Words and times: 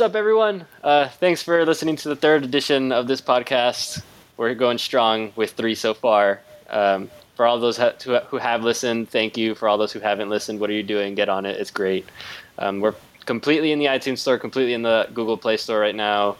up, 0.00 0.16
everyone? 0.16 0.64
Uh, 0.82 1.08
thanks 1.08 1.42
for 1.42 1.66
listening 1.66 1.96
to 1.96 2.08
the 2.08 2.16
third 2.16 2.42
edition 2.42 2.90
of 2.90 3.06
this 3.06 3.20
podcast. 3.20 4.02
We're 4.38 4.54
going 4.54 4.78
strong 4.78 5.32
with 5.36 5.52
three 5.52 5.74
so 5.74 5.92
far. 5.92 6.40
Um, 6.70 7.10
for 7.36 7.44
all 7.44 7.58
those 7.58 7.76
who 7.76 8.36
have 8.38 8.64
listened, 8.64 9.10
thank 9.10 9.36
you. 9.36 9.54
For 9.54 9.68
all 9.68 9.76
those 9.76 9.92
who 9.92 10.00
haven't 10.00 10.30
listened, 10.30 10.58
what 10.58 10.70
are 10.70 10.72
you 10.72 10.82
doing? 10.82 11.14
Get 11.14 11.28
on 11.28 11.44
it. 11.44 11.60
It's 11.60 11.70
great. 11.70 12.06
Um, 12.58 12.80
we're 12.80 12.94
completely 13.26 13.72
in 13.72 13.78
the 13.78 13.86
iTunes 13.86 14.18
Store, 14.18 14.38
completely 14.38 14.72
in 14.72 14.82
the 14.82 15.08
Google 15.12 15.36
Play 15.36 15.58
Store 15.58 15.78
right 15.78 15.94
now. 15.94 16.36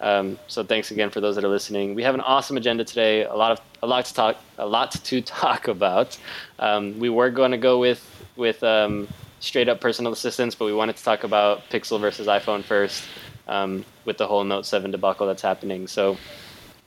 Um, 0.00 0.38
so 0.48 0.64
thanks 0.64 0.90
again 0.90 1.10
for 1.10 1.20
those 1.20 1.36
that 1.36 1.44
are 1.44 1.48
listening. 1.48 1.94
We 1.94 2.02
have 2.02 2.14
an 2.14 2.20
awesome 2.20 2.56
agenda 2.56 2.84
today. 2.84 3.24
A 3.24 3.34
lot 3.34 3.52
of 3.52 3.60
a 3.82 3.86
lot 3.86 4.04
to 4.06 4.14
talk 4.14 4.36
a 4.58 4.66
lot 4.66 4.90
to 5.04 5.20
talk 5.20 5.68
about. 5.68 6.18
Um, 6.58 6.98
we 6.98 7.08
were 7.08 7.30
going 7.30 7.52
to 7.52 7.58
go 7.58 7.78
with 7.78 8.02
with 8.36 8.62
um, 8.62 9.08
straight 9.40 9.68
up 9.68 9.80
personal 9.80 10.12
assistance, 10.12 10.54
but 10.54 10.64
we 10.64 10.72
wanted 10.72 10.96
to 10.96 11.04
talk 11.04 11.24
about 11.24 11.68
Pixel 11.70 12.00
versus 12.00 12.26
iPhone 12.26 12.64
first 12.64 13.04
um, 13.46 13.84
with 14.04 14.18
the 14.18 14.26
whole 14.26 14.42
Note 14.44 14.66
7 14.66 14.90
debacle 14.90 15.26
that's 15.26 15.42
happening. 15.42 15.86
So 15.86 16.16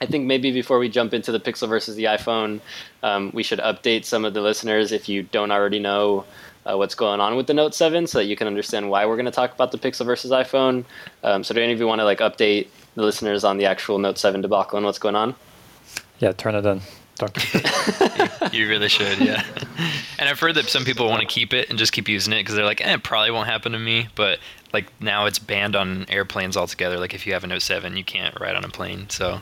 I 0.01 0.05
think 0.05 0.25
maybe 0.25 0.51
before 0.51 0.79
we 0.79 0.89
jump 0.89 1.13
into 1.13 1.31
the 1.31 1.39
Pixel 1.39 1.69
versus 1.69 1.95
the 1.95 2.05
iPhone, 2.05 2.59
um, 3.03 3.31
we 3.33 3.43
should 3.43 3.59
update 3.59 4.05
some 4.05 4.25
of 4.25 4.33
the 4.33 4.41
listeners 4.41 4.91
if 4.91 5.07
you 5.07 5.23
don't 5.23 5.51
already 5.51 5.79
know 5.79 6.25
uh, 6.65 6.75
what's 6.77 6.95
going 6.95 7.19
on 7.19 7.35
with 7.35 7.47
the 7.47 7.53
Note 7.53 7.73
7 7.73 8.07
so 8.07 8.19
that 8.19 8.25
you 8.25 8.35
can 8.35 8.47
understand 8.47 8.89
why 8.89 9.05
we're 9.05 9.15
going 9.15 9.25
to 9.25 9.31
talk 9.31 9.53
about 9.53 9.71
the 9.71 9.77
Pixel 9.77 10.05
versus 10.05 10.31
iPhone. 10.31 10.83
Um, 11.23 11.43
so 11.43 11.53
do 11.53 11.61
any 11.61 11.73
of 11.73 11.79
you 11.79 11.87
want 11.87 11.99
to 11.99 12.05
like 12.05 12.19
update 12.19 12.67
the 12.97 13.03
listeners 13.03 13.43
on 13.43 13.57
the 13.57 13.65
actual 13.65 13.99
Note 13.99 14.17
7 14.17 14.41
debacle 14.41 14.75
and 14.75 14.85
what's 14.85 14.97
going 14.97 15.15
on? 15.15 15.35
Yeah, 16.17 16.31
turn 16.31 16.55
it 16.55 16.65
in. 16.65 16.81
Don't 17.15 18.53
you 18.53 18.67
really 18.67 18.89
should, 18.89 19.19
yeah. 19.19 19.45
And 20.19 20.27
I've 20.27 20.39
heard 20.39 20.55
that 20.55 20.65
some 20.65 20.83
people 20.83 21.07
want 21.07 21.21
to 21.21 21.27
keep 21.27 21.53
it 21.53 21.69
and 21.69 21.77
just 21.77 21.93
keep 21.93 22.09
using 22.09 22.33
it 22.33 22.37
because 22.37 22.55
they're 22.55 22.65
like, 22.65 22.83
eh, 22.83 22.95
it 22.95 23.03
probably 23.03 23.29
won't 23.29 23.47
happen 23.47 23.71
to 23.73 23.77
me. 23.77 24.07
But 24.15 24.39
like 24.73 24.87
now 24.99 25.27
it's 25.27 25.37
banned 25.37 25.75
on 25.75 26.07
airplanes 26.09 26.57
altogether. 26.57 26.97
Like 26.97 27.13
if 27.13 27.27
you 27.27 27.33
have 27.33 27.43
a 27.43 27.47
Note 27.47 27.61
7, 27.61 27.95
you 27.95 28.03
can't 28.03 28.35
ride 28.39 28.55
on 28.55 28.65
a 28.65 28.69
plane. 28.69 29.11
So, 29.11 29.41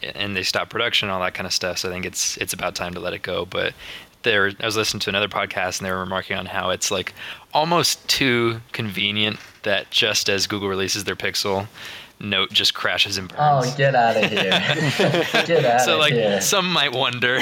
and 0.00 0.36
they 0.36 0.44
stop 0.44 0.70
production, 0.70 1.08
all 1.08 1.18
that 1.22 1.34
kind 1.34 1.44
of 1.48 1.52
stuff. 1.52 1.78
So 1.78 1.88
I 1.88 1.92
think 1.92 2.06
it's 2.06 2.36
it's 2.36 2.52
about 2.52 2.76
time 2.76 2.94
to 2.94 3.00
let 3.00 3.14
it 3.14 3.22
go. 3.22 3.44
But 3.44 3.74
there, 4.22 4.52
I 4.60 4.64
was 4.64 4.76
listening 4.76 5.00
to 5.00 5.08
another 5.10 5.26
podcast 5.26 5.80
and 5.80 5.88
they 5.88 5.90
were 5.90 5.98
remarking 5.98 6.36
on 6.36 6.46
how 6.46 6.70
it's 6.70 6.92
like 6.92 7.14
almost 7.52 8.08
too 8.08 8.60
convenient 8.70 9.40
that 9.64 9.90
just 9.90 10.28
as 10.28 10.46
Google 10.46 10.68
releases 10.68 11.02
their 11.02 11.16
Pixel, 11.16 11.66
Note 12.22 12.52
just 12.52 12.72
crashes 12.72 13.18
and 13.18 13.28
burns. 13.28 13.40
Oh, 13.40 13.76
get 13.76 13.96
out 13.96 14.16
of 14.16 14.30
here! 14.30 14.42
get 15.44 15.64
out 15.64 15.80
so 15.80 15.94
of 15.94 15.98
like 15.98 16.12
here! 16.12 16.40
some 16.40 16.72
might 16.72 16.92
wonder, 16.92 17.40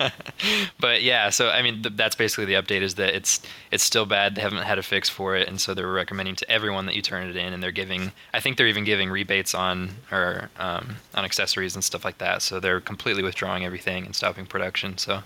but 0.80 1.02
yeah. 1.02 1.30
So 1.30 1.50
I 1.50 1.62
mean, 1.62 1.84
th- 1.84 1.94
that's 1.94 2.16
basically 2.16 2.46
the 2.46 2.54
update 2.54 2.82
is 2.82 2.96
that 2.96 3.14
it's 3.14 3.40
it's 3.70 3.84
still 3.84 4.04
bad. 4.04 4.34
They 4.34 4.42
haven't 4.42 4.64
had 4.64 4.76
a 4.76 4.82
fix 4.82 5.08
for 5.08 5.36
it, 5.36 5.46
and 5.46 5.60
so 5.60 5.72
they're 5.72 5.86
recommending 5.86 6.34
to 6.34 6.50
everyone 6.50 6.86
that 6.86 6.96
you 6.96 7.02
turn 7.02 7.30
it 7.30 7.36
in, 7.36 7.52
and 7.52 7.62
they're 7.62 7.70
giving. 7.70 8.10
I 8.34 8.40
think 8.40 8.56
they're 8.56 8.66
even 8.66 8.82
giving 8.82 9.08
rebates 9.08 9.54
on 9.54 9.90
or 10.10 10.50
um, 10.58 10.96
on 11.14 11.24
accessories 11.24 11.76
and 11.76 11.84
stuff 11.84 12.04
like 12.04 12.18
that. 12.18 12.42
So 12.42 12.58
they're 12.58 12.80
completely 12.80 13.22
withdrawing 13.22 13.64
everything 13.64 14.04
and 14.04 14.16
stopping 14.16 14.46
production. 14.46 14.98
So 14.98 15.22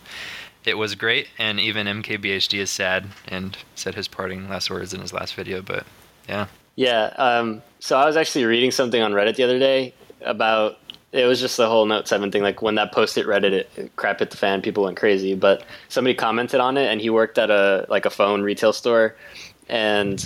it 0.67 0.77
was 0.77 0.95
great, 0.97 1.29
and 1.39 1.59
even 1.59 1.87
MKBHD 1.87 2.59
is 2.59 2.71
sad 2.71 3.07
and 3.27 3.57
said 3.75 3.95
his 3.95 4.07
parting 4.07 4.51
last 4.51 4.71
words 4.71 4.93
in 4.93 5.01
his 5.01 5.15
last 5.15 5.35
video. 5.35 5.63
But 5.63 5.87
yeah. 6.29 6.49
Yeah. 6.77 7.07
Um, 7.17 7.63
so 7.81 7.99
I 7.99 8.07
was 8.07 8.17
actually 8.17 8.45
reading 8.45 8.71
something 8.71 9.03
on 9.03 9.13
Reddit 9.13 9.37
the 9.37 9.43
other 9.45 9.59
day 9.59 9.95
about 10.21 10.79
it 11.13 11.25
was 11.25 11.41
just 11.41 11.57
the 11.57 11.69
whole 11.69 11.87
Note 11.87 12.07
7 12.07 12.31
thing. 12.31 12.43
Like 12.43 12.63
when 12.63 12.75
that 12.75 12.93
post 12.93 13.15
hit 13.15 13.27
Reddit, 13.27 13.53
it, 13.53 13.71
it 13.77 13.97
crap 13.97 14.19
hit 14.19 14.31
the 14.31 14.37
fan. 14.37 14.61
People 14.61 14.85
went 14.85 14.97
crazy. 14.97 15.35
But 15.35 15.65
somebody 15.89 16.15
commented 16.15 16.61
on 16.61 16.77
it, 16.77 16.87
and 16.91 17.01
he 17.01 17.11
worked 17.11 17.39
at 17.39 17.51
a 17.51 17.87
like 17.89 18.05
a 18.05 18.11
phone 18.11 18.43
retail 18.43 18.73
store, 18.73 19.17
and 19.69 20.25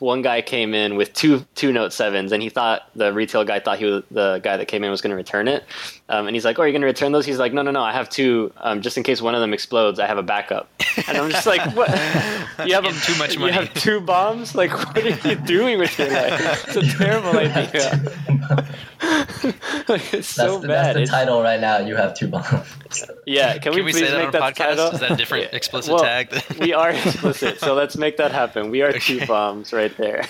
one 0.00 0.22
guy 0.22 0.42
came 0.42 0.74
in 0.74 0.96
with 0.96 1.12
two 1.12 1.46
two 1.54 1.72
Note 1.72 1.92
sevens, 1.92 2.32
and 2.32 2.42
he 2.42 2.48
thought 2.48 2.90
the 2.96 3.12
retail 3.12 3.44
guy 3.44 3.60
thought 3.60 3.78
he 3.78 3.84
was 3.84 4.02
the 4.10 4.40
guy 4.42 4.56
that 4.56 4.66
came 4.66 4.82
in 4.82 4.90
was 4.90 5.00
going 5.00 5.10
to 5.10 5.16
return 5.16 5.46
it, 5.46 5.64
um, 6.10 6.26
and 6.26 6.36
he's 6.36 6.44
like, 6.44 6.58
"Oh, 6.58 6.62
you're 6.62 6.68
you 6.68 6.72
going 6.74 6.82
to 6.82 6.86
return 6.86 7.12
those?" 7.12 7.24
He's 7.24 7.38
like, 7.38 7.52
"No, 7.54 7.62
no, 7.62 7.70
no, 7.70 7.82
I 7.82 7.92
have 7.92 8.08
two, 8.10 8.52
um, 8.58 8.82
just 8.82 8.96
in 8.98 9.02
case 9.02 9.22
one 9.22 9.34
of 9.34 9.40
them 9.40 9.54
explodes. 9.54 9.98
I 9.98 10.06
have 10.06 10.18
a 10.18 10.22
backup." 10.22 10.68
And 11.08 11.16
I'm 11.16 11.30
just 11.30 11.46
like, 11.46 11.62
"What? 11.76 11.88
You 12.66 12.74
have 12.74 12.84
a, 12.84 12.92
too 12.92 13.16
much 13.16 13.38
money. 13.38 13.52
You 13.54 13.58
have 13.58 13.72
two 13.72 14.00
bombs? 14.02 14.54
Like, 14.54 14.70
what 14.76 14.98
are 14.98 15.08
you 15.30 15.34
doing 15.36 15.78
with 15.78 15.98
your 15.98 16.08
life? 16.10 16.64
It's 16.68 16.76
a 16.76 16.98
terrible 16.98 17.38
idea. 17.38 18.12
like, 19.88 20.02
it's 20.12 20.12
that's 20.12 20.26
so 20.36 20.58
the, 20.60 20.68
bad. 20.68 20.68
That's 20.68 20.94
the 20.96 21.02
It's- 21.02 21.08
title 21.10 21.42
right 21.42 21.60
now. 21.60 21.78
You 21.78 21.96
have 21.96 22.14
two 22.14 22.28
bombs. 22.28 22.46
yeah, 23.26 23.52
can, 23.54 23.62
Can 23.62 23.74
we 23.76 23.82
we 23.82 23.92
please 23.92 24.00
say 24.06 24.10
that 24.10 24.18
make 24.18 24.26
on 24.26 24.32
that 24.32 24.42
a 24.42 24.52
the 24.52 24.54
title? 24.54 24.90
podcast? 24.90 24.94
Is 24.94 25.00
that 25.00 25.10
a 25.12 25.16
different 25.16 25.44
Yeah. 25.44 25.56
explicit 25.56 25.94
Well, 25.94 26.02
tag? 26.02 26.42
we 26.60 26.72
are 26.74 26.90
explicit, 26.90 27.60
so 27.60 27.74
let's 27.74 27.96
make 27.96 28.16
that 28.18 28.32
happen. 28.32 28.70
We 28.70 28.82
are 28.82 28.92
two 28.92 29.24
bombs 29.26 29.72
right 29.72 29.96
there. 29.96 30.26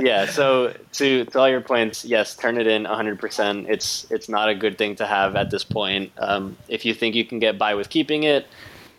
yeah. 0.00 0.26
So 0.26 0.74
to 0.94 1.24
to 1.26 1.38
all 1.38 1.48
your 1.48 1.60
points, 1.60 2.04
yes, 2.04 2.34
turn 2.36 2.58
it 2.58 2.66
in 2.66 2.84
100. 2.84 3.18
percent 3.18 3.66
It's 3.68 4.06
it's 4.10 4.28
not 4.30 4.48
a 4.48 4.51
good 4.54 4.78
thing 4.78 4.96
to 4.96 5.06
have 5.06 5.36
at 5.36 5.50
this 5.50 5.64
point. 5.64 6.12
Um, 6.18 6.56
if 6.68 6.84
you 6.84 6.94
think 6.94 7.14
you 7.14 7.24
can 7.24 7.38
get 7.38 7.58
by 7.58 7.74
with 7.74 7.88
keeping 7.88 8.22
it, 8.24 8.46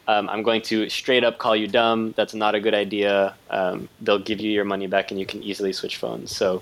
um, 0.08 0.30
I'm 0.30 0.44
going 0.44 0.62
to 0.64 0.90
straight 0.90 1.24
up 1.24 1.38
call 1.38 1.56
you 1.56 1.68
dumb. 1.68 2.14
That's 2.18 2.34
not 2.34 2.56
a 2.56 2.59
good 2.59 2.74
idea. 2.74 3.36
Um, 3.50 3.88
they'll 4.02 4.19
give 4.19 4.41
you 4.41 4.52
your 4.52 4.66
money 4.66 4.88
back, 4.88 5.12
and 5.12 5.19
you 5.19 5.25
can 5.25 5.41
easily 5.41 5.72
switch 5.72 5.97
phones. 5.97 6.36
So 6.36 6.62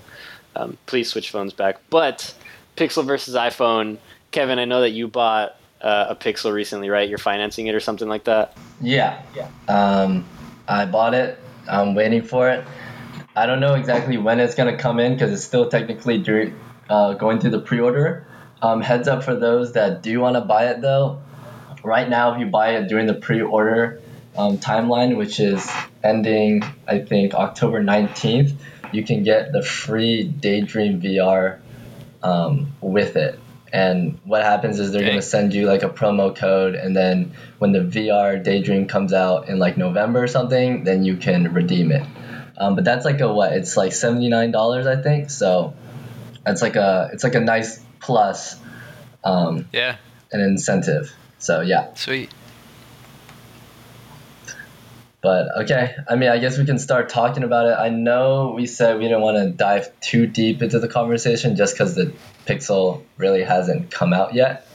um, 0.55 0.77
please 0.85 1.09
switch 1.09 1.31
phones 1.31 1.53
back. 1.53 1.77
But 1.89 2.33
Pixel 2.77 3.05
versus 3.05 3.35
iPhone, 3.35 3.97
Kevin, 4.31 4.59
I 4.59 4.65
know 4.65 4.81
that 4.81 4.91
you 4.91 5.07
bought 5.07 5.55
uh, 5.81 6.07
a 6.09 6.15
Pixel 6.15 6.53
recently, 6.53 6.89
right? 6.89 7.09
You're 7.09 7.17
financing 7.17 7.67
it 7.67 7.75
or 7.75 7.79
something 7.79 8.07
like 8.07 8.25
that. 8.25 8.55
Yeah. 8.79 9.21
Um, 9.67 10.25
I 10.67 10.85
bought 10.85 11.13
it. 11.13 11.39
I'm 11.67 11.95
waiting 11.95 12.21
for 12.21 12.49
it. 12.49 12.63
I 13.35 13.45
don't 13.45 13.59
know 13.59 13.75
exactly 13.75 14.17
when 14.17 14.39
it's 14.39 14.55
gonna 14.55 14.77
come 14.77 14.99
in 14.99 15.13
because 15.13 15.31
it's 15.31 15.43
still 15.43 15.69
technically 15.69 16.17
during, 16.17 16.59
uh, 16.89 17.13
going 17.13 17.39
through 17.39 17.51
the 17.51 17.61
pre-order. 17.61 18.27
Um, 18.61 18.81
heads 18.81 19.07
up 19.07 19.23
for 19.23 19.35
those 19.35 19.73
that 19.73 20.03
do 20.03 20.19
want 20.19 20.35
to 20.35 20.41
buy 20.41 20.67
it 20.67 20.81
though. 20.81 21.21
Right 21.83 22.07
now, 22.07 22.33
if 22.33 22.39
you 22.39 22.45
buy 22.45 22.75
it 22.75 22.87
during 22.87 23.07
the 23.07 23.15
pre-order 23.15 24.01
um, 24.37 24.59
timeline, 24.59 25.17
which 25.17 25.39
is 25.39 25.69
ending, 26.03 26.63
I 26.87 26.99
think 26.99 27.33
October 27.33 27.81
19th, 27.83 28.53
you 28.91 29.03
can 29.03 29.23
get 29.23 29.51
the 29.51 29.63
free 29.63 30.23
Daydream 30.23 31.01
VR 31.01 31.59
um, 32.21 32.71
with 32.81 33.15
it. 33.15 33.39
And 33.73 34.19
what 34.25 34.43
happens 34.43 34.79
is 34.79 34.91
they're 34.91 35.01
Okay. 35.01 35.11
gonna 35.11 35.21
send 35.21 35.53
you 35.53 35.65
like 35.65 35.83
a 35.83 35.89
promo 35.89 36.35
code, 36.35 36.75
and 36.75 36.95
then 36.95 37.31
when 37.57 37.71
the 37.71 37.79
VR 37.79 38.43
Daydream 38.43 38.85
comes 38.87 39.13
out 39.13 39.47
in 39.47 39.59
like 39.59 39.77
November 39.77 40.21
or 40.21 40.27
something, 40.27 40.83
then 40.83 41.03
you 41.05 41.15
can 41.15 41.53
redeem 41.53 41.91
it. 41.91 42.05
Um, 42.57 42.75
but 42.75 42.83
that's 42.83 43.05
like 43.05 43.21
a 43.21 43.33
what? 43.33 43.53
It's 43.53 43.77
like 43.77 43.93
seventy 43.93 44.27
nine 44.27 44.51
dollars, 44.51 44.87
I 44.87 45.01
think. 45.01 45.29
So 45.29 45.73
it's 46.45 46.61
like 46.61 46.75
a 46.75 47.09
it's 47.13 47.23
like 47.23 47.35
a 47.35 47.39
nice 47.39 47.81
plus, 48.01 48.59
um, 49.23 49.67
yeah, 49.71 49.97
an 50.31 50.41
incentive. 50.41 51.13
So 51.39 51.61
yeah. 51.61 51.93
sweet. 51.93 52.29
But 55.21 55.49
okay, 55.63 55.95
I 56.09 56.15
mean, 56.15 56.29
I 56.29 56.39
guess 56.39 56.57
we 56.57 56.65
can 56.65 56.79
start 56.79 57.09
talking 57.09 57.43
about 57.43 57.67
it. 57.67 57.77
I 57.77 57.89
know 57.89 58.53
we 58.55 58.65
said 58.65 58.97
we 58.97 59.03
didn't 59.03 59.21
want 59.21 59.37
to 59.37 59.51
dive 59.51 59.99
too 59.99 60.25
deep 60.25 60.63
into 60.63 60.79
the 60.79 60.87
conversation 60.87 61.55
just 61.55 61.75
because 61.75 61.93
the 61.93 62.13
Pixel 62.47 63.03
really 63.17 63.43
hasn't 63.43 63.91
come 63.91 64.13
out 64.13 64.33
yet. 64.33 64.67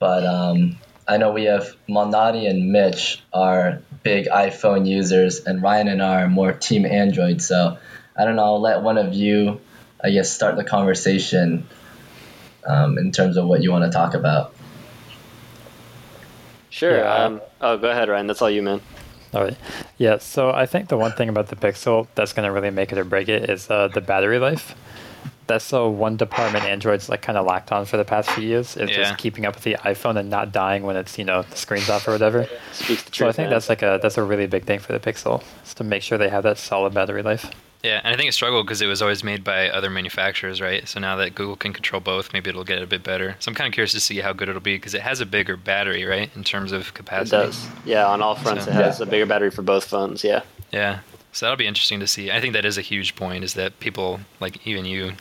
But 0.00 0.26
um, 0.26 0.78
I 1.06 1.18
know 1.18 1.30
we 1.30 1.44
have 1.44 1.76
Malnati 1.88 2.50
and 2.50 2.72
Mitch 2.72 3.22
are 3.32 3.80
big 4.02 4.26
iPhone 4.26 4.88
users, 4.88 5.44
and 5.44 5.62
Ryan 5.62 5.86
and 5.86 6.02
I 6.02 6.22
are 6.22 6.28
more 6.28 6.52
Team 6.52 6.84
Android. 6.84 7.40
So 7.40 7.78
I 8.16 8.24
don't 8.24 8.34
know. 8.34 8.44
I'll 8.44 8.60
let 8.60 8.82
one 8.82 8.98
of 8.98 9.14
you, 9.14 9.60
I 10.02 10.10
guess, 10.10 10.32
start 10.32 10.56
the 10.56 10.64
conversation 10.64 11.68
um, 12.66 12.98
in 12.98 13.12
terms 13.12 13.36
of 13.36 13.46
what 13.46 13.62
you 13.62 13.70
want 13.72 13.84
to 13.84 13.90
talk 13.90 14.14
about. 14.14 14.52
Sure. 16.70 16.98
Yeah. 16.98 17.14
Um, 17.14 17.40
oh, 17.60 17.78
go 17.78 17.90
ahead, 17.90 18.08
Ryan. 18.08 18.26
That's 18.26 18.42
all 18.42 18.50
you, 18.50 18.62
man. 18.62 18.80
All 19.32 19.42
right. 19.42 19.56
Yeah. 19.98 20.18
So 20.18 20.50
I 20.50 20.66
think 20.66 20.88
the 20.88 20.96
one 20.96 21.12
thing 21.12 21.28
about 21.28 21.48
the 21.48 21.56
Pixel 21.56 22.06
that's 22.14 22.32
going 22.32 22.46
to 22.46 22.52
really 22.52 22.70
make 22.70 22.92
it 22.92 22.98
or 22.98 23.04
break 23.04 23.28
it 23.28 23.48
is 23.48 23.70
uh, 23.70 23.88
the 23.88 24.00
battery 24.00 24.38
life. 24.38 24.74
That's 25.46 25.70
the 25.70 25.86
one 25.88 26.16
department 26.16 26.64
Android's 26.64 27.08
like 27.08 27.22
kind 27.22 27.38
of 27.38 27.46
lacked 27.46 27.70
on 27.70 27.84
for 27.84 27.96
the 27.96 28.04
past 28.04 28.28
few 28.30 28.44
years 28.44 28.76
is 28.76 28.90
Yeah. 28.90 28.96
just 28.96 29.18
keeping 29.18 29.46
up 29.46 29.54
with 29.54 29.62
the 29.62 29.74
iPhone 29.74 30.16
and 30.18 30.28
not 30.28 30.50
dying 30.50 30.82
when 30.82 30.96
it's 30.96 31.18
you 31.18 31.24
know 31.24 31.42
the 31.42 31.56
screen's 31.56 31.88
off 31.88 32.08
or 32.08 32.12
whatever. 32.12 32.48
Speaks 32.72 33.04
the 33.04 33.10
truth. 33.12 33.26
So 33.26 33.28
I 33.28 33.32
think 33.32 33.46
man. 33.46 33.50
that's 33.50 33.68
like 33.68 33.82
a 33.82 34.00
that's 34.02 34.18
a 34.18 34.24
really 34.24 34.46
big 34.48 34.64
thing 34.64 34.80
for 34.80 34.92
the 34.92 34.98
Pixel 34.98 35.44
is 35.64 35.72
to 35.74 35.84
make 35.84 36.02
sure 36.02 36.18
they 36.18 36.28
have 36.28 36.42
that 36.42 36.58
solid 36.58 36.94
battery 36.94 37.22
life. 37.22 37.48
Yeah, 37.86 38.00
and 38.02 38.12
I 38.12 38.16
think 38.16 38.28
it 38.28 38.32
struggled 38.32 38.66
because 38.66 38.82
it 38.82 38.86
was 38.86 39.00
always 39.00 39.22
made 39.22 39.44
by 39.44 39.68
other 39.70 39.90
manufacturers, 39.90 40.60
right? 40.60 40.88
So 40.88 40.98
now 40.98 41.14
that 41.16 41.34
Google 41.36 41.54
can 41.56 41.72
control 41.72 42.00
both, 42.00 42.32
maybe 42.32 42.50
it'll 42.50 42.64
get 42.64 42.82
a 42.82 42.86
bit 42.86 43.04
better. 43.04 43.36
So 43.38 43.48
I'm 43.50 43.54
kind 43.54 43.68
of 43.68 43.74
curious 43.74 43.92
to 43.92 44.00
see 44.00 44.18
how 44.18 44.32
good 44.32 44.48
it'll 44.48 44.60
be 44.60 44.74
because 44.76 44.94
it 44.94 45.02
has 45.02 45.20
a 45.20 45.26
bigger 45.26 45.56
battery, 45.56 46.04
right, 46.04 46.28
in 46.34 46.42
terms 46.42 46.72
of 46.72 46.92
capacity. 46.94 47.36
It 47.36 47.40
does. 47.46 47.66
Yeah, 47.84 48.06
on 48.06 48.22
all 48.22 48.34
fronts, 48.34 48.64
So- 48.64 48.70
it 48.72 48.74
has 48.74 48.98
Yeah. 48.98 49.06
a 49.06 49.08
bigger 49.08 49.26
battery 49.26 49.50
for 49.52 49.62
both 49.62 49.84
phones. 49.84 50.24
Yeah. 50.24 50.40
Yeah, 50.72 50.98
so 51.32 51.46
that'll 51.46 51.56
be 51.56 51.66
interesting 51.66 52.00
to 52.00 52.06
see. 52.08 52.30
I 52.32 52.40
think 52.40 52.54
that 52.54 52.64
is 52.64 52.76
a 52.76 52.82
huge 52.82 53.14
point 53.14 53.44
is 53.44 53.54
that 53.54 53.78
people 53.78 54.20
like 54.40 54.66
even 54.66 54.84
you, 54.84 55.12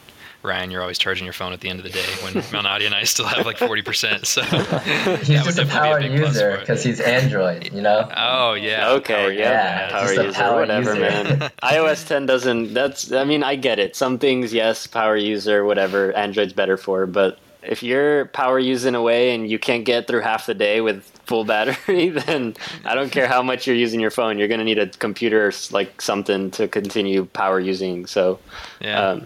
Ryan, 0.46 0.72
you're 0.72 0.82
always 0.82 0.98
charging 0.98 1.26
your 1.26 1.34
phone 1.34 1.52
at 1.54 1.60
the 1.62 1.70
end 1.70 1.80
of 1.80 1.84
the 1.84 1.90
day 1.92 2.06
when 2.24 2.34
Malnati 2.54 2.86
and 2.86 2.96
I 2.96 3.04
still 3.04 3.26
have 3.26 3.46
like 3.46 3.58
40%. 3.58 4.26
So 4.26 4.42
He's 4.44 5.28
that 5.28 5.44
just 5.46 5.58
would 5.58 5.68
a 5.68 5.70
power 5.70 6.00
be 6.00 6.08
a 6.08 6.18
user 6.18 6.58
because 6.60 6.84
he's 6.84 7.00
Android, 7.00 7.74
you 7.74 7.82
know. 7.82 8.10
Oh 8.16 8.54
yeah. 8.54 8.90
Okay, 8.92 9.14
power 9.14 9.32
yeah, 9.32 9.42
yeah, 9.52 9.90
power 9.90 10.02
just 10.16 10.26
user, 10.26 10.34
power 10.40 10.60
whatever, 10.62 10.96
user. 10.96 11.00
man. 11.02 11.52
iOS 11.64 12.08
10 12.08 12.26
doesn't. 12.26 12.74
That's. 12.74 13.12
I 13.12 13.24
mean, 13.24 13.44
I 13.44 13.56
get 13.56 13.80
it. 13.80 13.96
Some 13.96 14.20
things, 14.20 14.54
yes, 14.54 14.88
power 14.88 15.18
user, 15.18 15.66
whatever. 15.66 16.14
Android's 16.14 16.54
better 16.54 16.78
for, 16.78 17.06
but 17.06 17.40
if 17.64 17.82
you're 17.82 18.26
power 18.28 18.60
using 18.60 18.94
away 18.94 19.34
and 19.34 19.50
you 19.50 19.58
can't 19.58 19.86
get 19.86 20.08
through 20.08 20.22
half 20.22 20.46
the 20.46 20.54
day 20.54 20.82
with 20.82 21.04
full 21.26 21.44
battery, 21.46 22.10
then 22.10 22.56
I 22.86 22.94
don't 22.94 23.12
care 23.12 23.28
how 23.28 23.42
much 23.42 23.66
you're 23.66 23.76
using 23.76 24.00
your 24.00 24.12
phone. 24.12 24.38
You're 24.38 24.48
gonna 24.48 24.64
need 24.64 24.78
a 24.78 24.86
computer, 24.88 25.52
like 25.72 26.00
something, 26.00 26.52
to 26.52 26.68
continue 26.68 27.26
power 27.26 27.60
using. 27.60 28.06
So, 28.06 28.40
Yeah. 28.80 29.00
um, 29.10 29.26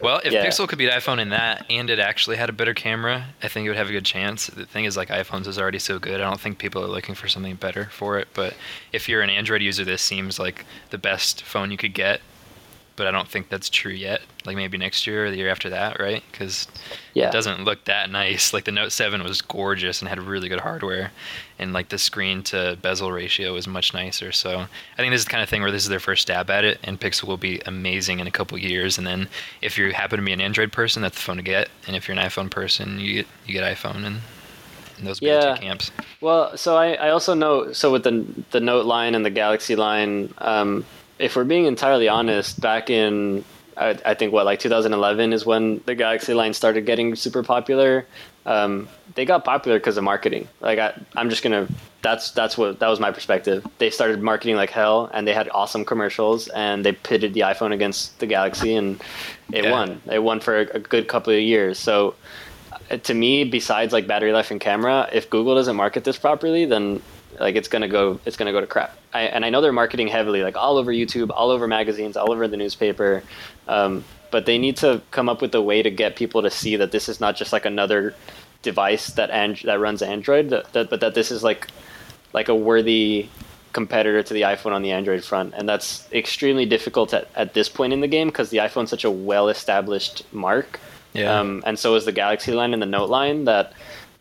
Well, 0.00 0.20
if 0.24 0.32
Yeah. 0.32 0.46
Pixel 0.46 0.68
could 0.68 0.78
beat 0.78 0.90
iPhone 0.90 1.20
in 1.20 1.30
that, 1.30 1.66
and 1.70 1.90
it 1.90 1.98
actually 1.98 2.36
had 2.36 2.48
a 2.48 2.52
better 2.52 2.74
camera, 2.74 3.26
I 3.42 3.48
think 3.48 3.66
it 3.66 3.70
would 3.70 3.76
have 3.76 3.88
a 3.88 3.92
good 3.92 4.04
chance. 4.04 4.46
The 4.46 4.66
thing 4.66 4.84
is, 4.84 4.96
like 4.96 5.08
iPhones 5.08 5.46
is 5.46 5.58
already 5.58 5.78
so 5.78 5.98
good. 5.98 6.20
I 6.20 6.28
don't 6.28 6.40
think 6.40 6.58
people 6.58 6.82
are 6.82 6.88
looking 6.88 7.14
for 7.14 7.28
something 7.28 7.54
better 7.56 7.86
for 7.86 8.18
it. 8.18 8.28
But 8.34 8.54
if 8.92 9.08
you're 9.08 9.22
an 9.22 9.30
Android 9.30 9.62
user, 9.62 9.84
this 9.84 10.02
seems 10.02 10.38
like 10.38 10.64
the 10.90 10.98
best 10.98 11.42
phone 11.42 11.70
you 11.70 11.76
could 11.76 11.94
get. 11.94 12.20
But 12.96 13.06
I 13.06 13.12
don't 13.12 13.28
think 13.28 13.48
that's 13.48 13.70
true 13.70 13.92
yet. 13.92 14.20
Like 14.44 14.56
maybe 14.56 14.76
next 14.76 15.06
year 15.06 15.24
or 15.26 15.30
the 15.30 15.36
year 15.38 15.48
after 15.48 15.70
that, 15.70 15.98
right? 15.98 16.22
Because 16.30 16.68
yeah, 17.14 17.28
it 17.28 17.32
doesn't 17.32 17.64
look 17.64 17.84
that 17.84 18.10
nice. 18.10 18.52
Like 18.52 18.64
the 18.64 18.72
Note 18.72 18.92
7 18.92 19.22
was 19.22 19.40
gorgeous 19.40 20.00
and 20.02 20.08
had 20.08 20.18
really 20.18 20.48
good 20.50 20.60
hardware, 20.60 21.10
and 21.58 21.72
like 21.72 21.88
the 21.88 21.96
screen 21.98 22.42
to 22.44 22.76
bezel 22.82 23.10
ratio 23.10 23.54
was 23.54 23.66
much 23.66 23.94
nicer. 23.94 24.32
So 24.32 24.58
I 24.60 24.96
think 24.96 25.12
this 25.12 25.20
is 25.20 25.24
the 25.24 25.30
kind 25.30 25.42
of 25.42 25.48
thing 25.48 25.62
where 25.62 25.70
this 25.70 25.82
is 25.82 25.88
their 25.88 26.00
first 26.00 26.22
stab 26.22 26.50
at 26.50 26.64
it, 26.64 26.78
and 26.84 27.00
Pixel 27.00 27.24
will 27.24 27.38
be 27.38 27.60
amazing 27.64 28.20
in 28.20 28.26
a 28.26 28.30
couple 28.30 28.58
years. 28.58 28.98
And 28.98 29.06
then 29.06 29.28
if 29.62 29.78
you 29.78 29.92
happen 29.92 30.18
to 30.18 30.24
be 30.24 30.32
an 30.32 30.40
Android 30.42 30.70
person, 30.72 31.00
that's 31.00 31.16
the 31.16 31.22
phone 31.22 31.36
to 31.38 31.42
get, 31.42 31.70
and 31.86 31.96
if 31.96 32.06
you're 32.06 32.16
an 32.18 32.22
iPhone 32.22 32.50
person, 32.50 32.98
you 33.00 33.14
get 33.14 33.26
you 33.46 33.54
get 33.54 33.64
iPhone, 33.76 34.04
and, 34.04 34.20
and 34.98 35.06
those 35.06 35.22
Yeah. 35.22 35.54
two 35.54 35.60
camps. 35.62 35.90
Well, 36.20 36.54
so 36.58 36.76
I, 36.76 36.94
I 36.94 37.10
also 37.10 37.32
know 37.32 37.72
so 37.72 37.90
with 37.92 38.04
the 38.04 38.26
the 38.50 38.60
Note 38.60 38.84
line 38.84 39.14
and 39.14 39.24
the 39.24 39.30
Galaxy 39.30 39.74
line, 39.74 40.34
um, 40.38 40.84
if 41.20 41.36
we're 41.36 41.44
being 41.44 41.66
entirely 41.66 42.08
honest, 42.08 42.60
back 42.60 42.90
in 42.90 43.44
I, 43.76 43.98
I 44.04 44.14
think 44.14 44.32
what 44.32 44.44
like 44.46 44.58
2011 44.60 45.32
is 45.32 45.46
when 45.46 45.80
the 45.86 45.94
Galaxy 45.94 46.34
line 46.34 46.52
started 46.54 46.86
getting 46.86 47.14
super 47.14 47.42
popular. 47.42 48.06
Um, 48.46 48.88
they 49.14 49.24
got 49.24 49.44
popular 49.44 49.78
because 49.78 49.96
of 49.96 50.04
marketing. 50.04 50.48
Like 50.60 50.78
I, 50.78 50.98
I'm 51.16 51.30
just 51.30 51.42
gonna 51.42 51.68
that's 52.02 52.30
that's 52.32 52.56
what 52.56 52.78
that 52.80 52.88
was 52.88 52.98
my 53.00 53.10
perspective. 53.10 53.66
They 53.78 53.90
started 53.90 54.22
marketing 54.22 54.56
like 54.56 54.70
hell, 54.70 55.10
and 55.12 55.26
they 55.26 55.34
had 55.34 55.48
awesome 55.52 55.84
commercials, 55.84 56.48
and 56.48 56.84
they 56.84 56.92
pitted 56.92 57.34
the 57.34 57.40
iPhone 57.40 57.72
against 57.72 58.18
the 58.18 58.26
Galaxy, 58.26 58.74
and 58.74 59.00
it 59.52 59.64
Yeah. 59.64 59.72
won. 59.72 60.00
It 60.10 60.20
won 60.22 60.40
for 60.40 60.60
a, 60.60 60.76
a 60.76 60.78
good 60.78 61.06
couple 61.08 61.32
of 61.34 61.40
years. 61.40 61.78
So 61.78 62.14
uh, 62.90 62.96
to 62.96 63.14
me, 63.14 63.44
besides 63.44 63.92
like 63.92 64.06
battery 64.06 64.32
life 64.32 64.50
and 64.50 64.60
camera, 64.60 65.08
if 65.12 65.28
Google 65.28 65.54
doesn't 65.54 65.76
market 65.76 66.04
this 66.04 66.16
properly, 66.18 66.64
then 66.64 67.02
like 67.38 67.56
it's 67.56 67.68
gonna 67.68 67.88
go 67.88 68.18
it's 68.24 68.36
gonna 68.36 68.52
go 68.52 68.60
to 68.60 68.66
crap. 68.66 68.96
I, 69.12 69.22
and 69.22 69.44
I 69.44 69.50
know 69.50 69.60
they're 69.60 69.72
marketing 69.72 70.08
heavily, 70.08 70.42
like 70.42 70.56
all 70.56 70.78
over 70.78 70.92
YouTube, 70.92 71.30
all 71.32 71.50
over 71.50 71.66
magazines, 71.66 72.16
all 72.16 72.32
over 72.32 72.48
the 72.48 72.56
newspaper. 72.56 73.22
Um, 73.68 74.04
but 74.30 74.46
they 74.46 74.58
need 74.58 74.76
to 74.78 75.02
come 75.10 75.28
up 75.28 75.42
with 75.42 75.54
a 75.54 75.62
way 75.62 75.82
to 75.82 75.90
get 75.90 76.16
people 76.16 76.42
to 76.42 76.50
see 76.50 76.76
that 76.76 76.92
this 76.92 77.08
is 77.08 77.20
not 77.20 77.36
just 77.36 77.52
like 77.52 77.64
another 77.64 78.14
device 78.62 79.08
that 79.14 79.30
and 79.30 79.56
that 79.64 79.80
runs 79.80 80.02
Android, 80.02 80.50
that, 80.50 80.72
that, 80.72 80.90
but 80.90 81.00
that 81.00 81.14
this 81.14 81.30
is 81.30 81.42
like 81.42 81.66
like 82.32 82.48
a 82.48 82.54
worthy 82.54 83.28
competitor 83.72 84.22
to 84.22 84.34
the 84.34 84.42
iPhone 84.42 84.72
on 84.72 84.82
the 84.82 84.92
Android 84.92 85.24
front, 85.24 85.54
and 85.56 85.68
that's 85.68 86.10
extremely 86.12 86.66
difficult 86.66 87.14
at, 87.14 87.28
at 87.34 87.54
this 87.54 87.68
point 87.68 87.92
in 87.92 88.00
the 88.00 88.08
game 88.08 88.28
because 88.28 88.50
the 88.50 88.58
iPhone's 88.58 88.90
such 88.90 89.04
a 89.04 89.10
well-established 89.10 90.24
mark. 90.32 90.80
Yeah. 91.12 91.38
Um, 91.38 91.62
and 91.66 91.78
so 91.78 91.94
is 91.96 92.04
the 92.04 92.12
Galaxy 92.12 92.52
line 92.52 92.72
and 92.72 92.80
the 92.80 92.86
Note 92.86 93.10
line. 93.10 93.44
That 93.44 93.72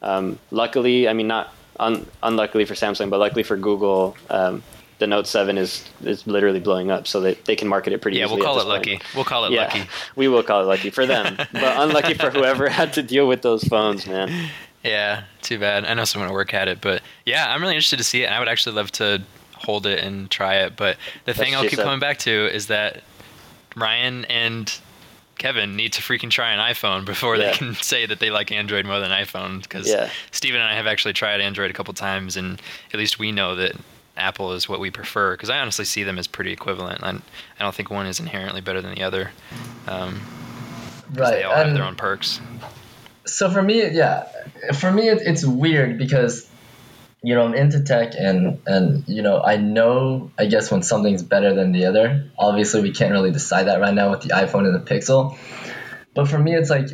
um, 0.01 0.39
luckily, 0.49 1.07
I 1.07 1.13
mean, 1.13 1.27
not 1.27 1.53
un- 1.79 2.05
unluckily 2.23 2.65
for 2.65 2.73
Samsung, 2.73 3.09
but 3.09 3.19
luckily 3.19 3.43
for 3.43 3.57
Google, 3.57 4.15
um, 4.29 4.61
the 4.99 5.07
Note 5.07 5.27
Seven 5.27 5.57
is 5.57 5.85
is 6.03 6.27
literally 6.27 6.59
blowing 6.59 6.91
up, 6.91 7.07
so 7.07 7.21
they, 7.21 7.33
they 7.45 7.55
can 7.55 7.67
market 7.67 7.93
it 7.93 8.01
pretty. 8.01 8.17
Easily. 8.17 8.41
Yeah, 8.41 8.45
we'll 8.45 8.45
call 8.45 8.57
it 8.59 8.63
point. 8.63 8.69
lucky. 8.69 9.01
We'll 9.15 9.23
call 9.25 9.45
it 9.45 9.51
Yeah, 9.53 9.63
lucky. 9.63 9.83
we 10.15 10.27
will 10.27 10.43
call 10.43 10.61
it 10.61 10.65
lucky 10.65 10.89
for 10.89 11.05
them, 11.05 11.35
but 11.53 11.79
unlucky 11.79 12.13
for 12.15 12.29
whoever 12.29 12.67
had 12.69 12.93
to 12.93 13.03
deal 13.03 13.27
with 13.27 13.41
those 13.41 13.63
phones, 13.63 14.05
man. 14.05 14.49
Yeah, 14.83 15.23
too 15.41 15.59
bad. 15.59 15.85
I 15.85 15.93
know 15.93 16.05
someone 16.05 16.29
at 16.29 16.33
work 16.33 16.51
had 16.51 16.67
it, 16.67 16.79
but 16.81 17.01
yeah, 17.25 17.53
I'm 17.53 17.61
really 17.61 17.75
interested 17.75 17.97
to 17.97 18.03
see 18.03 18.23
it, 18.23 18.27
and 18.27 18.35
I 18.35 18.39
would 18.39 18.47
actually 18.49 18.75
love 18.75 18.91
to 18.93 19.21
hold 19.55 19.85
it 19.85 20.03
and 20.03 20.29
try 20.29 20.55
it. 20.55 20.75
But 20.75 20.97
the 21.25 21.33
thing 21.33 21.55
I'll 21.55 21.63
keep 21.63 21.75
said. 21.75 21.83
coming 21.83 21.99
back 21.99 22.17
to 22.19 22.31
is 22.53 22.67
that 22.67 23.03
Ryan 23.75 24.25
and 24.25 24.79
Kevin 25.39 25.75
need 25.75 25.93
to 25.93 26.01
freaking 26.03 26.29
try 26.29 26.51
an 26.53 26.59
iPhone 26.59 27.03
before 27.05 27.35
Yeah. 27.35 27.51
they 27.51 27.57
can 27.57 27.73
say 27.81 28.05
that 28.05 28.19
they 28.19 28.29
like 28.29 28.51
Android 28.51 28.85
more 28.85 28.99
than 28.99 29.09
iPhone. 29.09 29.61
Because 29.63 29.89
Yeah. 29.89 30.09
Steven 30.31 30.61
and 30.61 30.69
I 30.69 30.75
have 30.75 30.85
actually 30.85 31.13
tried 31.13 31.41
Android 31.41 31.71
a 31.71 31.73
couple 31.73 31.93
times, 31.95 32.37
and 32.37 32.61
at 32.93 32.99
least 32.99 33.17
we 33.17 33.31
know 33.31 33.55
that 33.55 33.73
Apple 34.15 34.53
is 34.53 34.69
what 34.69 34.79
we 34.79 34.91
prefer. 34.91 35.31
Because 35.33 35.49
I 35.49 35.57
honestly 35.59 35.85
see 35.85 36.03
them 36.03 36.19
as 36.19 36.27
pretty 36.27 36.51
equivalent. 36.51 37.01
I, 37.03 37.09
I 37.09 37.19
don't 37.63 37.73
think 37.73 37.89
one 37.89 38.05
is 38.05 38.19
inherently 38.19 38.61
better 38.61 38.81
than 38.81 38.93
the 38.93 39.01
other. 39.03 39.31
Um, 39.87 40.21
'cause 41.09 41.17
Right. 41.17 41.31
they 41.37 41.43
all 41.43 41.55
have 41.55 41.73
their 41.73 41.83
own 41.83 41.95
perks. 41.95 42.39
so 43.25 43.49
for 43.49 43.61
me, 43.63 43.87
yeah, 43.89 44.25
for 44.75 44.91
me 44.91 45.07
it, 45.09 45.19
it's 45.23 45.43
weird 45.45 45.97
because 45.97 46.47
you 47.21 47.35
know 47.35 47.43
I'm 47.43 47.53
into 47.53 47.81
tech 47.83 48.13
and 48.17 48.61
and 48.65 49.03
you 49.07 49.21
know 49.21 49.41
I 49.41 49.57
know 49.57 50.31
I 50.37 50.45
guess 50.45 50.71
when 50.71 50.83
something's 50.83 51.23
better 51.23 51.53
than 51.53 51.71
the 51.71 51.85
other. 51.85 52.29
Obviously, 52.37 52.81
we 52.81 52.91
can't 52.91 53.11
really 53.11 53.31
decide 53.31 53.67
that 53.67 53.79
right 53.79 53.93
now 53.93 54.11
with 54.11 54.21
the 54.21 54.29
iPhone 54.29 54.65
and 54.65 54.75
the 54.75 54.79
Pixel. 54.79 55.37
But 56.13 56.27
for 56.27 56.39
me, 56.39 56.55
it's 56.55 56.69
like 56.69 56.89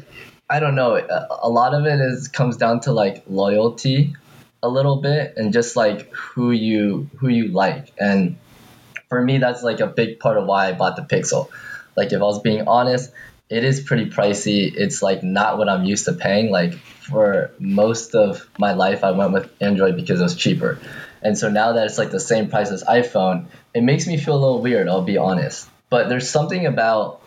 I 0.50 0.60
don't 0.60 0.76
know. 0.76 0.96
A, 0.96 1.50
lot 1.50 1.74
of 1.74 1.86
it 1.86 2.00
is 2.00 2.28
comes 2.28 2.58
down 2.58 2.82
to 2.82 2.92
like 2.92 3.24
loyalty, 3.28 4.16
a 4.62 4.70
little 4.70 5.02
bit, 5.02 5.34
and 5.38 5.54
just 5.54 5.76
like 5.76 6.14
who 6.14 6.52
you 6.52 7.10
who 7.18 7.30
you 7.30 7.48
like. 7.50 7.94
And 8.00 8.38
for 9.10 9.22
me, 9.22 9.38
that's 9.38 9.64
like 9.64 9.80
a 9.80 9.88
big 9.88 10.20
part 10.20 10.38
of 10.38 10.46
why 10.46 10.68
I 10.68 10.74
bought 10.74 10.96
the 10.96 11.04
Pixel. 11.04 11.50
Like 11.96 12.12
if 12.12 12.22
I 12.22 12.26
was 12.26 12.42
being 12.42 12.68
honest, 12.68 13.12
it 13.50 13.64
is 13.64 13.82
pretty 13.82 14.10
pricey. 14.10 14.74
It's 14.76 15.02
like 15.02 15.24
not 15.24 15.58
what 15.58 15.70
I'm 15.70 15.84
used 15.84 16.06
to 16.06 16.14
paying. 16.14 16.50
Like 16.50 16.74
for 16.74 17.52
most 17.60 18.16
of 18.16 18.48
my 18.58 18.74
life, 18.74 19.04
I 19.04 19.12
went 19.12 19.34
with 19.34 19.52
Android 19.62 19.96
because 19.96 20.20
it 20.20 20.24
was 20.24 20.36
cheaper. 20.36 20.80
And 21.22 21.38
so 21.38 21.50
now 21.50 21.74
that 21.74 21.86
it's 21.86 21.98
like 21.98 22.12
the 22.12 22.20
same 22.20 22.50
price 22.50 22.72
as 22.72 22.84
iPhone, 22.84 23.48
it 23.74 23.84
makes 23.84 24.08
me 24.08 24.18
feel 24.18 24.36
a 24.36 24.42
little 24.42 24.62
weird, 24.62 24.88
I'll 24.88 25.04
be 25.04 25.18
honest. 25.18 25.70
But 25.90 26.10
there's 26.10 26.30
something 26.30 26.66
about 26.66 27.22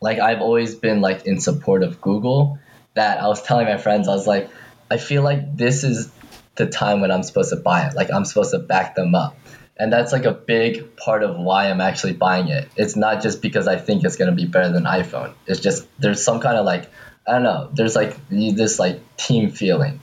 like 0.00 0.18
I've 0.18 0.40
always 0.40 0.74
been 0.74 1.00
like 1.00 1.26
in 1.26 1.40
support 1.40 1.82
of 1.82 2.00
Google 2.00 2.58
that 2.94 3.22
I 3.22 3.28
was 3.28 3.42
telling 3.42 3.66
my 3.66 3.78
friends, 3.78 4.08
I 4.08 4.14
was 4.14 4.26
like, 4.26 4.50
I 4.90 4.96
feel 4.98 5.22
like 5.22 5.56
this 5.56 5.84
is 5.84 6.10
the 6.56 6.66
time 6.66 7.00
when 7.00 7.10
I'm 7.10 7.22
supposed 7.22 7.50
to 7.50 7.56
buy 7.56 7.86
it. 7.86 7.94
Like 7.94 8.10
I'm 8.12 8.24
supposed 8.24 8.50
to 8.50 8.58
back 8.58 8.94
them 8.94 9.14
up. 9.14 9.36
And 9.82 9.92
that's 9.92 10.12
like 10.12 10.26
a 10.26 10.32
big 10.32 10.96
part 10.96 11.24
of 11.24 11.36
why 11.36 11.68
I'm 11.68 11.80
actually 11.80 12.12
buying 12.12 12.46
it. 12.46 12.68
It's 12.76 12.94
not 12.94 13.20
just 13.20 13.42
because 13.42 13.66
I 13.66 13.78
think 13.78 14.04
it's 14.04 14.14
gonna 14.14 14.30
be 14.30 14.46
better 14.46 14.72
than 14.72 14.84
iPhone. 14.84 15.34
It's 15.44 15.58
just 15.58 15.88
there's 15.98 16.22
some 16.22 16.38
kind 16.38 16.56
of 16.56 16.64
like 16.64 16.88
I 17.26 17.32
don't 17.32 17.42
know. 17.42 17.68
There's 17.72 17.96
like 17.96 18.16
this 18.28 18.78
like 18.78 19.00
team 19.16 19.50
feeling. 19.50 20.00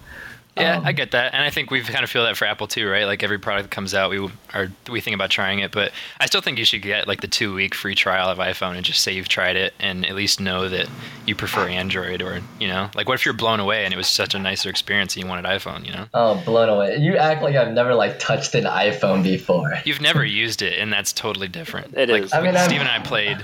Yeah, 0.59 0.77
Um, 0.77 0.85
I 0.85 0.91
get 0.91 1.11
that, 1.11 1.33
and 1.33 1.43
I 1.43 1.49
think 1.49 1.71
we 1.71 1.81
kind 1.81 2.03
of 2.03 2.09
feel 2.09 2.23
that 2.23 2.37
for 2.37 2.45
Apple 2.45 2.67
too, 2.67 2.89
right? 2.89 3.05
Like 3.05 3.23
every 3.23 3.39
product 3.39 3.69
that 3.69 3.75
comes 3.75 3.93
out, 3.93 4.09
we 4.11 4.29
are 4.53 4.67
we 4.89 5.01
think 5.01 5.15
about 5.15 5.29
trying 5.29 5.59
it, 5.59 5.71
but 5.71 5.91
I 6.19 6.25
still 6.25 6.41
think 6.41 6.57
you 6.57 6.65
should 6.65 6.81
get 6.81 7.07
like 7.07 7.21
the 7.21 7.27
two 7.27 7.53
week 7.53 7.73
free 7.75 7.95
trial 7.95 8.29
of 8.29 8.37
iPhone 8.37 8.75
and 8.75 8.83
just 8.85 9.01
say 9.01 9.13
you've 9.13 9.29
tried 9.29 9.55
it, 9.55 9.73
and 9.79 10.05
at 10.05 10.15
least 10.15 10.39
know 10.39 10.67
that 10.69 10.87
you 11.25 11.35
prefer 11.35 11.67
Android, 11.67 12.21
or 12.21 12.41
you 12.59 12.67
know, 12.67 12.89
like 12.95 13.07
what 13.07 13.15
if 13.15 13.25
you're 13.25 13.33
blown 13.33 13.59
away 13.59 13.85
and 13.85 13.93
it 13.93 13.97
was 13.97 14.07
such 14.07 14.35
a 14.35 14.39
nicer 14.39 14.69
experience 14.69 15.15
and 15.15 15.23
you 15.23 15.29
wanted 15.29 15.45
iPhone, 15.45 15.85
you 15.85 15.91
know? 15.93 16.05
Oh, 16.13 16.41
blown 16.45 16.69
away. 16.69 16.97
You 16.97 17.17
act 17.17 17.41
like 17.41 17.55
I've 17.55 17.73
never 17.73 17.93
like 17.95 18.19
touched 18.19 18.55
an 18.55 18.65
iPhone 18.65 19.23
before. 19.23 19.73
You've 19.85 20.01
never 20.01 20.25
used 20.25 20.61
it, 20.61 20.79
and 20.79 20.91
that's 20.91 21.13
totally 21.13 21.47
different. 21.47 21.95
It 21.97 22.09
like, 22.09 22.23
is. 22.23 22.33
I 22.33 22.41
mean, 22.41 22.55
I'm- 22.55 22.67
Steve 22.67 22.79
and 22.81 22.89
I 22.89 22.99
played 22.99 23.37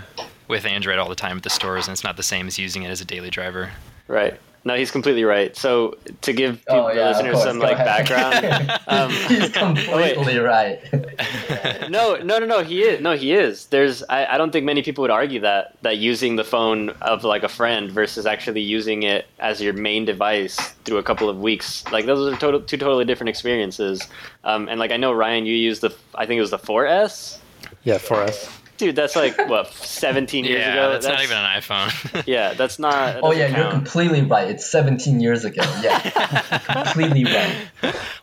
with 0.47 0.65
Android 0.65 0.99
all 0.99 1.09
the 1.09 1.15
time 1.15 1.37
at 1.37 1.43
the 1.43 1.49
stores, 1.49 1.87
and 1.87 1.93
it's 1.93 2.03
not 2.03 2.17
the 2.17 2.23
same 2.23 2.47
as 2.47 2.59
using 2.59 2.83
it 2.83 2.89
as 2.89 3.01
a 3.01 3.05
daily 3.05 3.29
driver. 3.29 3.71
Right. 4.07 4.39
No, 4.67 4.75
he's 4.75 4.89
completely 4.89 5.23
right. 5.23 5.55
So 5.55 5.95
to 6.21 6.33
give 6.33 6.57
people, 6.57 6.87
Oh, 6.87 6.91
yeah, 6.91 7.11
of 7.11 7.17
listeners 7.17 7.43
some 7.43 7.59
Go 7.59 7.65
like 7.65 7.77
ahead. 7.77 8.07
background, 8.07 8.81
um, 8.87 9.11
He's 9.11 9.49
completely 9.51 10.39
right. 10.39 10.79
no, 11.89 12.15
no, 12.15 12.39
no, 12.39 12.45
no. 12.47 12.63
He 12.63 12.81
is. 12.81 12.99
No, 12.99 13.15
he 13.15 13.33
is. 13.33 13.67
There's. 13.67 14.01
I, 14.09 14.25
I 14.25 14.37
don't 14.39 14.51
think 14.51 14.65
many 14.65 14.81
people 14.81 15.03
would 15.03 15.11
argue 15.11 15.39
that 15.41 15.75
that 15.83 15.97
using 15.97 16.35
the 16.35 16.43
phone 16.43 16.89
of 17.01 17.23
like 17.23 17.43
a 17.43 17.47
friend 17.47 17.91
versus 17.91 18.25
actually 18.25 18.61
using 18.61 19.03
it 19.03 19.27
as 19.37 19.61
your 19.61 19.73
main 19.73 20.03
device 20.03 20.57
through 20.83 20.97
a 20.97 21.03
couple 21.03 21.29
of 21.29 21.39
weeks, 21.39 21.83
like 21.91 22.07
those 22.07 22.33
are 22.33 22.35
total, 22.37 22.59
two 22.59 22.77
totally 22.77 23.05
different 23.05 23.29
experiences. 23.29 24.07
Um, 24.43 24.67
and 24.67 24.79
like 24.79 24.89
I 24.91 24.97
know 24.97 25.13
Ryan, 25.13 25.45
you 25.45 25.53
used 25.53 25.81
the. 25.81 25.93
I 26.15 26.25
think 26.25 26.39
it 26.39 26.41
was 26.41 26.51
the 26.51 26.57
4S. 26.59 27.37
Yeah, 27.83 27.99
for 27.99 28.15
us. 28.15 28.49
Dude, 28.77 28.95
that's 28.95 29.15
like 29.15 29.37
what 29.49 29.73
17 29.73 30.45
years 30.45 30.59
yeah, 30.59 30.73
ago. 30.73 30.91
that's, 30.91 31.05
not 31.05 31.23
even 31.23 31.37
an 31.37 31.61
iPhone. 31.61 32.23
Yeah, 32.27 32.53
that's 32.53 32.79
not. 32.79 32.91
that 33.15 33.23
Oh 33.23 33.31
doesn't 33.31 33.51
yeah, 33.51 33.57
you're 33.61 33.71
completely 33.71 34.21
right. 34.21 34.49
It's 34.49 34.65
17 34.69 35.19
years 35.19 35.45
ago. 35.45 35.61
Yeah, 35.81 35.99
completely 36.83 37.23
right. 37.25 37.55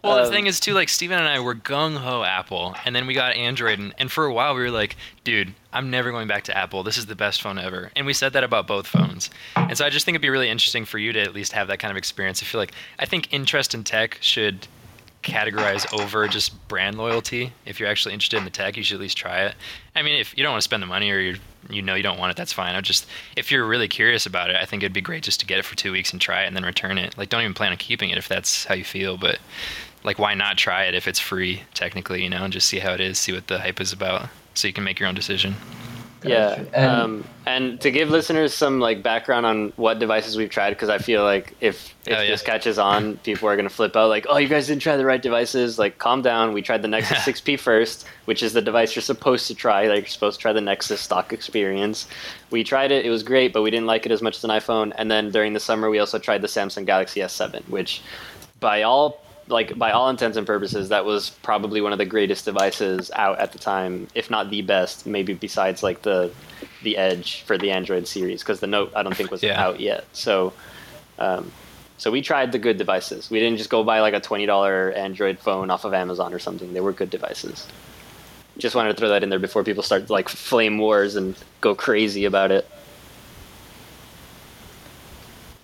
Well, 0.03 0.17
the 0.17 0.23
Um, 0.25 0.31
thing 0.33 0.47
is 0.47 0.59
too, 0.61 0.75
like 0.75 0.89
Steven 0.89 1.19
and 1.19 1.29
I 1.29 1.39
were 1.41 1.55
gung 1.55 1.97
ho 1.97 2.23
Apple, 2.25 2.75
and 2.85 2.95
then 2.97 3.07
we 3.07 3.15
got 3.15 3.35
Android, 3.37 3.79
and, 3.79 3.95
and 3.99 4.11
for 4.11 4.25
a 4.25 4.33
while 4.33 4.55
we 4.55 4.63
were 4.63 4.71
like, 4.71 4.97
dude, 5.25 5.55
I'm 5.73 5.91
never 5.91 6.11
going 6.11 6.27
back 6.29 6.45
to 6.45 6.57
Apple. 6.57 6.83
This 6.83 6.99
is 6.99 7.07
the 7.07 7.15
best 7.15 7.41
phone 7.43 7.59
ever, 7.59 7.91
and 7.95 8.05
we 8.07 8.13
said 8.13 8.33
that 8.33 8.45
about 8.45 8.67
both 8.67 8.87
phones. 8.87 9.31
And 9.57 9.77
so 9.79 9.85
I 9.87 9.91
just 9.91 10.05
think 10.05 10.15
it'd 10.15 10.23
be 10.23 10.31
really 10.31 10.49
interesting 10.51 10.85
for 10.85 10.99
you 10.99 11.13
to 11.13 11.21
at 11.21 11.33
least 11.35 11.53
have 11.53 11.69
that 11.69 11.79
kind 11.79 11.91
of 11.91 11.97
experience. 11.97 12.43
I 12.43 12.47
feel 12.47 12.61
like 12.61 12.73
I 12.99 13.07
think 13.07 13.33
interest 13.33 13.75
in 13.75 13.85
tech 13.85 14.19
should 14.21 14.67
categorize 15.23 15.87
over 15.99 16.27
just 16.29 16.67
brand 16.69 16.99
loyalty. 16.99 17.53
If 17.65 17.79
you're 17.79 17.89
actually 17.89 18.15
interested 18.15 18.37
in 18.39 18.45
the 18.45 18.51
tech, 18.51 18.77
you 18.77 18.83
should 18.83 18.97
at 18.97 19.01
least 19.01 19.17
try 19.17 19.43
it. 19.43 19.55
I 19.95 20.03
mean, 20.03 20.19
if 20.19 20.37
you 20.37 20.43
don't 20.43 20.53
want 20.53 20.63
to 20.63 20.65
spend 20.65 20.83
the 20.83 20.87
money 20.87 21.11
or 21.11 21.19
you 21.19 21.37
you 21.71 21.81
know 21.81 21.95
you 21.95 22.03
don't 22.03 22.19
want 22.19 22.31
it, 22.31 22.37
that's 22.37 22.53
fine. 22.53 22.75
I 22.75 22.81
just 22.81 23.07
if 23.37 23.51
you're 23.51 23.67
really 23.67 23.89
curious 23.89 24.27
about 24.27 24.51
it, 24.51 24.57
I 24.57 24.65
think 24.65 24.83
it'd 24.83 24.93
be 24.93 25.01
great 25.01 25.23
just 25.23 25.41
to 25.41 25.47
get 25.47 25.59
it 25.59 25.65
for 25.65 25.77
two 25.77 25.93
weeks 25.93 26.13
and 26.13 26.21
try 26.21 26.43
it 26.43 26.47
and 26.47 26.57
then 26.57 26.65
return 26.65 26.99
it. 26.99 27.17
Like, 27.17 27.29
don't 27.29 27.43
even 27.43 27.55
plan 27.55 27.73
on 27.73 27.79
keeping 27.79 28.11
it 28.11 28.19
if 28.19 28.29
that's 28.29 28.65
how 28.65 28.75
you 28.75 28.85
feel, 28.85 29.17
but 29.17 29.39
like, 30.05 30.19
why 30.19 30.35
not 30.35 30.59
try 30.59 30.85
it 30.85 30.95
if 30.95 31.07
it's 31.07 31.21
free 31.21 31.63
technically, 31.75 32.23
you 32.23 32.31
know, 32.31 32.45
and 32.45 32.53
just 32.53 32.69
see 32.69 32.81
how 32.81 32.93
it 32.93 33.01
is, 33.01 33.19
see 33.19 33.33
what 33.33 33.47
the 33.47 33.61
hype 33.61 33.81
is 33.81 33.93
about, 33.93 34.29
so 34.55 34.67
you 34.67 34.75
can 34.75 34.85
make 34.85 34.99
your 34.99 35.09
own 35.09 35.15
decision. 35.15 35.55
Yeah, 36.25 36.63
And- 36.73 36.91
um, 36.91 37.25
and 37.47 37.81
to 37.81 37.91
give 37.91 38.11
listeners 38.11 38.55
some 38.55 38.79
like 38.81 39.03
background 39.03 39.45
on 39.47 39.73
what 39.77 39.99
devices 39.99 40.37
we've 40.37 40.51
tried, 40.51 40.71
because 40.71 40.89
I 40.89 40.99
feel 40.99 41.23
like 41.25 41.55
if 41.61 41.95
if 42.07 42.17
Oh, 42.19 42.21
yeah. 42.21 42.31
this 42.31 42.43
catches 42.43 42.79
on, 42.79 43.17
people 43.19 43.49
are 43.49 43.55
gonna 43.57 43.69
flip 43.71 43.97
out. 43.97 44.09
Like, 44.09 44.27
oh, 44.29 44.37
you 44.39 44.49
guys 44.49 44.67
didn't 44.67 44.83
try 44.83 44.97
the 44.97 45.05
right 45.05 45.23
devices. 45.23 45.79
Like, 45.79 45.99
calm 45.99 46.21
down. 46.23 46.53
We 46.53 46.61
tried 46.63 46.83
the 46.83 46.89
Nexus 46.89 47.19
6P 47.25 47.57
first, 47.59 48.07
which 48.25 48.43
is 48.43 48.53
the 48.53 48.63
device 48.63 48.95
you're 48.97 49.03
supposed 49.03 49.47
to 49.49 49.55
try. 49.55 49.87
Like, 49.87 50.01
you're 50.01 50.07
supposed 50.09 50.39
to 50.39 50.43
try 50.43 50.53
the 50.53 50.61
Nexus 50.61 51.01
stock 51.01 51.33
experience. 51.33 52.07
We 52.51 52.65
tried 52.65 52.91
it. 52.93 53.07
It 53.07 53.11
was 53.11 53.23
great, 53.23 53.53
but 53.53 53.63
we 53.63 53.71
didn't 53.71 53.87
like 53.87 54.05
it 54.05 54.11
as 54.13 54.21
much 54.21 54.37
as 54.37 54.45
an 54.45 54.51
iPhone. 54.51 54.93
And 54.97 55.11
then 55.11 55.31
during 55.31 55.53
the 55.53 55.61
summer, 55.61 55.91
we 55.91 55.99
also 56.01 56.19
tried 56.19 56.43
the 56.43 56.49
Samsung 56.49 56.85
Galaxy 56.87 57.21
S7, 57.21 57.63
which, 57.69 58.03
by 58.59 58.83
all 58.83 59.22
like 59.49 59.77
by 59.79 59.91
all 59.91 60.09
intents 60.09 60.37
and 60.37 60.47
purposes, 60.47 60.89
that 60.91 61.05
was 61.05 61.31
probably 61.31 61.81
one 61.81 61.93
of 61.93 61.99
the 61.99 62.05
greatest 62.07 62.45
devices 62.45 63.11
out 63.15 63.39
at 63.39 63.53
the 63.53 63.59
time, 63.59 64.07
if 64.15 64.31
not 64.31 64.51
the 64.51 64.63
best. 64.63 65.07
Maybe 65.07 65.35
besides 65.35 65.83
like 65.83 66.03
the 66.03 66.31
the 66.83 66.97
Edge 66.97 67.43
for 67.43 67.59
the 67.59 67.71
Android 67.71 68.07
series, 68.07 68.43
because 68.43 68.61
the 68.61 68.67
Note 68.67 68.93
I 68.95 69.03
don't 69.03 69.17
think 69.17 69.31
was 69.31 69.43
Yeah. 69.43 69.61
out 69.63 69.81
yet. 69.81 70.05
So, 70.13 70.53
um, 71.19 71.51
so 71.99 72.11
we 72.11 72.23
tried 72.23 72.53
the 72.53 72.59
good 72.59 72.79
devices. 72.79 73.31
We 73.31 73.39
didn't 73.41 73.59
just 73.59 73.71
go 73.71 73.85
buy 73.85 74.01
like 74.01 74.15
a 74.15 74.21
twenty 74.21 74.47
dollar 74.47 74.93
Android 74.93 75.39
phone 75.39 75.71
off 75.71 75.85
of 75.85 75.93
Amazon 75.95 76.33
or 76.33 76.39
something. 76.39 76.73
They 76.73 76.81
were 76.81 76.93
good 76.93 77.11
devices. 77.11 77.67
Just 78.59 78.75
wanted 78.75 78.91
to 78.91 78.99
throw 78.99 79.09
that 79.09 79.23
in 79.23 79.31
there 79.31 79.39
before 79.39 79.65
people 79.65 79.83
start 79.83 80.11
like 80.11 80.29
flame 80.29 80.79
wars 80.79 81.17
and 81.17 81.35
go 81.61 81.75
crazy 81.75 82.25
about 82.27 82.51
it. 82.51 82.69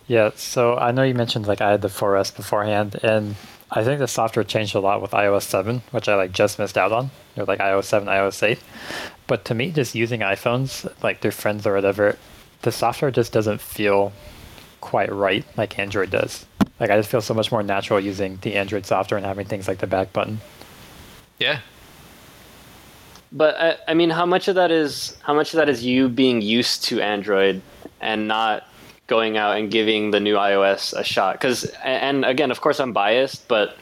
Yeah, 0.06 0.30
so 0.34 0.76
I 0.78 0.90
know 0.92 1.02
you 1.02 1.14
mentioned 1.14 1.46
like 1.46 1.60
I 1.60 1.70
had 1.70 1.82
the 1.82 1.88
4S 1.88 2.34
beforehand, 2.34 2.98
and 3.02 3.36
I 3.70 3.84
think 3.84 3.98
the 4.00 4.08
software 4.08 4.44
changed 4.44 4.74
a 4.74 4.80
lot 4.80 5.02
with 5.02 5.12
iOS 5.12 5.42
7, 5.42 5.82
which 5.90 6.08
I 6.08 6.14
like 6.16 6.32
just 6.32 6.58
missed 6.58 6.78
out 6.78 6.92
on, 6.92 7.10
or 7.36 7.44
like 7.44 7.60
iOS 7.60 7.84
7, 7.84 8.08
iOS 8.08 8.42
8. 8.42 8.58
But 9.26 9.44
to 9.46 9.54
me, 9.54 9.72
just 9.72 9.94
using 9.94 10.20
iPhones, 10.20 10.90
like 11.02 11.20
through 11.20 11.32
friends 11.32 11.66
or 11.66 11.74
whatever, 11.74 12.18
the 12.62 12.72
software 12.72 13.10
just 13.10 13.32
doesn't 13.32 13.60
feel 13.60 14.12
quite 14.80 15.12
right 15.12 15.44
like 15.56 15.78
Android 15.78 16.10
does. 16.10 16.46
Like 16.80 16.90
I 16.90 16.96
just 16.96 17.10
feel 17.10 17.20
so 17.20 17.34
much 17.34 17.52
more 17.52 17.62
natural 17.62 18.00
using 18.00 18.38
the 18.42 18.54
Android 18.56 18.86
software 18.86 19.18
and 19.18 19.26
having 19.26 19.46
things 19.46 19.68
like 19.68 19.78
the 19.78 19.86
back 19.86 20.12
button. 20.12 20.42
Yeah, 21.38 21.60
But 23.32 23.56
I, 23.60 23.76
I 23.88 23.94
mean, 23.94 24.10
how 24.10 24.26
much 24.26 24.48
of 24.48 24.54
that 24.56 24.70
is 24.70 25.16
how 25.22 25.34
much 25.34 25.52
of 25.52 25.58
that 25.58 25.68
is 25.68 25.84
you 25.84 26.08
being 26.08 26.40
used 26.42 26.84
to 26.84 27.00
Android 27.00 27.62
and 28.00 28.28
not 28.28 28.67
going 29.08 29.36
out 29.36 29.56
and 29.58 29.70
giving 29.70 30.12
the 30.12 30.20
new 30.20 30.36
iOS 30.36 30.92
a 30.96 31.02
shot? 31.02 31.34
Because 31.34 31.64
and 31.84 32.24
again, 32.24 32.50
of 32.52 32.60
course, 32.60 32.78
I'm 32.78 32.92
biased, 32.92 33.48
but 33.48 33.76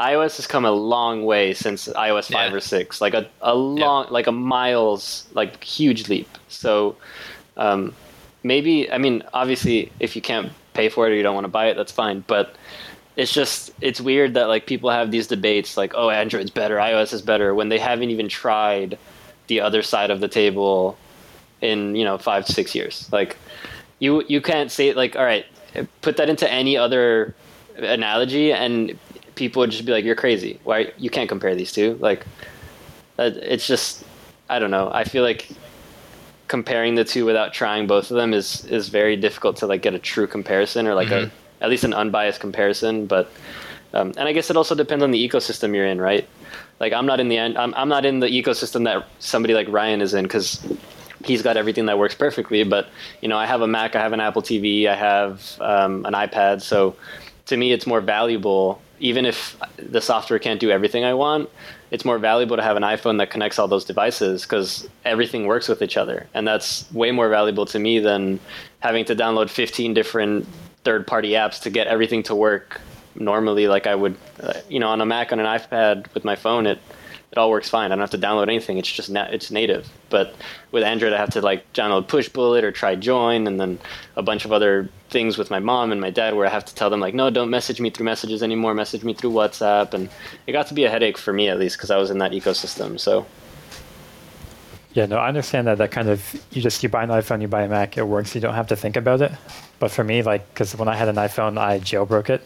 iOS 0.00 0.36
has 0.36 0.46
come 0.48 0.64
a 0.64 0.72
long 0.72 1.24
way 1.24 1.54
since 1.54 1.86
iOS 1.88 2.30
five 2.32 2.50
Yeah. 2.50 2.56
or 2.56 2.60
six, 2.60 3.00
like 3.00 3.14
a 3.14 3.28
a 3.40 3.54
long, 3.54 4.08
like 4.10 4.26
a 4.26 4.32
miles, 4.32 5.26
like 5.34 5.62
huge 5.62 6.08
leap. 6.08 6.28
So 6.48 6.96
um, 7.56 7.94
maybe 8.42 8.90
I 8.90 8.98
mean, 8.98 9.22
obviously, 9.32 9.92
if 10.00 10.16
you 10.16 10.22
can't 10.22 10.50
pay 10.74 10.88
for 10.88 11.06
it 11.06 11.12
or 11.12 11.14
you 11.14 11.22
don't 11.22 11.34
want 11.34 11.44
to 11.44 11.48
buy 11.52 11.66
it, 11.68 11.76
that's 11.76 11.92
fine. 11.92 12.24
But 12.26 12.54
it's 13.16 13.32
just 13.32 13.72
it's 13.80 14.00
weird 14.00 14.34
that 14.34 14.48
like 14.48 14.66
people 14.66 14.88
have 14.88 15.10
these 15.10 15.26
debates 15.26 15.76
like 15.76 15.92
oh 15.96 16.08
android's 16.10 16.48
better 16.50 16.76
ios 16.76 17.12
is 17.12 17.20
better 17.20 17.54
when 17.56 17.68
they 17.68 17.78
haven't 17.78 18.08
even 18.08 18.28
tried 18.28 18.96
the 19.48 19.60
other 19.60 19.82
side 19.82 20.10
of 20.12 20.20
the 20.20 20.28
table 20.28 20.96
in 21.60 21.96
you 21.96 22.04
know 22.04 22.16
five 22.16 22.46
to 22.46 22.52
six 22.52 22.72
years 22.72 23.08
like 23.12 23.36
you 24.00 24.24
you 24.26 24.40
can't 24.40 24.72
say 24.72 24.92
like 24.92 25.14
all 25.14 25.24
right 25.24 25.46
put 26.00 26.16
that 26.16 26.28
into 26.28 26.50
any 26.50 26.76
other 26.76 27.34
analogy 27.76 28.52
and 28.52 28.98
people 29.34 29.60
would 29.60 29.70
just 29.70 29.86
be 29.86 29.92
like 29.92 30.04
you're 30.04 30.16
crazy. 30.16 30.60
Why 30.64 30.92
you 30.98 31.10
can't 31.10 31.28
compare 31.28 31.54
these 31.54 31.72
two. 31.72 31.96
Like 32.00 32.26
it's 33.18 33.66
just 33.66 34.04
i 34.48 34.58
don't 34.58 34.70
know. 34.70 34.90
I 34.92 35.04
feel 35.04 35.22
like 35.22 35.48
comparing 36.48 36.96
the 36.96 37.04
two 37.04 37.24
without 37.24 37.52
trying 37.52 37.86
both 37.86 38.10
of 38.10 38.16
them 38.16 38.34
is 38.34 38.64
is 38.66 38.88
very 38.88 39.16
difficult 39.16 39.56
to 39.58 39.66
like 39.66 39.82
get 39.82 39.94
a 39.94 39.98
true 39.98 40.26
comparison 40.26 40.86
or 40.86 40.94
like 40.94 41.10
a 41.10 41.30
at 41.60 41.68
least 41.68 41.84
an 41.84 41.94
unbiased 41.94 42.40
comparison. 42.40 43.06
But 43.06 43.30
um, 43.92 44.12
and 44.16 44.28
i 44.28 44.32
guess 44.32 44.50
it 44.50 44.56
also 44.56 44.74
depends 44.74 45.02
on 45.02 45.10
the 45.10 45.28
ecosystem 45.28 45.74
you're 45.74 45.86
in 45.86 46.00
right? 46.00 46.28
Like 46.78 46.92
i'm 46.92 47.06
not 47.06 47.20
in 47.20 47.28
the 47.28 47.36
end 47.36 47.58
i'm, 47.58 47.74
I'm 47.74 47.88
not 47.88 48.04
in 48.06 48.20
the 48.20 48.28
ecosystem 48.28 48.84
that 48.84 49.06
somebody 49.18 49.52
like 49.52 49.68
ryan 49.68 50.00
is 50.00 50.14
in 50.14 50.24
because 50.24 50.64
he's 51.24 51.42
got 51.42 51.56
everything 51.56 51.86
that 51.86 51.98
works 51.98 52.14
perfectly 52.14 52.64
but 52.64 52.88
you 53.20 53.28
know 53.28 53.36
i 53.36 53.46
have 53.46 53.60
a 53.60 53.66
mac 53.66 53.94
i 53.96 54.00
have 54.00 54.12
an 54.12 54.20
apple 54.20 54.42
tv 54.42 54.86
i 54.86 54.94
have 54.94 55.56
um, 55.60 56.04
an 56.06 56.14
ipad 56.14 56.60
so 56.62 56.96
to 57.46 57.56
me 57.56 57.72
it's 57.72 57.86
more 57.86 58.00
valuable. 58.00 58.80
Even 59.02 59.24
if 59.24 59.56
the 59.78 60.00
software 60.00 60.38
can't 60.38 60.60
do 60.60 60.70
everything 60.70 61.04
i 61.04 61.14
want 61.14 61.48
it's 61.90 62.04
more 62.04 62.18
valuable 62.18 62.56
to 62.56 62.62
have 62.62 62.76
an 62.76 62.82
iphone 62.84 63.18
that 63.18 63.30
connects 63.30 63.58
all 63.58 63.68
those 63.68 63.84
devices 63.84 64.42
because 64.42 64.88
everything 65.04 65.46
works 65.46 65.68
with 65.68 65.82
each 65.82 65.96
other. 65.96 66.26
And 66.34 66.46
that's 66.46 66.90
way 66.92 67.10
more 67.10 67.28
valuable 67.28 67.66
to 67.66 67.78
me 67.78 67.98
than 67.98 68.38
having 68.80 69.04
to 69.06 69.16
download 69.16 69.50
15 69.50 69.94
different 69.94 70.46
third 70.84 71.06
party 71.06 71.30
apps 71.30 71.60
to 71.62 71.70
get 71.70 71.86
everything 71.86 72.22
to 72.24 72.34
work 72.34 72.80
normally 73.16 73.66
like 73.68 73.86
i 73.86 73.94
would 73.94 74.16
uh, 74.40 74.54
you 74.68 74.78
know 74.78 74.88
on 74.88 75.00
a 75.00 75.04
mac 75.04 75.32
on 75.32 75.40
an 75.40 75.44
ipad 75.44 76.12
with 76.14 76.24
my 76.24 76.36
phone 76.36 76.64
it 76.64 76.78
it 77.32 77.38
all 77.38 77.50
works 77.50 77.68
fine. 77.68 77.92
I 77.92 77.94
don't 77.94 78.00
have 78.00 78.10
to 78.10 78.18
download 78.18 78.48
anything. 78.48 78.78
It's 78.78 78.90
just 78.90 79.08
na- 79.08 79.28
it's 79.30 79.50
native. 79.52 79.88
But 80.08 80.34
with 80.72 80.82
Android, 80.82 81.12
I 81.12 81.16
have 81.18 81.30
to 81.30 81.40
like 81.40 81.72
download 81.72 82.08
Pushbullet 82.08 82.64
or 82.64 82.72
try 82.72 82.96
Join, 82.96 83.46
and 83.46 83.60
then 83.60 83.78
a 84.16 84.22
bunch 84.22 84.44
of 84.44 84.52
other 84.52 84.88
things 85.10 85.38
with 85.38 85.50
my 85.50 85.60
mom 85.60 85.92
and 85.92 86.00
my 86.00 86.10
dad 86.10 86.34
where 86.34 86.46
I 86.46 86.50
have 86.50 86.64
to 86.64 86.74
tell 86.74 86.90
them 86.90 87.00
like, 87.00 87.14
no, 87.14 87.30
don't 87.30 87.50
message 87.50 87.80
me 87.80 87.90
through 87.90 88.04
messages 88.04 88.42
anymore. 88.42 88.74
Message 88.74 89.04
me 89.04 89.14
through 89.14 89.30
WhatsApp, 89.30 89.94
and 89.94 90.08
it 90.46 90.52
got 90.52 90.66
to 90.68 90.74
be 90.74 90.84
a 90.84 90.90
headache 90.90 91.18
for 91.18 91.32
me 91.32 91.48
at 91.48 91.58
least 91.58 91.76
because 91.76 91.90
I 91.90 91.98
was 91.98 92.10
in 92.10 92.18
that 92.18 92.32
ecosystem. 92.32 92.98
So 92.98 93.26
Yeah, 94.92 95.06
no, 95.06 95.18
I 95.18 95.28
understand 95.28 95.68
that. 95.68 95.78
That 95.78 95.92
kind 95.92 96.08
of 96.08 96.44
you 96.50 96.60
just 96.60 96.82
you 96.82 96.88
buy 96.88 97.04
an 97.04 97.10
iPhone, 97.10 97.40
you 97.42 97.48
buy 97.48 97.62
a 97.62 97.68
Mac, 97.68 97.96
it 97.96 98.02
works. 98.02 98.34
You 98.34 98.40
don't 98.40 98.54
have 98.54 98.66
to 98.68 98.76
think 98.76 98.96
about 98.96 99.20
it. 99.22 99.30
But 99.78 99.92
for 99.92 100.02
me, 100.02 100.22
like, 100.22 100.48
because 100.52 100.74
when 100.76 100.88
I 100.88 100.96
had 100.96 101.08
an 101.08 101.16
iPhone, 101.16 101.58
I 101.58 101.78
jailbroke 101.78 102.28
it. 102.28 102.42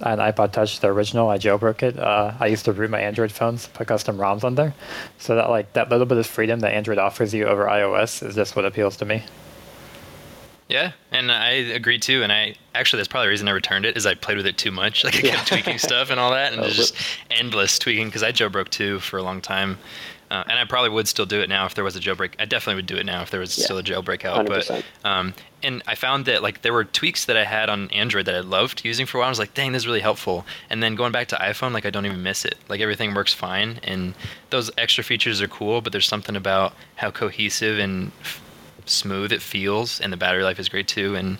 I 0.00 0.12
an 0.12 0.18
iPod 0.18 0.52
Touch, 0.52 0.80
the 0.80 0.88
original, 0.88 1.28
I 1.28 1.38
jailbroke 1.38 1.82
it. 1.82 1.98
Uh, 1.98 2.32
I 2.40 2.46
used 2.46 2.64
to 2.64 2.72
root 2.72 2.90
my 2.90 3.00
Android 3.00 3.30
phones, 3.30 3.68
put 3.68 3.86
custom 3.86 4.18
ROMs 4.18 4.44
on 4.44 4.54
there, 4.54 4.74
so 5.18 5.36
that 5.36 5.50
like 5.50 5.72
that 5.74 5.90
little 5.90 6.06
bit 6.06 6.18
of 6.18 6.26
freedom 6.26 6.60
that 6.60 6.72
Android 6.72 6.98
offers 6.98 7.32
you 7.34 7.46
over 7.46 7.66
iOS 7.66 8.26
is 8.26 8.34
just 8.34 8.56
what 8.56 8.64
appeals 8.64 8.96
to 8.98 9.04
me. 9.04 9.22
Yeah, 10.68 10.92
and 11.10 11.30
I 11.30 11.50
agree 11.50 11.98
too. 11.98 12.22
And 12.22 12.32
I 12.32 12.54
actually 12.74 13.00
that's 13.00 13.08
probably 13.08 13.26
the 13.26 13.30
reason 13.30 13.46
I 13.46 13.50
returned 13.50 13.84
it 13.84 13.96
is 13.96 14.06
I 14.06 14.14
played 14.14 14.38
with 14.38 14.46
it 14.46 14.56
too 14.56 14.70
much. 14.70 15.04
Like 15.12 15.16
I 15.16 15.20
kept 15.20 15.48
tweaking 15.48 15.78
stuff 15.78 16.10
and 16.10 16.18
all 16.18 16.30
that, 16.30 16.52
and 16.52 16.62
Oh, 16.62 16.64
it's 16.64 16.76
just 16.76 16.94
endless 17.30 17.78
tweaking 17.78 18.06
because 18.06 18.22
I 18.22 18.32
jailbroke 18.32 18.70
too 18.70 18.98
for 19.00 19.18
a 19.18 19.22
long 19.22 19.40
time. 19.42 19.78
Uh, 20.32 20.42
and 20.48 20.58
I 20.58 20.64
probably 20.64 20.88
would 20.88 21.06
still 21.08 21.26
do 21.26 21.40
it 21.42 21.48
now 21.50 21.66
if 21.66 21.74
there 21.74 21.84
was 21.84 21.94
a 21.94 22.00
jailbreak. 22.00 22.30
I 22.38 22.46
definitely 22.46 22.76
would 22.76 22.86
do 22.86 22.96
it 22.96 23.04
now 23.04 23.20
if 23.20 23.30
there 23.30 23.38
was 23.40 23.58
Yeah. 23.58 23.64
still 23.66 23.76
a 23.76 23.82
jailbreak 23.82 24.24
out. 24.24 24.46
100%. 24.46 24.82
But 25.02 25.08
um, 25.08 25.34
and 25.62 25.82
I 25.86 25.94
found 25.94 26.24
that 26.24 26.42
like 26.42 26.62
there 26.62 26.72
were 26.72 26.84
tweaks 26.84 27.26
that 27.26 27.36
I 27.36 27.44
had 27.44 27.68
on 27.68 27.90
Android 27.90 28.24
that 28.24 28.34
I 28.34 28.40
loved 28.40 28.82
using 28.82 29.04
for 29.04 29.18
a 29.18 29.20
while. 29.20 29.26
I 29.26 29.30
was 29.30 29.38
like, 29.38 29.52
dang, 29.52 29.72
this 29.72 29.82
is 29.82 29.86
really 29.86 30.00
helpful. 30.00 30.46
And 30.70 30.82
then 30.82 30.94
going 30.94 31.12
back 31.12 31.28
to 31.28 31.36
iPhone, 31.36 31.72
like 31.74 31.84
I 31.84 31.90
don't 31.90 32.06
even 32.06 32.22
miss 32.22 32.46
it. 32.46 32.56
Like 32.70 32.80
everything 32.80 33.12
works 33.14 33.34
fine, 33.34 33.78
and 33.84 34.14
those 34.48 34.70
extra 34.78 35.04
features 35.04 35.42
are 35.42 35.48
cool. 35.48 35.82
But 35.82 35.92
there's 35.92 36.08
something 36.08 36.34
about 36.34 36.72
how 36.96 37.10
cohesive 37.10 37.78
and 37.78 38.10
f- 38.22 38.40
smooth 38.86 39.32
it 39.32 39.42
feels, 39.42 40.00
and 40.00 40.10
the 40.12 40.16
battery 40.16 40.44
life 40.44 40.58
is 40.58 40.68
great 40.70 40.88
too. 40.88 41.14
And 41.14 41.36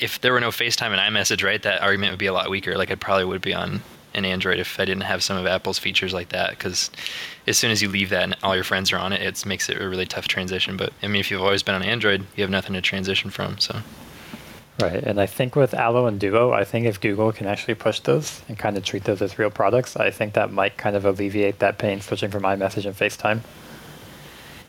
if 0.00 0.20
there 0.20 0.34
were 0.34 0.40
no 0.40 0.50
FaceTime 0.50 0.90
and 0.96 1.00
iMessage, 1.16 1.42
right, 1.42 1.62
that 1.62 1.80
argument 1.80 2.12
would 2.12 2.18
be 2.18 2.26
a 2.26 2.32
lot 2.34 2.50
weaker. 2.50 2.76
Like 2.76 2.90
I 2.90 2.94
probably 2.96 3.24
would 3.24 3.40
be 3.40 3.54
on 3.54 3.80
an 4.16 4.24
Android 4.24 4.58
if 4.58 4.80
I 4.80 4.84
didn't 4.84 5.04
have 5.04 5.22
some 5.22 5.36
of 5.36 5.46
Apple's 5.46 5.78
features 5.78 6.12
like 6.12 6.30
that. 6.30 6.50
Because 6.50 6.90
as 7.46 7.56
soon 7.56 7.70
as 7.70 7.82
you 7.82 7.88
leave 7.88 8.10
that 8.10 8.22
and 8.22 8.36
all 8.42 8.54
your 8.54 8.64
friends 8.64 8.92
are 8.92 8.98
on 8.98 9.12
it, 9.12 9.20
it 9.20 9.46
makes 9.46 9.68
it 9.68 9.80
a 9.80 9.88
really 9.88 10.06
tough 10.06 10.26
transition. 10.26 10.76
But 10.76 10.92
I 11.02 11.06
mean, 11.06 11.20
if 11.20 11.30
you've 11.30 11.42
always 11.42 11.62
been 11.62 11.74
on 11.74 11.82
Android, 11.82 12.26
you 12.34 12.42
have 12.42 12.50
nothing 12.50 12.74
to 12.74 12.80
transition 12.80 13.30
from. 13.30 13.58
So 13.58 13.80
Right, 14.78 15.02
and 15.02 15.18
I 15.18 15.24
think 15.24 15.56
with 15.56 15.72
Allo 15.72 16.06
and 16.06 16.20
Duo, 16.20 16.52
I 16.52 16.64
think 16.64 16.84
if 16.84 17.00
Google 17.00 17.32
can 17.32 17.46
actually 17.46 17.76
push 17.76 18.00
those 18.00 18.42
and 18.46 18.58
kind 18.58 18.76
of 18.76 18.84
treat 18.84 19.04
those 19.04 19.22
as 19.22 19.38
real 19.38 19.48
products, 19.48 19.96
I 19.96 20.10
think 20.10 20.34
that 20.34 20.52
might 20.52 20.76
kind 20.76 20.94
of 20.94 21.06
alleviate 21.06 21.60
that 21.60 21.78
pain 21.78 22.02
switching 22.02 22.30
from 22.30 22.42
iMessage 22.42 22.84
and 22.84 22.94
FaceTime. 22.94 23.40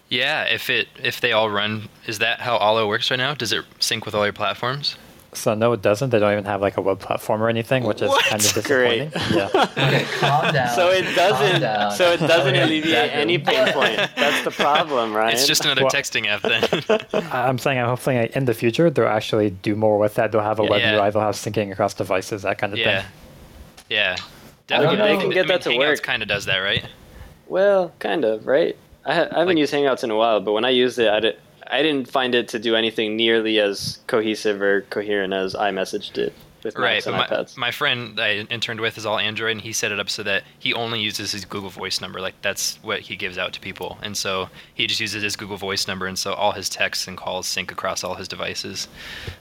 Yeah, 0.08 0.44
if 0.46 0.70
it 0.70 0.88
if 1.04 1.20
they 1.20 1.34
all 1.34 1.50
run, 1.50 1.90
is 2.06 2.20
that 2.20 2.40
how 2.40 2.58
Allo 2.58 2.88
works 2.88 3.12
right 3.12 3.18
now? 3.18 3.34
Does 3.34 3.52
it 3.52 3.66
sync 3.80 4.06
with 4.06 4.16
all 4.16 4.24
your 4.24 4.32
platforms? 4.32 4.96
So 5.34 5.54
no, 5.54 5.74
it 5.74 5.82
doesn't. 5.82 6.10
They 6.10 6.20
don't 6.20 6.32
even 6.32 6.46
have 6.46 6.62
like 6.62 6.78
a 6.78 6.82
web 6.82 7.00
platform 7.00 7.44
or 7.44 7.50
anything, 7.50 7.84
which 7.84 8.02
is 8.02 8.10
What? 8.10 8.24
kind 8.26 8.44
of 8.44 8.64
Great. 8.64 9.12
disappointing. 9.12 9.38
Yeah. 9.38 9.66
Okay, 9.88 10.06
calm 10.20 10.54
down. 10.54 10.76
So 10.76 10.90
it 10.90 11.04
doesn't. 11.16 11.98
So 11.98 12.12
it 12.12 12.20
doesn't 12.20 12.54
Okay, 12.56 12.64
alleviate 12.64 13.12
exactly. 13.12 13.22
any 13.22 13.38
pain 13.38 13.74
point. 13.74 13.98
That's 14.16 14.44
the 14.46 14.52
problem, 14.52 15.14
right? 15.14 15.34
It's 15.34 15.46
just 15.46 15.66
another 15.66 15.84
Well- 15.84 15.92
texting 15.92 16.26
app 16.28 16.42
then. 16.42 17.30
I'm 17.32 17.58
saying 17.58 17.78
I'm 17.80 17.88
hoping 17.90 18.18
in 18.18 18.46
the 18.46 18.54
future 18.54 18.90
they'll 18.90 19.06
actually 19.08 19.52
do 19.52 19.76
more 19.76 20.00
with 20.00 20.16
that. 20.16 20.32
They'll 20.32 20.42
have 20.42 20.60
a 20.60 20.64
web 20.64 20.82
Yeah. 20.82 20.96
UI, 21.02 21.12
they'll 21.12 21.22
have 21.22 21.36
syncing 21.36 21.72
across 21.72 21.94
devices, 21.94 22.42
that 22.44 22.58
kind 22.58 22.74
of 22.74 22.80
yeah, 22.80 23.02
thing. 23.02 23.12
yeah. 23.90 24.16
I 24.16 24.18
don't 24.18 24.82
Definitely. 24.84 24.98
know. 24.98 25.06
They 25.08 25.18
can 25.22 25.30
get 25.30 25.38
I 25.40 25.42
mean, 25.44 25.48
that 25.50 25.62
to 25.64 25.70
Hangouts 25.70 25.78
work. 25.80 26.04
Kind 26.04 26.22
of 26.24 26.28
does 26.30 26.46
that, 26.46 26.58
right? 26.58 26.86
Well, 27.48 27.94
kind 28.00 28.26
of, 28.26 28.46
right? 28.48 28.76
I, 29.06 29.14
ha- 29.14 29.22
I 29.32 29.40
haven't 29.40 29.48
Like- 29.48 29.58
used 29.58 29.74
Hangouts 29.74 30.04
in 30.04 30.12
a 30.12 30.16
while, 30.16 30.40
but 30.42 30.52
when 30.54 30.66
I 30.66 30.70
used 30.72 31.00
it, 31.00 31.10
I, 31.10 31.20
did, 31.20 31.38
I 31.70 31.82
didn't 31.84 32.10
find 32.10 32.34
it 32.36 32.48
to 32.50 32.60
do 32.60 32.76
anything 32.76 33.16
nearly 33.16 33.60
as 33.60 34.00
cohesive 34.08 34.62
or 34.62 34.82
coherent 34.90 35.34
as 35.34 35.54
iMessage 35.54 36.14
did 36.14 36.34
with 36.64 36.76
Right, 36.76 37.04
but 37.06 37.14
and 37.14 37.18
my, 37.18 37.28
iPads. 37.28 37.56
my 37.56 37.70
friend 37.72 38.20
I 38.20 38.38
interned 38.50 38.80
with 38.80 38.98
is 38.98 39.06
all 39.06 39.20
Android, 39.20 39.52
and 39.52 39.62
he 39.62 39.72
set 39.72 39.92
it 39.92 40.00
up 40.00 40.10
so 40.10 40.24
that 40.24 40.44
he 40.58 40.74
only 40.74 41.00
uses 41.00 41.32
his 41.32 41.46
Google 41.46 41.70
Voice 41.70 42.02
number. 42.02 42.20
Like 42.20 42.34
that's 42.42 42.78
what 42.82 43.02
he 43.02 43.16
gives 43.16 43.38
out 43.38 43.54
to 43.54 43.60
people, 43.60 43.98
and 44.02 44.18
so 44.18 44.50
he 44.74 44.88
just 44.88 45.00
uses 45.00 45.22
his 45.22 45.36
Google 45.36 45.58
Voice 45.58 45.88
number, 45.88 46.08
and 46.08 46.18
so 46.18 46.34
all 46.34 46.54
his 46.54 46.68
texts 46.68 47.08
and 47.08 47.16
calls 47.16 47.46
sync 47.48 47.72
across 47.72 48.04
all 48.04 48.16
his 48.16 48.28
devices. 48.28 48.88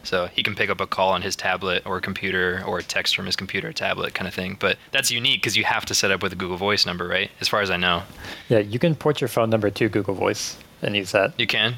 So 0.03 0.27
he 0.27 0.43
can 0.43 0.55
pick 0.55 0.69
up 0.69 0.81
a 0.81 0.87
call 0.87 1.11
on 1.13 1.23
his 1.23 1.37
tablet 1.37 1.85
or 1.87 2.01
computer, 2.01 2.63
or 2.67 2.83
text 2.83 3.17
from 3.17 3.25
his 3.27 3.35
computer 3.37 3.69
or 3.69 3.73
tablet, 3.73 4.13
kind 4.15 4.29
of 4.29 4.35
thing. 4.35 4.57
But 4.61 4.77
that's 4.93 5.11
unique 5.11 5.41
because 5.41 5.57
you 5.57 5.65
have 5.65 5.87
to 5.87 5.95
set 5.95 6.11
up 6.11 6.23
with 6.23 6.33
a 6.33 6.37
Google 6.37 6.59
Voice 6.59 6.85
number, 6.85 7.09
right? 7.09 7.31
As 7.41 7.49
far 7.49 7.63
as 7.63 7.71
I 7.71 7.77
know, 7.79 8.03
Yeah, 8.49 8.59
you 8.59 8.79
can 8.79 8.95
port 8.95 9.21
your 9.23 9.29
phone 9.29 9.49
number 9.49 9.71
to 9.71 9.89
Google 9.89 10.15
Voice 10.15 10.59
and 10.83 10.95
use 10.95 11.13
that. 11.13 11.33
you 11.41 11.47
can. 11.47 11.77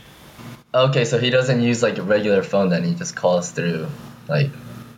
Okay, 0.75 1.05
so 1.05 1.19
he 1.19 1.31
doesn't 1.31 1.63
use 1.63 1.83
like 1.83 1.99
a 1.99 2.03
regular 2.03 2.43
phone 2.43 2.69
then, 2.69 2.85
he 2.85 2.95
just 2.95 3.17
calls 3.17 3.51
through 3.51 3.87
like 4.29 4.51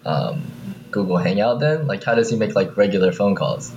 um, 0.05 0.43
Google 0.91 1.17
Hangout 1.17 1.61
then? 1.61 1.87
Like 1.87 2.03
how 2.05 2.15
does 2.15 2.31
he 2.31 2.37
make 2.37 2.55
like 2.55 2.77
regular 2.77 3.13
phone 3.13 3.35
calls? 3.35 3.73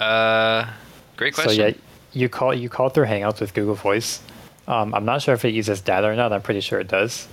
Uh, 0.00 0.70
great 1.16 1.34
question. 1.34 1.54
So 1.54 1.66
yeah, 1.66 1.74
you 2.12 2.28
call 2.28 2.54
you 2.54 2.68
call 2.68 2.88
through 2.88 3.06
Hangouts 3.06 3.40
with 3.40 3.54
Google 3.54 3.74
Voice. 3.74 4.22
Um, 4.66 4.94
I'm 4.94 5.04
not 5.04 5.22
sure 5.22 5.34
if 5.34 5.44
it 5.44 5.54
uses 5.54 5.80
data 5.80 6.06
or 6.06 6.16
not. 6.16 6.32
I'm 6.32 6.42
pretty 6.42 6.60
sure 6.60 6.78
it 6.78 6.88
does. 6.88 7.26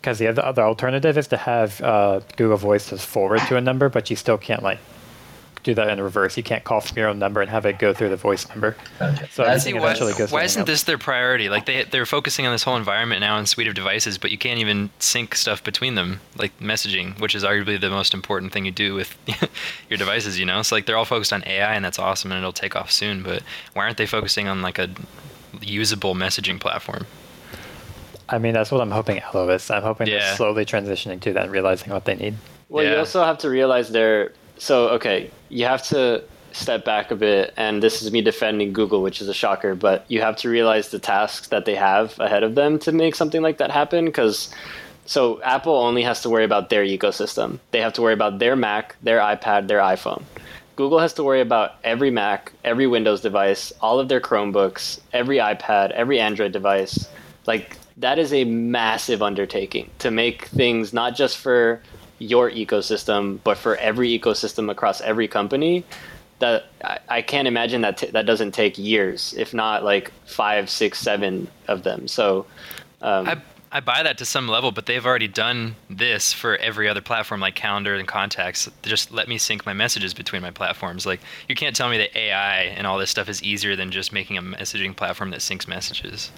Because 0.00 0.18
the 0.18 0.28
other, 0.28 0.44
other 0.44 0.62
alternative 0.62 1.18
is 1.18 1.28
to 1.28 1.36
have 1.36 1.80
uh, 1.80 2.20
Google 2.36 2.56
Voice 2.56 2.90
just 2.90 3.06
forward 3.06 3.40
to 3.48 3.56
a 3.56 3.60
number, 3.60 3.88
but 3.88 4.10
you 4.10 4.16
still 4.16 4.38
can't 4.38 4.62
like 4.62 4.78
do 5.62 5.74
that 5.74 5.88
in 5.90 6.00
reverse. 6.00 6.36
You 6.36 6.42
can't 6.42 6.64
call 6.64 6.80
from 6.80 6.96
your 6.96 7.08
own 7.08 7.18
number 7.18 7.40
and 7.40 7.50
have 7.50 7.66
it 7.66 7.78
go 7.78 7.92
through 7.92 8.08
the 8.10 8.16
voice 8.16 8.48
number. 8.48 8.76
Okay. 9.00 9.26
So 9.30 9.42
That's- 9.42 9.64
See, 9.64 9.70
everything 9.70 9.74
why, 9.76 9.86
eventually 9.88 10.12
goes 10.14 10.30
why 10.32 10.44
isn't 10.44 10.62
Hangouts. 10.62 10.66
this 10.66 10.82
their 10.84 10.98
priority? 10.98 11.48
Like 11.48 11.66
they 11.66 11.84
they're 11.84 12.06
focusing 12.06 12.46
on 12.46 12.52
this 12.52 12.62
whole 12.62 12.76
environment 12.76 13.20
now 13.20 13.38
and 13.38 13.48
suite 13.48 13.66
of 13.68 13.74
devices, 13.74 14.18
but 14.18 14.30
you 14.30 14.38
can't 14.38 14.58
even 14.60 14.90
sync 14.98 15.34
stuff 15.34 15.62
between 15.64 15.94
them, 15.94 16.20
like 16.36 16.58
messaging, 16.60 17.18
which 17.20 17.34
is 17.34 17.44
arguably 17.44 17.80
the 17.80 17.90
most 17.90 18.14
important 18.14 18.52
thing 18.52 18.64
you 18.64 18.70
do 18.72 18.94
with 18.94 19.16
your 19.88 19.98
devices. 19.98 20.38
You 20.38 20.46
know, 20.46 20.60
it's 20.60 20.72
like 20.72 20.86
they're 20.86 20.96
all 20.96 21.04
focused 21.04 21.32
on 21.32 21.42
AI, 21.46 21.74
and 21.74 21.84
that's 21.84 21.98
awesome, 21.98 22.30
and 22.32 22.38
it'll 22.38 22.52
take 22.52 22.76
off 22.76 22.90
soon. 22.90 23.22
But 23.22 23.42
why 23.74 23.84
aren't 23.84 23.96
they 23.96 24.06
focusing 24.06 24.48
on 24.48 24.62
like 24.62 24.78
a 24.78 24.88
usable 25.60 26.14
messaging 26.14 26.60
platform? 26.60 27.06
I 28.30 28.38
mean, 28.38 28.52
that's 28.52 28.70
what 28.70 28.80
I'm 28.82 28.90
hoping 28.90 29.20
Allo 29.20 29.48
is. 29.50 29.70
I'm 29.70 29.82
hoping 29.82 30.06
Yeah. 30.06 30.18
they're 30.18 30.36
slowly 30.36 30.64
transitioning 30.66 31.20
to 31.22 31.32
that 31.32 31.44
and 31.44 31.52
realizing 31.52 31.90
what 31.92 32.04
they 32.04 32.14
need. 32.14 32.34
Well, 32.68 32.84
you 32.84 32.96
also 32.96 33.24
have 33.24 33.38
to 33.38 33.48
realize 33.48 33.88
they're 33.88 34.32
so 34.58 34.88
okay. 34.90 35.30
You 35.48 35.64
have 35.64 35.82
to 35.88 36.22
step 36.52 36.84
back 36.84 37.10
a 37.10 37.16
bit, 37.16 37.54
and 37.56 37.82
this 37.82 38.02
is 38.02 38.10
me 38.12 38.20
defending 38.20 38.72
Google, 38.72 39.02
which 39.02 39.20
is 39.20 39.28
a 39.28 39.34
shocker. 39.34 39.74
But 39.74 40.04
you 40.08 40.20
have 40.20 40.36
to 40.38 40.48
realize 40.48 40.90
the 40.90 40.98
tasks 40.98 41.48
that 41.48 41.64
they 41.64 41.74
have 41.74 42.18
ahead 42.18 42.42
of 42.42 42.54
them 42.54 42.78
to 42.80 42.92
make 42.92 43.14
something 43.14 43.42
like 43.42 43.58
that 43.58 43.70
happen. 43.70 44.06
Because 44.06 44.52
so 45.06 45.40
Apple 45.42 45.74
only 45.74 46.02
has 46.02 46.20
to 46.22 46.30
worry 46.30 46.44
about 46.44 46.68
their 46.68 46.84
ecosystem. 46.84 47.58
They 47.70 47.80
have 47.80 47.94
to 47.94 48.02
worry 48.02 48.14
about 48.14 48.38
their 48.38 48.56
Mac, 48.56 48.96
their 49.02 49.20
iPad, 49.20 49.68
their 49.68 49.80
iPhone. 49.80 50.22
Google 50.76 51.00
has 51.00 51.14
to 51.14 51.24
worry 51.24 51.40
about 51.40 51.74
every 51.82 52.10
Mac, 52.10 52.52
every 52.62 52.86
Windows 52.86 53.20
device, 53.20 53.72
all 53.80 53.98
of 53.98 54.08
their 54.08 54.20
Chromebooks, 54.20 55.00
every 55.12 55.38
iPad, 55.38 55.90
every 55.90 56.20
Android 56.20 56.52
device. 56.52 57.08
Like 57.46 57.78
that 57.96 58.18
is 58.18 58.32
a 58.32 58.44
massive 58.44 59.22
undertaking 59.22 59.90
to 59.98 60.10
make 60.10 60.46
things 60.46 60.92
not 60.92 61.16
just 61.16 61.38
for 61.38 61.82
your 62.18 62.50
ecosystem, 62.50 63.38
but 63.44 63.58
for 63.58 63.76
every 63.76 64.18
ecosystem 64.18 64.70
across 64.70 65.00
every 65.00 65.28
company. 65.28 65.84
That 66.40 66.66
I, 66.84 66.98
I 67.08 67.22
can't 67.22 67.48
imagine 67.48 67.80
that 67.80 67.98
t- 67.98 68.10
that 68.10 68.24
doesn't 68.24 68.52
take 68.52 68.78
years, 68.78 69.34
if 69.36 69.52
not 69.52 69.82
like 69.82 70.12
five, 70.24 70.70
six, 70.70 71.00
seven 71.00 71.48
of 71.66 71.82
them. 71.82 72.06
So, 72.06 72.46
um, 73.02 73.26
I 73.26 73.42
I 73.70 73.80
buy 73.80 74.02
that 74.02 74.18
to 74.18 74.24
some 74.24 74.48
level, 74.48 74.72
but 74.72 74.86
they've 74.86 75.04
already 75.04 75.28
done 75.28 75.76
this 75.90 76.32
for 76.32 76.56
every 76.56 76.88
other 76.88 77.00
platform 77.00 77.40
like 77.40 77.54
Calendar 77.54 77.94
and 77.94 78.08
Contacts. 78.08 78.68
Just 78.82 79.10
let 79.10 79.28
me 79.28 79.36
sync 79.36 79.66
my 79.66 79.72
messages 79.72 80.14
between 80.14 80.42
my 80.42 80.50
platforms. 80.50 81.04
Like 81.04 81.20
you 81.48 81.54
can't 81.54 81.76
tell 81.76 81.88
me 81.90 81.98
that 81.98 82.16
AI 82.16 82.62
and 82.62 82.86
all 82.86 82.98
this 82.98 83.10
stuff 83.10 83.28
is 83.28 83.42
easier 83.42 83.76
than 83.76 83.90
just 83.90 84.12
making 84.12 84.38
a 84.38 84.42
messaging 84.42 84.96
platform 84.96 85.30
that 85.30 85.40
syncs 85.40 85.68
messages. 85.68 86.30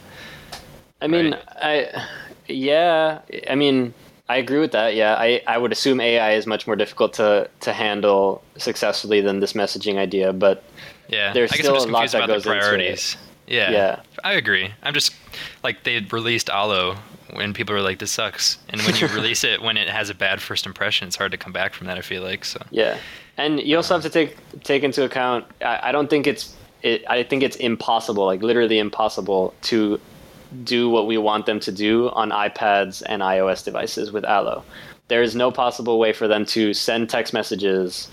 I 1.00 1.06
mean, 1.06 1.32
Right. 1.32 1.42
I, 1.62 2.06
yeah, 2.48 3.20
I 3.48 3.54
mean, 3.54 3.94
I 4.30 4.36
agree 4.36 4.60
with 4.60 4.72
that. 4.72 4.94
Yeah, 4.94 5.14
I, 5.18 5.42
I 5.46 5.58
would 5.58 5.72
assume 5.72 6.00
AI 6.00 6.32
is 6.34 6.46
much 6.46 6.66
more 6.66 6.76
difficult 6.76 7.12
to, 7.14 7.50
to 7.60 7.72
handle 7.72 8.42
successfully 8.56 9.20
than 9.20 9.40
this 9.40 9.54
messaging 9.54 9.96
idea, 9.96 10.32
but 10.32 10.62
Yeah, 11.08 11.32
There's 11.32 11.52
still 11.52 11.76
a 11.76 11.84
lot 11.90 12.10
that 12.12 12.26
goes 12.28 12.44
the 12.44 12.50
into 12.52 12.58
it. 12.58 12.60
priorities. 12.60 13.16
Yeah, 13.48 13.70
Yeah. 13.72 14.00
I 14.22 14.34
agree. 14.34 14.70
I'm 14.84 14.94
just 14.94 15.12
like 15.64 15.82
they 15.82 15.98
released 16.12 16.48
Allo 16.48 16.96
when 17.32 17.52
people 17.54 17.74
were 17.74 17.82
like, 17.82 17.98
"This 17.98 18.12
sucks," 18.12 18.58
and 18.68 18.80
when 18.82 18.94
you 18.96 19.06
release 19.18 19.42
it 19.44 19.60
when 19.62 19.76
it 19.76 19.88
has 19.88 20.10
a 20.10 20.14
bad 20.14 20.40
first 20.40 20.66
impression, 20.66 21.08
it's 21.08 21.16
hard 21.16 21.32
to 21.32 21.38
come 21.38 21.52
back 21.52 21.74
from 21.74 21.86
that. 21.88 21.98
I 21.98 22.00
feel 22.02 22.22
like 22.22 22.44
so. 22.44 22.60
yeah, 22.70 22.96
and 23.36 23.60
you 23.60 23.76
also 23.76 23.94
have 23.94 24.02
to 24.02 24.10
take 24.10 24.36
take 24.62 24.82
into 24.84 25.02
account. 25.04 25.44
I, 25.62 25.88
I 25.88 25.92
don't 25.92 26.08
think 26.10 26.26
it's 26.26 26.54
it, 26.82 27.02
I 27.08 27.22
think 27.24 27.42
it's 27.42 27.56
impossible, 27.56 28.24
like 28.26 28.42
literally 28.42 28.78
impossible, 28.78 29.54
to 29.62 29.98
do 30.64 30.88
what 30.88 31.06
we 31.06 31.18
want 31.18 31.46
them 31.46 31.60
to 31.60 31.72
do 31.72 32.10
on 32.10 32.30
iPads 32.30 33.02
and 33.06 33.22
iOS 33.22 33.64
devices 33.64 34.12
with 34.12 34.24
Allo. 34.24 34.64
There 35.08 35.22
is 35.22 35.34
no 35.34 35.50
possible 35.50 35.98
way 35.98 36.12
for 36.12 36.28
them 36.28 36.44
to 36.46 36.72
send 36.74 37.08
text 37.10 37.32
messages 37.32 38.08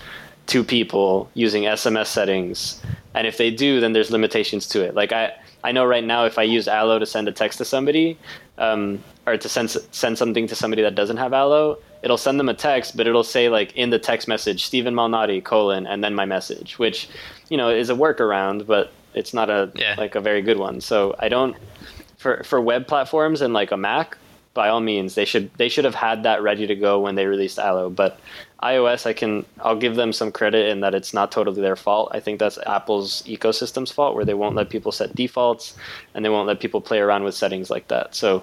to 0.46 0.64
people 0.64 1.28
using 1.34 1.64
SMS 1.64 2.06
settings. 2.06 2.80
And 3.14 3.26
if 3.26 3.36
they 3.36 3.50
do, 3.50 3.80
then 3.80 3.92
there's 3.92 4.10
limitations 4.10 4.66
to 4.68 4.82
it. 4.82 4.94
Like 4.94 5.12
I, 5.12 5.32
I 5.62 5.72
know 5.72 5.84
right 5.84 6.04
now 6.04 6.24
if 6.24 6.38
I 6.38 6.42
use 6.42 6.66
Allo 6.68 6.98
to 6.98 7.06
send 7.06 7.28
a 7.28 7.32
text 7.32 7.58
to 7.58 7.64
somebody, 7.64 8.18
um, 8.56 9.02
or 9.26 9.36
to 9.36 9.48
send 9.48 9.70
send 9.70 10.16
something 10.18 10.46
to 10.48 10.54
somebody 10.54 10.82
that 10.82 10.94
doesn't 10.94 11.18
have 11.18 11.32
Allo, 11.32 11.78
it'll 12.02 12.16
send 12.16 12.40
them 12.40 12.48
a 12.48 12.54
text, 12.54 12.96
but 12.96 13.06
it'll 13.06 13.22
say 13.24 13.48
like 13.48 13.76
in 13.76 13.90
the 13.90 13.98
text 13.98 14.26
message 14.26 14.64
Stephen 14.64 14.94
Malnati 14.94 15.42
colon 15.44 15.86
and 15.86 16.02
then 16.02 16.14
my 16.14 16.24
message, 16.24 16.78
which 16.78 17.08
you 17.50 17.56
know 17.56 17.68
is 17.70 17.90
a 17.90 17.94
workaround, 17.94 18.66
but 18.66 18.90
it's 19.14 19.34
not 19.34 19.50
a 19.50 19.70
Yeah. 19.74 19.94
like 19.98 20.14
a 20.14 20.20
very 20.20 20.42
good 20.42 20.58
one. 20.58 20.80
So 20.80 21.14
I 21.18 21.28
don't 21.28 21.56
for 22.18 22.42
for 22.44 22.60
web 22.60 22.86
platforms 22.86 23.40
and 23.40 23.54
like 23.54 23.72
a 23.72 23.76
Mac, 23.76 24.18
by 24.54 24.68
all 24.68 24.80
means, 24.80 25.14
they 25.14 25.24
should 25.24 25.50
they 25.54 25.68
should 25.68 25.84
have 25.84 25.94
had 25.94 26.24
that 26.24 26.42
ready 26.42 26.66
to 26.66 26.74
go 26.74 27.00
when 27.00 27.14
they 27.14 27.26
released 27.26 27.58
Allo. 27.58 27.88
But 27.88 28.18
iOS, 28.62 29.06
I 29.06 29.12
can 29.12 29.46
I'll 29.60 29.76
give 29.76 29.94
them 29.94 30.12
some 30.12 30.32
credit 30.32 30.68
in 30.68 30.80
that 30.80 30.94
it's 30.94 31.14
not 31.14 31.30
totally 31.30 31.62
their 31.62 31.76
fault. 31.76 32.10
I 32.12 32.20
think 32.20 32.40
that's 32.40 32.58
Apple's 32.66 33.22
ecosystem's 33.22 33.92
fault, 33.92 34.16
where 34.16 34.24
they 34.24 34.34
won't 34.34 34.56
let 34.56 34.68
people 34.68 34.90
set 34.90 35.14
defaults 35.14 35.76
and 36.12 36.24
they 36.24 36.28
won't 36.28 36.48
let 36.48 36.60
people 36.60 36.80
play 36.80 36.98
around 36.98 37.22
with 37.22 37.36
settings 37.36 37.70
like 37.70 37.88
that. 37.88 38.16
So 38.16 38.42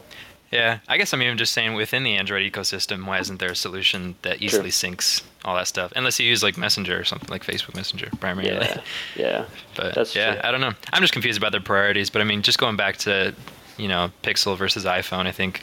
Yeah, 0.51 0.79
I 0.87 0.97
guess 0.97 1.13
I'm 1.13 1.21
even 1.21 1.37
just 1.37 1.51
saying 1.51 1.73
within 1.73 2.03
the 2.03 2.15
Android 2.15 2.49
ecosystem, 2.49 3.05
why 3.05 3.19
isn't 3.19 3.39
there 3.39 3.51
a 3.51 3.55
solution 3.55 4.15
that 4.21 4.41
easily 4.41 4.69
syncs 4.69 5.21
all 5.43 5.55
that 5.55 5.67
stuff? 5.67 5.91
Unless 5.97 6.17
you 6.21 6.29
use 6.29 6.41
like 6.43 6.55
Messenger 6.57 6.97
or 6.97 7.03
something 7.03 7.29
like 7.29 7.43
Facebook 7.43 7.75
Messenger 7.75 8.09
primarily. 8.21 8.53
yeah, 8.53 8.81
yeah, 9.17 9.45
But 9.75 9.95
That's 9.95 10.15
yeah, 10.15 10.33
true. 10.35 10.41
I 10.45 10.51
don't 10.51 10.61
know. 10.61 10.71
I'm 10.93 11.01
just 11.01 11.11
confused 11.11 11.37
about 11.37 11.51
their 11.51 11.59
priorities. 11.61 12.09
But 12.09 12.21
I 12.21 12.25
mean, 12.25 12.41
just 12.41 12.57
going 12.57 12.77
back 12.77 12.95
to, 12.99 13.35
you 13.77 13.87
know, 13.87 14.11
Pixel 14.23 14.57
versus 14.57 14.85
iPhone, 14.85 15.25
I 15.27 15.31
think 15.31 15.61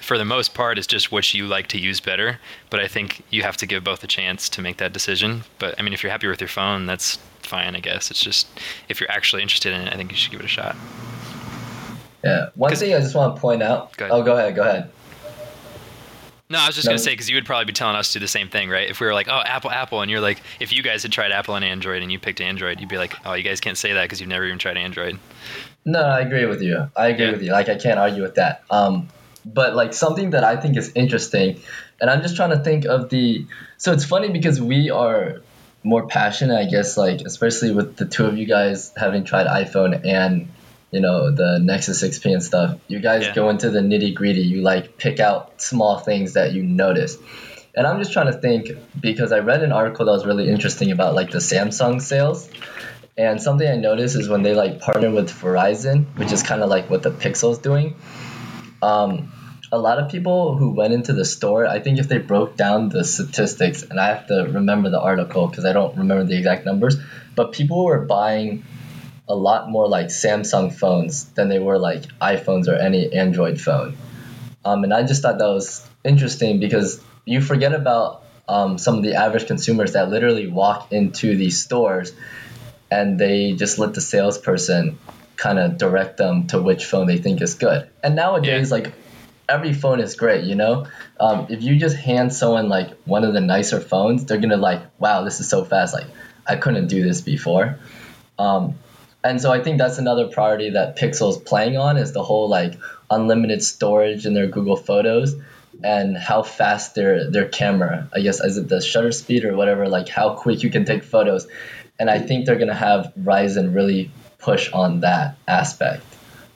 for 0.00 0.18
the 0.18 0.24
most 0.24 0.54
part 0.54 0.76
it's 0.78 0.86
just 0.86 1.12
which 1.12 1.34
you 1.34 1.46
like 1.46 1.68
to 1.68 1.78
use 1.78 2.00
better. 2.00 2.38
But 2.68 2.80
I 2.80 2.88
think 2.88 3.22
you 3.30 3.42
have 3.42 3.56
to 3.58 3.66
give 3.66 3.84
both 3.84 4.02
a 4.02 4.06
chance 4.06 4.48
to 4.50 4.62
make 4.62 4.78
that 4.78 4.92
decision. 4.92 5.44
But 5.58 5.74
I 5.78 5.82
mean, 5.82 5.92
if 5.92 6.02
you're 6.02 6.12
happy 6.12 6.26
with 6.26 6.40
your 6.40 6.48
phone, 6.48 6.86
that's 6.86 7.16
fine, 7.42 7.76
I 7.76 7.80
guess. 7.80 8.10
It's 8.10 8.20
just 8.20 8.48
if 8.88 9.00
you're 9.00 9.10
actually 9.10 9.42
interested 9.42 9.72
in 9.72 9.82
it, 9.82 9.92
I 9.92 9.96
think 9.96 10.10
you 10.10 10.16
should 10.16 10.32
give 10.32 10.40
it 10.40 10.46
a 10.46 10.48
shot. 10.48 10.76
Yeah. 12.24 12.48
One 12.54 12.74
thing 12.74 12.94
I 12.94 12.98
just 13.00 13.14
want 13.14 13.34
to 13.36 13.40
point 13.40 13.62
out. 13.62 13.96
Go. 13.96 14.08
Oh, 14.10 14.22
go 14.22 14.36
ahead. 14.36 14.54
Go 14.54 14.62
ahead. 14.62 14.90
No, 16.50 16.58
I 16.58 16.66
was 16.66 16.74
just 16.74 16.86
No. 16.86 16.90
gonna 16.90 16.98
say 16.98 17.12
because 17.12 17.30
you 17.30 17.36
would 17.36 17.46
probably 17.46 17.66
be 17.66 17.72
telling 17.72 17.94
us 17.94 18.08
to 18.08 18.18
do 18.18 18.24
the 18.24 18.28
same 18.28 18.48
thing, 18.48 18.68
right? 18.68 18.90
If 18.90 18.98
we 19.00 19.06
were 19.06 19.14
like, 19.14 19.28
oh, 19.28 19.40
Apple, 19.44 19.70
Apple, 19.70 20.02
and 20.02 20.10
you're 20.10 20.20
like, 20.20 20.42
if 20.58 20.72
you 20.72 20.82
guys 20.82 21.02
had 21.04 21.12
tried 21.12 21.30
Apple 21.30 21.54
and 21.54 21.64
Android 21.64 22.02
and 22.02 22.10
you 22.10 22.18
picked 22.18 22.40
Android, 22.40 22.80
you'd 22.80 22.88
be 22.88 22.98
like, 22.98 23.14
oh, 23.24 23.34
you 23.34 23.44
guys 23.44 23.60
can't 23.60 23.78
say 23.78 23.92
that 23.92 24.02
because 24.02 24.20
you've 24.20 24.28
never 24.28 24.44
even 24.44 24.58
tried 24.58 24.76
Android. 24.76 25.16
No, 25.84 26.00
I 26.02 26.20
agree 26.20 26.46
with 26.46 26.62
you. 26.62 26.90
I 26.96 27.08
agree 27.08 27.26
Yeah. 27.26 27.32
with 27.32 27.42
you. 27.42 27.52
Like 27.52 27.68
I 27.68 27.76
can't 27.76 27.98
argue 27.98 28.22
with 28.22 28.34
that. 28.36 28.62
Um, 28.70 29.08
but 29.44 29.74
like 29.74 29.94
something 29.94 30.30
that 30.30 30.44
I 30.44 30.56
think 30.56 30.76
is 30.76 30.92
interesting, 30.94 31.60
and 32.00 32.10
I'm 32.10 32.20
just 32.22 32.36
trying 32.36 32.50
to 32.50 32.58
think 32.58 32.84
of 32.84 33.08
the. 33.08 33.46
So 33.78 33.92
it's 33.92 34.04
funny 34.04 34.28
because 34.28 34.60
we 34.60 34.90
are 34.90 35.40
more 35.82 36.06
passionate, 36.06 36.58
I 36.58 36.66
guess, 36.66 36.98
like 36.98 37.22
especially 37.22 37.72
with 37.72 37.96
the 37.96 38.04
two 38.04 38.26
of 38.26 38.36
you 38.36 38.44
guys 38.46 38.92
having 38.96 39.24
tried 39.24 39.46
iPhone 39.46 40.04
and 40.06 40.48
you 40.90 40.98
know, 41.00 41.30
the 41.30 41.60
Nexus 41.62 42.02
6P 42.02 42.32
and 42.32 42.42
stuff, 42.42 42.76
you 42.88 42.98
guys 42.98 43.22
Yeah. 43.26 43.34
go 43.34 43.48
into 43.48 43.70
the 43.70 43.78
nitty 43.78 44.12
gritty. 44.12 44.40
You 44.40 44.60
like 44.62 44.98
pick 44.98 45.20
out 45.20 45.62
small 45.62 45.98
things 45.98 46.32
that 46.32 46.52
you 46.52 46.64
notice. 46.64 47.16
And 47.76 47.86
I'm 47.86 47.98
just 48.00 48.12
trying 48.12 48.26
to 48.26 48.32
think 48.32 48.70
because 49.00 49.30
I 49.30 49.38
read 49.38 49.62
an 49.62 49.70
article 49.70 50.04
that 50.06 50.10
was 50.10 50.26
really 50.26 50.48
interesting 50.50 50.90
about 50.90 51.14
like 51.14 51.30
the 51.30 51.38
Samsung 51.38 52.02
sales. 52.02 52.50
And 53.20 53.42
something 53.42 53.68
I 53.68 53.76
noticed 53.76 54.16
is 54.16 54.30
when 54.30 54.40
they 54.42 54.54
like 54.54 54.80
partner 54.80 55.10
with 55.10 55.28
Verizon, 55.30 56.06
which 56.16 56.32
is 56.32 56.42
kind 56.42 56.62
of 56.62 56.70
like 56.70 56.88
what 56.88 57.02
the 57.02 57.10
Pixel's 57.10 57.58
doing. 57.58 57.96
Um, 58.80 59.30
a 59.70 59.78
lot 59.78 59.98
of 59.98 60.10
people 60.10 60.56
who 60.56 60.70
went 60.70 60.94
into 60.94 61.12
the 61.12 61.26
store, 61.26 61.66
I 61.66 61.80
think 61.80 61.98
if 61.98 62.08
they 62.08 62.16
broke 62.16 62.56
down 62.56 62.88
the 62.88 63.04
statistics, 63.04 63.82
and 63.82 64.00
I 64.00 64.06
have 64.06 64.26
to 64.28 64.48
remember 64.50 64.88
the 64.88 64.98
article 64.98 65.48
because 65.48 65.66
I 65.66 65.74
don't 65.74 65.98
remember 65.98 66.24
the 66.24 66.38
exact 66.38 66.64
numbers, 66.64 66.96
but 67.34 67.52
people 67.52 67.84
were 67.84 68.00
buying 68.06 68.64
a 69.28 69.34
lot 69.34 69.70
more 69.70 69.86
like 69.86 70.06
Samsung 70.06 70.74
phones 70.74 71.26
than 71.34 71.50
they 71.50 71.58
were 71.58 71.78
like 71.78 72.04
iPhones 72.22 72.68
or 72.68 72.74
any 72.74 73.12
Android 73.12 73.60
phone. 73.60 73.98
Um, 74.64 74.82
and 74.82 74.94
I 74.94 75.02
just 75.02 75.20
thought 75.20 75.36
that 75.36 75.46
was 75.46 75.86
interesting 76.04 76.58
because 76.58 77.04
you 77.26 77.42
forget 77.42 77.74
about 77.74 78.24
um, 78.48 78.78
some 78.78 78.96
of 78.96 79.02
the 79.02 79.16
average 79.16 79.46
consumers 79.46 79.92
that 79.92 80.08
literally 80.08 80.46
walk 80.46 80.90
into 80.90 81.36
these 81.36 81.62
stores 81.62 82.14
and 82.90 83.18
they 83.18 83.52
just 83.52 83.78
let 83.78 83.94
the 83.94 84.00
salesperson 84.00 84.98
kind 85.36 85.58
of 85.58 85.78
direct 85.78 86.16
them 86.16 86.46
to 86.48 86.60
which 86.60 86.84
phone 86.84 87.06
they 87.06 87.18
think 87.18 87.40
is 87.40 87.54
good. 87.54 87.88
And 88.02 88.14
nowadays, 88.14 88.70
Yeah. 88.70 88.76
like 88.76 88.92
every 89.48 89.72
phone 89.72 90.00
is 90.00 90.14
great, 90.16 90.44
you 90.44 90.54
know. 90.54 90.86
Um, 91.18 91.46
if 91.48 91.62
you 91.62 91.76
just 91.76 91.96
hand 91.96 92.32
someone 92.32 92.68
like 92.68 92.90
one 93.04 93.24
of 93.24 93.32
the 93.32 93.40
nicer 93.40 93.80
phones, 93.80 94.24
they're 94.24 94.38
gonna 94.38 94.56
like, 94.56 94.82
wow, 94.98 95.22
this 95.24 95.40
is 95.40 95.48
so 95.48 95.64
fast. 95.64 95.94
Like 95.94 96.06
I 96.46 96.56
couldn't 96.56 96.88
do 96.88 97.02
this 97.02 97.20
before. 97.20 97.78
Um, 98.38 98.74
and 99.22 99.40
so 99.40 99.52
I 99.52 99.62
think 99.62 99.78
that's 99.78 99.98
another 99.98 100.28
priority 100.28 100.70
that 100.70 100.96
Pixel's 100.98 101.36
playing 101.38 101.76
on 101.76 101.96
is 101.96 102.12
the 102.12 102.22
whole 102.22 102.48
like 102.48 102.78
unlimited 103.10 103.62
storage 103.62 104.24
in 104.24 104.34
their 104.34 104.46
Google 104.46 104.76
Photos 104.76 105.34
and 105.82 106.16
how 106.16 106.42
fast 106.42 106.94
their 106.94 107.30
their 107.30 107.48
camera. 107.48 108.08
I 108.14 108.20
guess 108.20 108.40
is 108.40 108.56
it 108.56 108.68
the 108.68 108.80
shutter 108.80 109.12
speed 109.12 109.44
or 109.44 109.56
whatever, 109.56 109.88
like 109.88 110.08
how 110.08 110.34
quick 110.34 110.62
you 110.62 110.70
can 110.70 110.84
take 110.84 111.02
photos. 111.04 111.46
And 112.00 112.10
I 112.10 112.18
think 112.18 112.46
they're 112.46 112.58
gonna 112.58 112.74
have 112.74 113.12
Verizon 113.16 113.74
really 113.74 114.10
push 114.38 114.72
on 114.72 115.00
that 115.00 115.36
aspect. 115.46 116.02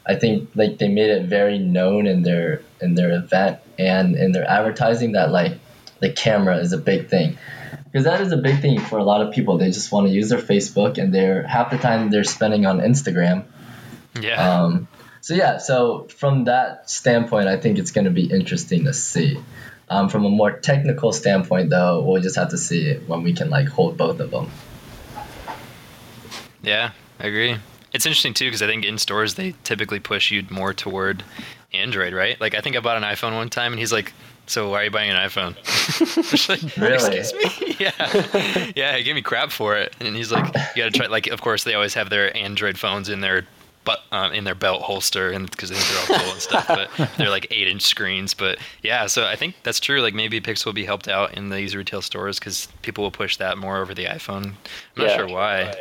I 0.04 0.16
think 0.16 0.50
like 0.56 0.78
they 0.78 0.88
made 0.88 1.10
it 1.10 1.26
very 1.26 1.58
known 1.58 2.06
in 2.06 2.22
their 2.22 2.62
in 2.80 2.94
their 2.94 3.14
event 3.16 3.60
and 3.78 4.16
in 4.16 4.32
their 4.32 4.48
advertising 4.48 5.12
that 5.12 5.30
like 5.30 5.58
the 6.00 6.10
camera 6.12 6.56
is 6.56 6.72
a 6.72 6.78
big 6.78 7.08
thing 7.08 7.38
because 7.94 8.06
that 8.06 8.20
is 8.20 8.32
a 8.32 8.36
big 8.36 8.60
thing 8.60 8.80
for 8.80 8.98
a 8.98 9.04
lot 9.04 9.24
of 9.24 9.32
people. 9.32 9.56
They 9.56 9.70
just 9.70 9.92
want 9.92 10.08
to 10.08 10.12
use 10.12 10.28
their 10.28 10.40
Facebook, 10.40 10.98
and 10.98 11.14
they're 11.14 11.46
half 11.46 11.70
the 11.70 11.78
time 11.78 12.10
they're 12.10 12.24
spending 12.24 12.66
on 12.66 12.80
Instagram. 12.80 13.44
Yeah. 14.20 14.62
Um, 14.62 14.88
so 15.20 15.34
yeah, 15.34 15.58
so 15.58 16.08
from 16.08 16.44
that 16.44 16.90
standpoint, 16.90 17.46
I 17.46 17.56
think 17.56 17.78
it's 17.78 17.92
going 17.92 18.06
to 18.06 18.10
be 18.10 18.26
interesting 18.26 18.86
to 18.86 18.92
see. 18.92 19.38
Um, 19.88 20.08
from 20.08 20.24
a 20.24 20.28
more 20.28 20.50
technical 20.50 21.12
standpoint, 21.12 21.70
though, 21.70 22.02
we'll 22.02 22.20
just 22.20 22.34
have 22.34 22.50
to 22.50 22.58
see 22.58 22.94
when 22.94 23.22
we 23.22 23.32
can 23.32 23.48
like 23.48 23.68
hold 23.68 23.96
both 23.96 24.18
of 24.18 24.32
them. 24.32 24.50
Yeah, 26.64 26.90
I 27.20 27.26
agree. 27.26 27.56
It's 27.92 28.06
interesting 28.06 28.34
too 28.34 28.46
because 28.46 28.62
I 28.62 28.66
think 28.66 28.84
in 28.84 28.98
stores 28.98 29.34
they 29.36 29.54
typically 29.64 30.00
push 30.00 30.30
you 30.30 30.44
more 30.50 30.72
toward 30.74 31.22
Android, 31.72 32.12
right? 32.12 32.40
Like 32.40 32.54
I 32.54 32.60
think 32.60 32.76
I 32.76 32.80
bought 32.80 32.96
an 32.96 33.02
iPhone 33.04 33.34
one 33.34 33.48
time 33.50 33.72
and 33.72 33.78
he's 33.78 33.92
like, 33.92 34.12
"So 34.46 34.70
why 34.70 34.80
are 34.80 34.84
you 34.84 34.90
buying 34.90 35.10
an 35.10 35.16
iPhone?" 35.16 35.54
Like, 36.48 36.76
Really? 36.76 37.18
Excuse 37.18 37.60
me? 37.60 37.76
yeah, 37.78 38.72
yeah. 38.74 38.96
He 38.96 39.04
gave 39.04 39.14
me 39.14 39.22
crap 39.22 39.50
for 39.52 39.76
it, 39.76 39.94
and 40.00 40.16
he's 40.16 40.32
like, 40.32 40.44
"You 40.74 40.82
got 40.84 40.92
to 40.92 40.98
try." 40.98 41.06
Like, 41.06 41.28
of 41.28 41.40
course, 41.40 41.62
they 41.64 41.74
always 41.74 41.94
have 41.94 42.10
their 42.10 42.36
Android 42.36 42.78
phones 42.78 43.08
in 43.08 43.20
their 43.20 43.46
but 43.84 44.00
um, 44.12 44.32
in 44.32 44.44
their 44.44 44.54
belt 44.54 44.80
holster, 44.82 45.30
and 45.30 45.50
because 45.50 45.68
they 45.68 45.76
think 45.76 46.08
they're 46.08 46.16
all 46.16 46.22
cool 46.24 46.32
and 46.32 46.40
stuff. 46.40 46.66
But 46.66 46.90
they're 47.18 47.28
like 47.30 47.46
eight-inch 47.50 47.82
screens. 47.82 48.32
But 48.34 48.58
yeah, 48.82 49.06
so 49.06 49.26
I 49.26 49.36
think 49.36 49.56
that's 49.62 49.78
true. 49.78 50.00
Like 50.00 50.14
maybe 50.14 50.40
Pixel 50.40 50.66
will 50.66 50.72
be 50.72 50.86
helped 50.86 51.06
out 51.06 51.34
in 51.34 51.50
these 51.50 51.76
retail 51.76 52.00
stores 52.02 52.38
because 52.38 52.66
people 52.82 53.04
will 53.04 53.10
push 53.10 53.36
that 53.36 53.58
more 53.58 53.76
over 53.76 53.92
the 53.94 54.06
iPhone. 54.06 54.44
I'm 54.46 54.54
not 54.96 55.08
Yeah. 55.08 55.16
sure 55.18 55.28
why. 55.28 55.74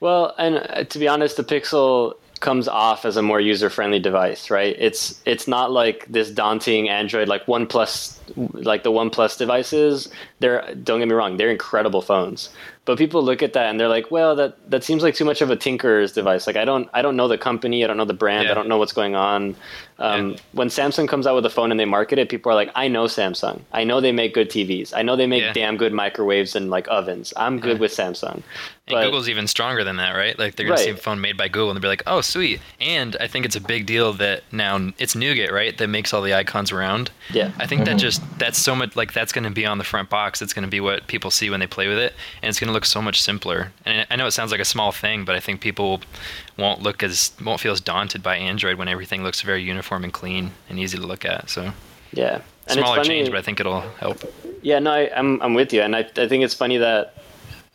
Well, 0.00 0.34
and 0.38 0.58
uh, 0.58 0.84
to 0.84 0.98
be 0.98 1.08
honest, 1.08 1.36
the 1.36 1.44
Pixel 1.44 2.14
comes 2.40 2.68
off 2.68 3.04
as 3.04 3.16
a 3.16 3.22
more 3.22 3.40
user-friendly 3.40 3.98
device, 3.98 4.48
right? 4.50 4.76
It's 4.78 5.20
it's 5.26 5.48
not 5.48 5.72
like 5.72 6.06
this 6.08 6.30
daunting 6.30 6.88
Android 6.88 7.28
like 7.28 7.46
OnePlus, 7.46 8.16
like 8.52 8.84
the 8.84 8.92
OnePlus 8.92 9.36
devices. 9.38 10.08
They're 10.38 10.74
don't 10.74 11.00
get 11.00 11.08
me 11.08 11.14
wrong, 11.14 11.36
they're 11.36 11.50
incredible 11.50 12.00
phones. 12.00 12.50
But 12.88 12.96
people 12.96 13.22
look 13.22 13.42
at 13.42 13.52
that 13.52 13.66
and 13.68 13.78
they're 13.78 13.86
like, 13.86 14.10
well, 14.10 14.34
that 14.36 14.56
that 14.70 14.82
seems 14.82 15.02
like 15.02 15.14
too 15.14 15.26
much 15.26 15.42
of 15.42 15.50
a 15.50 15.56
tinkerer's 15.56 16.10
device. 16.12 16.46
Like 16.46 16.56
I 16.56 16.64
don't 16.64 16.88
I 16.94 17.02
don't 17.02 17.16
know 17.16 17.28
the 17.28 17.36
company, 17.36 17.84
I 17.84 17.86
don't 17.86 17.98
know 17.98 18.06
the 18.06 18.14
brand, 18.14 18.46
Yeah. 18.46 18.52
I 18.52 18.54
don't 18.54 18.66
know 18.66 18.78
what's 18.78 18.94
going 18.94 19.14
on. 19.14 19.54
Um, 19.98 20.30
Yeah. 20.30 20.36
When 20.52 20.68
Samsung 20.68 21.06
comes 21.06 21.26
out 21.26 21.34
with 21.34 21.44
a 21.44 21.50
phone 21.50 21.70
and 21.70 21.78
they 21.78 21.84
market 21.84 22.18
it, 22.18 22.30
people 22.30 22.50
are 22.50 22.54
like, 22.54 22.70
I 22.74 22.88
know 22.88 23.04
Samsung. 23.04 23.60
I 23.72 23.84
know 23.84 24.00
they 24.00 24.12
make 24.12 24.32
good 24.32 24.48
TVs. 24.48 24.94
I 24.96 25.02
know 25.02 25.16
they 25.16 25.26
make 25.26 25.42
Yeah. 25.42 25.52
damn 25.52 25.76
good 25.76 25.92
microwaves 25.92 26.56
and 26.56 26.70
like 26.70 26.88
ovens. 26.88 27.34
I'm 27.36 27.60
good 27.60 27.76
Yeah. 27.76 27.80
with 27.82 27.92
Samsung. 27.92 28.42
And 28.86 28.94
But- 28.94 29.04
Google's 29.04 29.28
even 29.28 29.46
stronger 29.46 29.84
than 29.84 29.96
that, 29.96 30.12
right? 30.12 30.38
Like 30.38 30.56
they're 30.56 30.64
gonna 30.66 30.78
see 30.78 30.88
a 30.90 30.96
phone 30.96 31.20
made 31.20 31.36
by 31.36 31.48
Google 31.48 31.70
and 31.70 31.76
they'll 31.76 31.82
be 31.82 31.88
like, 31.88 32.04
"Oh, 32.06 32.22
sweet." 32.22 32.60
And 32.80 33.16
I 33.20 33.26
think 33.26 33.44
it's 33.44 33.56
a 33.56 33.60
big 33.60 33.84
deal 33.84 34.14
that 34.14 34.44
now 34.50 34.80
it's 34.98 35.14
Nougat, 35.14 35.52
right? 35.52 35.76
That 35.76 35.88
makes 35.88 36.14
all 36.14 36.22
the 36.22 36.32
icons 36.32 36.72
round. 36.72 37.10
Yeah. 37.30 37.50
I 37.58 37.66
think 37.66 37.84
that 37.84 37.96
Mhm. 37.96 38.00
just 38.00 38.22
that's 38.38 38.56
so 38.58 38.74
much 38.74 38.96
like 38.96 39.12
that's 39.12 39.32
gonna 39.32 39.50
be 39.50 39.66
on 39.66 39.76
the 39.76 39.84
front 39.84 40.08
box. 40.08 40.40
It's 40.40 40.54
gonna 40.54 40.68
be 40.68 40.80
what 40.80 41.06
people 41.06 41.30
see 41.30 41.50
when 41.50 41.60
they 41.60 41.66
play 41.66 41.86
with 41.88 41.98
it, 41.98 42.14
and 42.42 42.48
it's 42.48 42.58
gonna 42.58 42.72
look 42.72 42.77
so 42.84 43.02
much 43.02 43.20
simpler. 43.20 43.72
And 43.84 44.06
I 44.10 44.16
know 44.16 44.26
it 44.26 44.32
sounds 44.32 44.50
like 44.50 44.60
a 44.60 44.64
small 44.64 44.92
thing, 44.92 45.24
but 45.24 45.34
I 45.34 45.40
think 45.40 45.60
people 45.60 46.00
won't 46.56 46.82
look 46.82 47.02
as 47.02 47.32
won't 47.44 47.60
feel 47.60 47.72
as 47.72 47.80
daunted 47.80 48.22
by 48.22 48.36
Android 48.36 48.76
when 48.76 48.88
everything 48.88 49.22
looks 49.22 49.40
very 49.40 49.62
uniform 49.62 50.04
and 50.04 50.12
clean 50.12 50.52
and 50.68 50.78
easy 50.78 50.98
to 50.98 51.06
look 51.06 51.24
at. 51.24 51.50
So 51.50 51.72
Yeah. 52.12 52.40
And 52.66 52.78
smaller 52.80 53.02
change, 53.02 53.30
but 53.30 53.38
I 53.38 53.42
think 53.42 53.60
it'll 53.60 53.80
help. 53.80 54.18
Yeah, 54.62 54.78
no, 54.78 54.92
I, 54.92 55.10
I'm 55.16 55.40
I'm 55.40 55.54
with 55.54 55.72
you, 55.72 55.80
and 55.80 55.96
I 55.96 56.00
I 56.00 56.28
think 56.28 56.44
it's 56.44 56.54
funny 56.54 56.76
that 56.76 57.14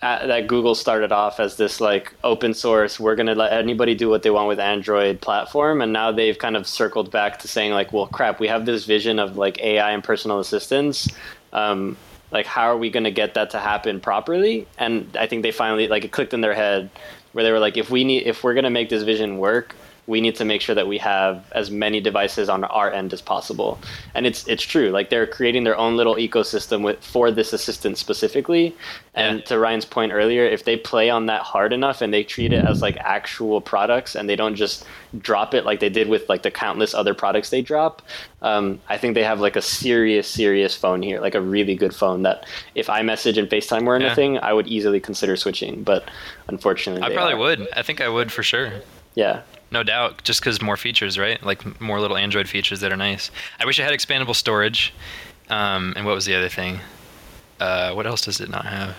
uh, 0.04 0.28
that 0.28 0.48
Google 0.48 0.76
started 0.76 1.12
off 1.12 1.39
as 1.39 1.56
this 1.58 1.80
like 1.80 2.13
open 2.24 2.54
source. 2.54 3.00
We're 3.00 3.16
gonna 3.16 3.36
let 3.36 3.54
anybody 3.54 3.96
do 3.96 4.10
what 4.10 4.22
they 4.22 4.30
want 4.30 4.50
with 4.50 4.60
Android 4.60 5.22
platform, 5.22 5.82
and 5.82 5.94
now 5.94 6.12
they've 6.12 6.38
kind 6.38 6.58
of 6.58 6.68
circled 6.68 7.10
back 7.10 7.39
to 7.39 7.48
saying 7.48 7.72
like, 7.72 7.94
well, 7.94 8.08
crap, 8.08 8.39
we 8.39 8.48
have 8.50 8.66
this 8.66 8.86
vision 8.86 9.18
of 9.18 9.38
like 9.38 9.60
AI 9.62 9.92
and 9.92 10.04
personal 10.04 10.39
assistance. 10.39 11.08
Um, 11.54 11.96
like, 12.34 12.46
how 12.48 12.63
are 12.63 12.78
we 12.78 12.89
gonna 12.89 13.12
get 13.12 13.36
that 13.36 13.52
to 13.52 13.60
happen 13.60 14.02
properly? 14.02 14.67
And 14.78 15.15
I 15.17 15.28
think 15.28 15.43
they 15.43 15.52
finally 15.52 15.88
like 15.88 16.04
it 16.04 16.12
clicked 16.12 16.34
in 16.34 16.41
their 16.41 16.56
head 16.56 16.89
where 17.32 17.43
they 17.43 17.52
were 17.52 17.60
like, 17.60 17.78
if 17.78 17.89
we 17.89 18.04
need, 18.04 18.24
if 18.26 18.43
we're 18.43 18.56
gonna 18.56 18.69
make 18.69 18.89
this 18.89 19.04
vision 19.04 19.38
work, 19.38 19.76
we 20.06 20.20
need 20.20 20.36
to 20.36 20.44
make 20.44 20.60
sure 20.62 20.76
that 20.76 20.86
we 20.88 20.98
have 20.98 21.46
as 21.54 21.72
many 21.72 22.02
devices 22.02 22.50
on 22.50 22.66
our 22.66 22.92
end 22.92 23.13
as 23.13 23.22
possible. 23.22 23.80
And 24.13 24.26
it's 24.26 24.46
it's 24.50 24.63
true. 24.63 24.89
Like 24.89 25.10
they're 25.10 25.26
creating 25.26 25.63
their 25.63 25.78
own 25.78 25.96
little 25.96 26.16
ecosystem 26.16 26.84
with 26.84 27.02
for 27.02 27.32
this 27.32 27.54
assistant 27.54 27.98
specifically. 27.98 28.76
And 29.16 29.39
Yeah. 29.39 29.46
to 29.46 29.60
Ryan's 29.60 29.86
point 29.86 30.12
earlier, 30.12 30.44
if 30.44 30.66
they 30.66 30.76
play 30.76 31.10
on 31.10 31.28
that 31.28 31.42
hard 31.44 31.72
enough 31.72 32.02
and 32.02 32.13
they 32.13 32.24
treat 32.24 32.52
it 32.52 32.66
as 32.66 32.82
like 32.82 32.98
actual 32.98 33.62
products 33.62 34.13
and 34.16 34.28
they 34.28 34.36
don't 34.36 34.56
just 34.56 34.84
drop 35.20 35.54
it 35.54 35.63
like 35.66 35.80
they 35.80 35.89
did 35.89 36.10
with 36.10 36.28
like 36.28 36.42
the 36.44 36.52
countless 36.52 36.94
other 36.94 37.13
products 37.13 37.50
they 37.50 37.62
drop, 37.62 38.02
um, 38.42 38.80
I 38.89 38.98
think 38.98 39.13
they 39.13 39.24
have 39.24 39.39
like 39.39 39.56
a 39.56 39.62
serious, 39.62 40.28
serious 40.28 40.76
phone 40.76 41.02
here, 41.02 41.22
like 41.22 41.36
a 41.36 41.42
really 41.42 41.76
good 41.76 41.96
phone 41.96 42.24
that 42.24 42.46
if 42.76 42.88
iMessage 42.88 43.38
and 43.38 43.48
FaceTime 43.50 43.86
were 43.86 43.98
Yeah. 43.98 44.08
anything, 44.08 44.38
I 44.39 44.52
would 44.52 44.68
easily 44.68 45.00
consider 45.00 45.38
switching. 45.38 45.82
But 45.84 46.10
unfortunately, 46.50 47.04
I 47.04 47.13
probably 47.13 47.36
are. 47.36 47.38
would. 47.38 47.68
I 47.74 47.84
think 47.84 48.02
I 48.02 48.10
would 48.10 48.32
for 48.34 48.44
sure. 48.44 48.74
Yeah. 49.16 49.42
No 49.74 49.82
doubt, 49.84 50.24
just 50.24 50.40
because 50.40 50.62
more 50.62 50.78
features, 50.78 51.18
right? 51.18 51.42
Like 51.44 51.82
more 51.82 52.00
little 52.00 52.16
Android 52.16 52.48
features 52.48 52.80
that 52.82 52.94
are 52.94 52.98
nice. 52.98 53.32
I 53.60 53.66
wish 53.66 53.80
it 53.80 53.84
had 53.84 53.92
expandable 53.94 54.36
storage. 54.36 54.94
Um, 55.50 55.94
and 55.98 56.06
what 56.06 56.14
was 56.16 56.26
the 56.26 56.36
other 56.36 56.48
thing? 56.48 56.80
Uh, 57.60 57.94
what 57.94 58.06
else 58.06 58.22
does 58.22 58.40
it 58.40 58.50
not 58.50 58.66
have? 58.66 58.96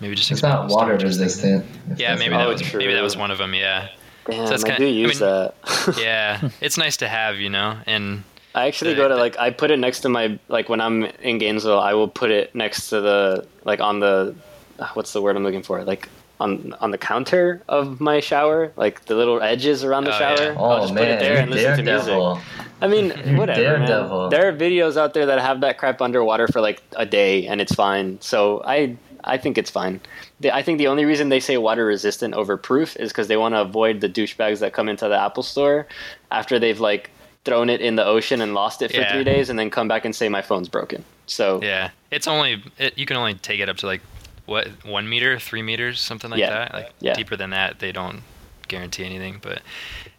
Maybe 0.00 0.14
just 0.16 0.30
It's 0.32 0.42
not 0.42 0.66
expandable 0.66 0.70
water 0.70 0.98
storage, 0.98 1.04
I 1.04 1.06
was 1.06 1.40
thinking. 1.40 1.60
resistant. 1.60 1.98
Yeah, 2.00 2.16
maybe 2.16 2.34
that 2.34 2.46
was 2.48 2.60
it 2.60 2.66
is. 2.66 2.74
maybe 2.74 2.92
that 2.92 3.02
was 3.02 3.16
one 3.16 3.30
of 3.30 3.38
them. 3.38 3.54
Yeah, 3.54 3.88
Damn, 4.28 4.46
that's 4.46 4.64
I 4.64 4.66
kinda- 4.66 4.80
do 4.80 4.86
I 4.86 4.90
use 4.90 5.20
mean- 5.20 5.30
that. 5.30 5.54
yeah. 5.98 6.48
it's 6.60 6.76
nice 6.76 6.96
to 6.98 7.08
have, 7.08 7.36
you 7.38 7.48
know. 7.48 7.78
And 7.86 8.24
I 8.54 8.66
actually 8.66 8.94
The- 8.94 9.02
go 9.02 9.08
to 9.08 9.14
the- 9.14 9.20
like 9.20 9.38
I 9.38 9.50
put 9.50 9.70
it 9.70 9.78
next 9.78 10.00
to 10.00 10.08
my 10.08 10.38
like 10.48 10.68
when 10.68 10.80
I'm 10.80 11.04
in 11.22 11.38
Gainesville, 11.38 11.80
I 11.80 11.94
will 11.94 12.08
put 12.08 12.30
it 12.32 12.52
next 12.54 12.88
to 12.90 13.00
the 13.00 13.46
like 13.64 13.80
on 13.80 14.00
the 14.00 14.34
uh, 14.80 14.88
what's 14.94 15.12
the 15.12 15.22
word 15.22 15.36
I'm 15.36 15.44
looking 15.44 15.62
for 15.62 15.82
like 15.84 16.08
on 16.40 16.74
on 16.80 16.90
the 16.90 16.98
counter 16.98 17.62
of 17.68 18.00
my 18.00 18.20
shower, 18.20 18.72
like 18.76 19.04
the 19.06 19.14
little 19.14 19.40
edges 19.42 19.82
around 19.84 20.04
the 20.04 20.14
Oh, 20.14 20.18
shower. 20.18 20.36
yeah. 20.42 20.54
Oh, 20.58 20.64
I'll 20.64 20.76
Oh 20.78 20.80
just 20.82 20.94
put 20.94 21.08
it 21.08 21.20
there 21.20 21.38
and 21.38 21.50
you 21.50 21.56
listen 21.56 21.76
to 21.78 21.82
music. 21.82 22.44
I 22.82 22.88
mean, 22.88 23.06
You 23.26 23.36
whatever. 23.38 23.78
Man. 23.78 23.88
daredevil. 23.88 24.28
There 24.30 24.48
are 24.48 24.52
videos 24.52 24.96
out 24.96 25.14
there 25.14 25.26
that 25.26 25.40
have 25.40 25.60
that 25.62 25.78
crap 25.78 26.02
underwater 26.02 26.46
for 26.48 26.60
like 26.60 26.82
a 26.96 27.06
day 27.06 27.46
and 27.46 27.60
it's 27.60 27.74
fine. 27.74 28.18
So 28.20 28.62
I 28.64 28.96
I 29.24 29.38
think 29.38 29.58
it's 29.58 29.70
fine. 29.70 30.00
The- 30.40 30.54
I 30.54 30.62
think 30.62 30.78
the 30.78 30.86
only 30.88 31.04
reason 31.04 31.30
they 31.30 31.40
say 31.40 31.56
water 31.56 31.84
resistant 31.86 32.34
over 32.34 32.56
proof 32.56 32.96
is 32.96 33.10
because 33.10 33.28
they 33.28 33.36
want 33.36 33.54
to 33.54 33.60
avoid 33.62 34.00
the 34.00 34.08
douchebags 34.08 34.60
that 34.60 34.72
come 34.72 34.88
into 34.88 35.08
the 35.08 35.18
Apple 35.18 35.42
store 35.42 35.86
after 36.30 36.58
they've 36.58 36.78
like 36.80 37.10
thrown 37.44 37.70
it 37.70 37.80
in 37.80 37.96
the 37.96 38.04
ocean 38.04 38.40
and 38.40 38.54
lost 38.54 38.82
it 38.82 38.90
for 38.90 38.98
Yeah. 38.98 39.12
three 39.12 39.24
days 39.24 39.48
and 39.50 39.58
then 39.58 39.70
come 39.70 39.88
back 39.88 40.04
and 40.04 40.14
say 40.14 40.28
my 40.28 40.42
phone's 40.42 40.68
broken. 40.68 41.04
So 41.26 41.60
yeah, 41.62 41.90
it's 42.10 42.28
only 42.28 42.62
it, 42.78 42.96
you 42.98 43.06
can 43.06 43.16
only 43.16 43.34
take 43.34 43.58
it 43.60 43.68
up 43.68 43.78
to 43.78 43.86
like 43.86 44.00
what 44.46 44.68
one 44.84 45.08
meter, 45.08 45.38
three 45.38 45.62
meters, 45.62 46.00
something 46.00 46.30
like 46.30 46.40
Yeah. 46.40 46.50
that. 46.50 46.72
Like 46.72 46.90
Yeah. 47.00 47.14
deeper 47.14 47.36
than 47.36 47.50
that, 47.50 47.78
they 47.80 47.92
don't 47.92 48.22
guarantee 48.68 49.04
anything. 49.04 49.38
But 49.42 49.60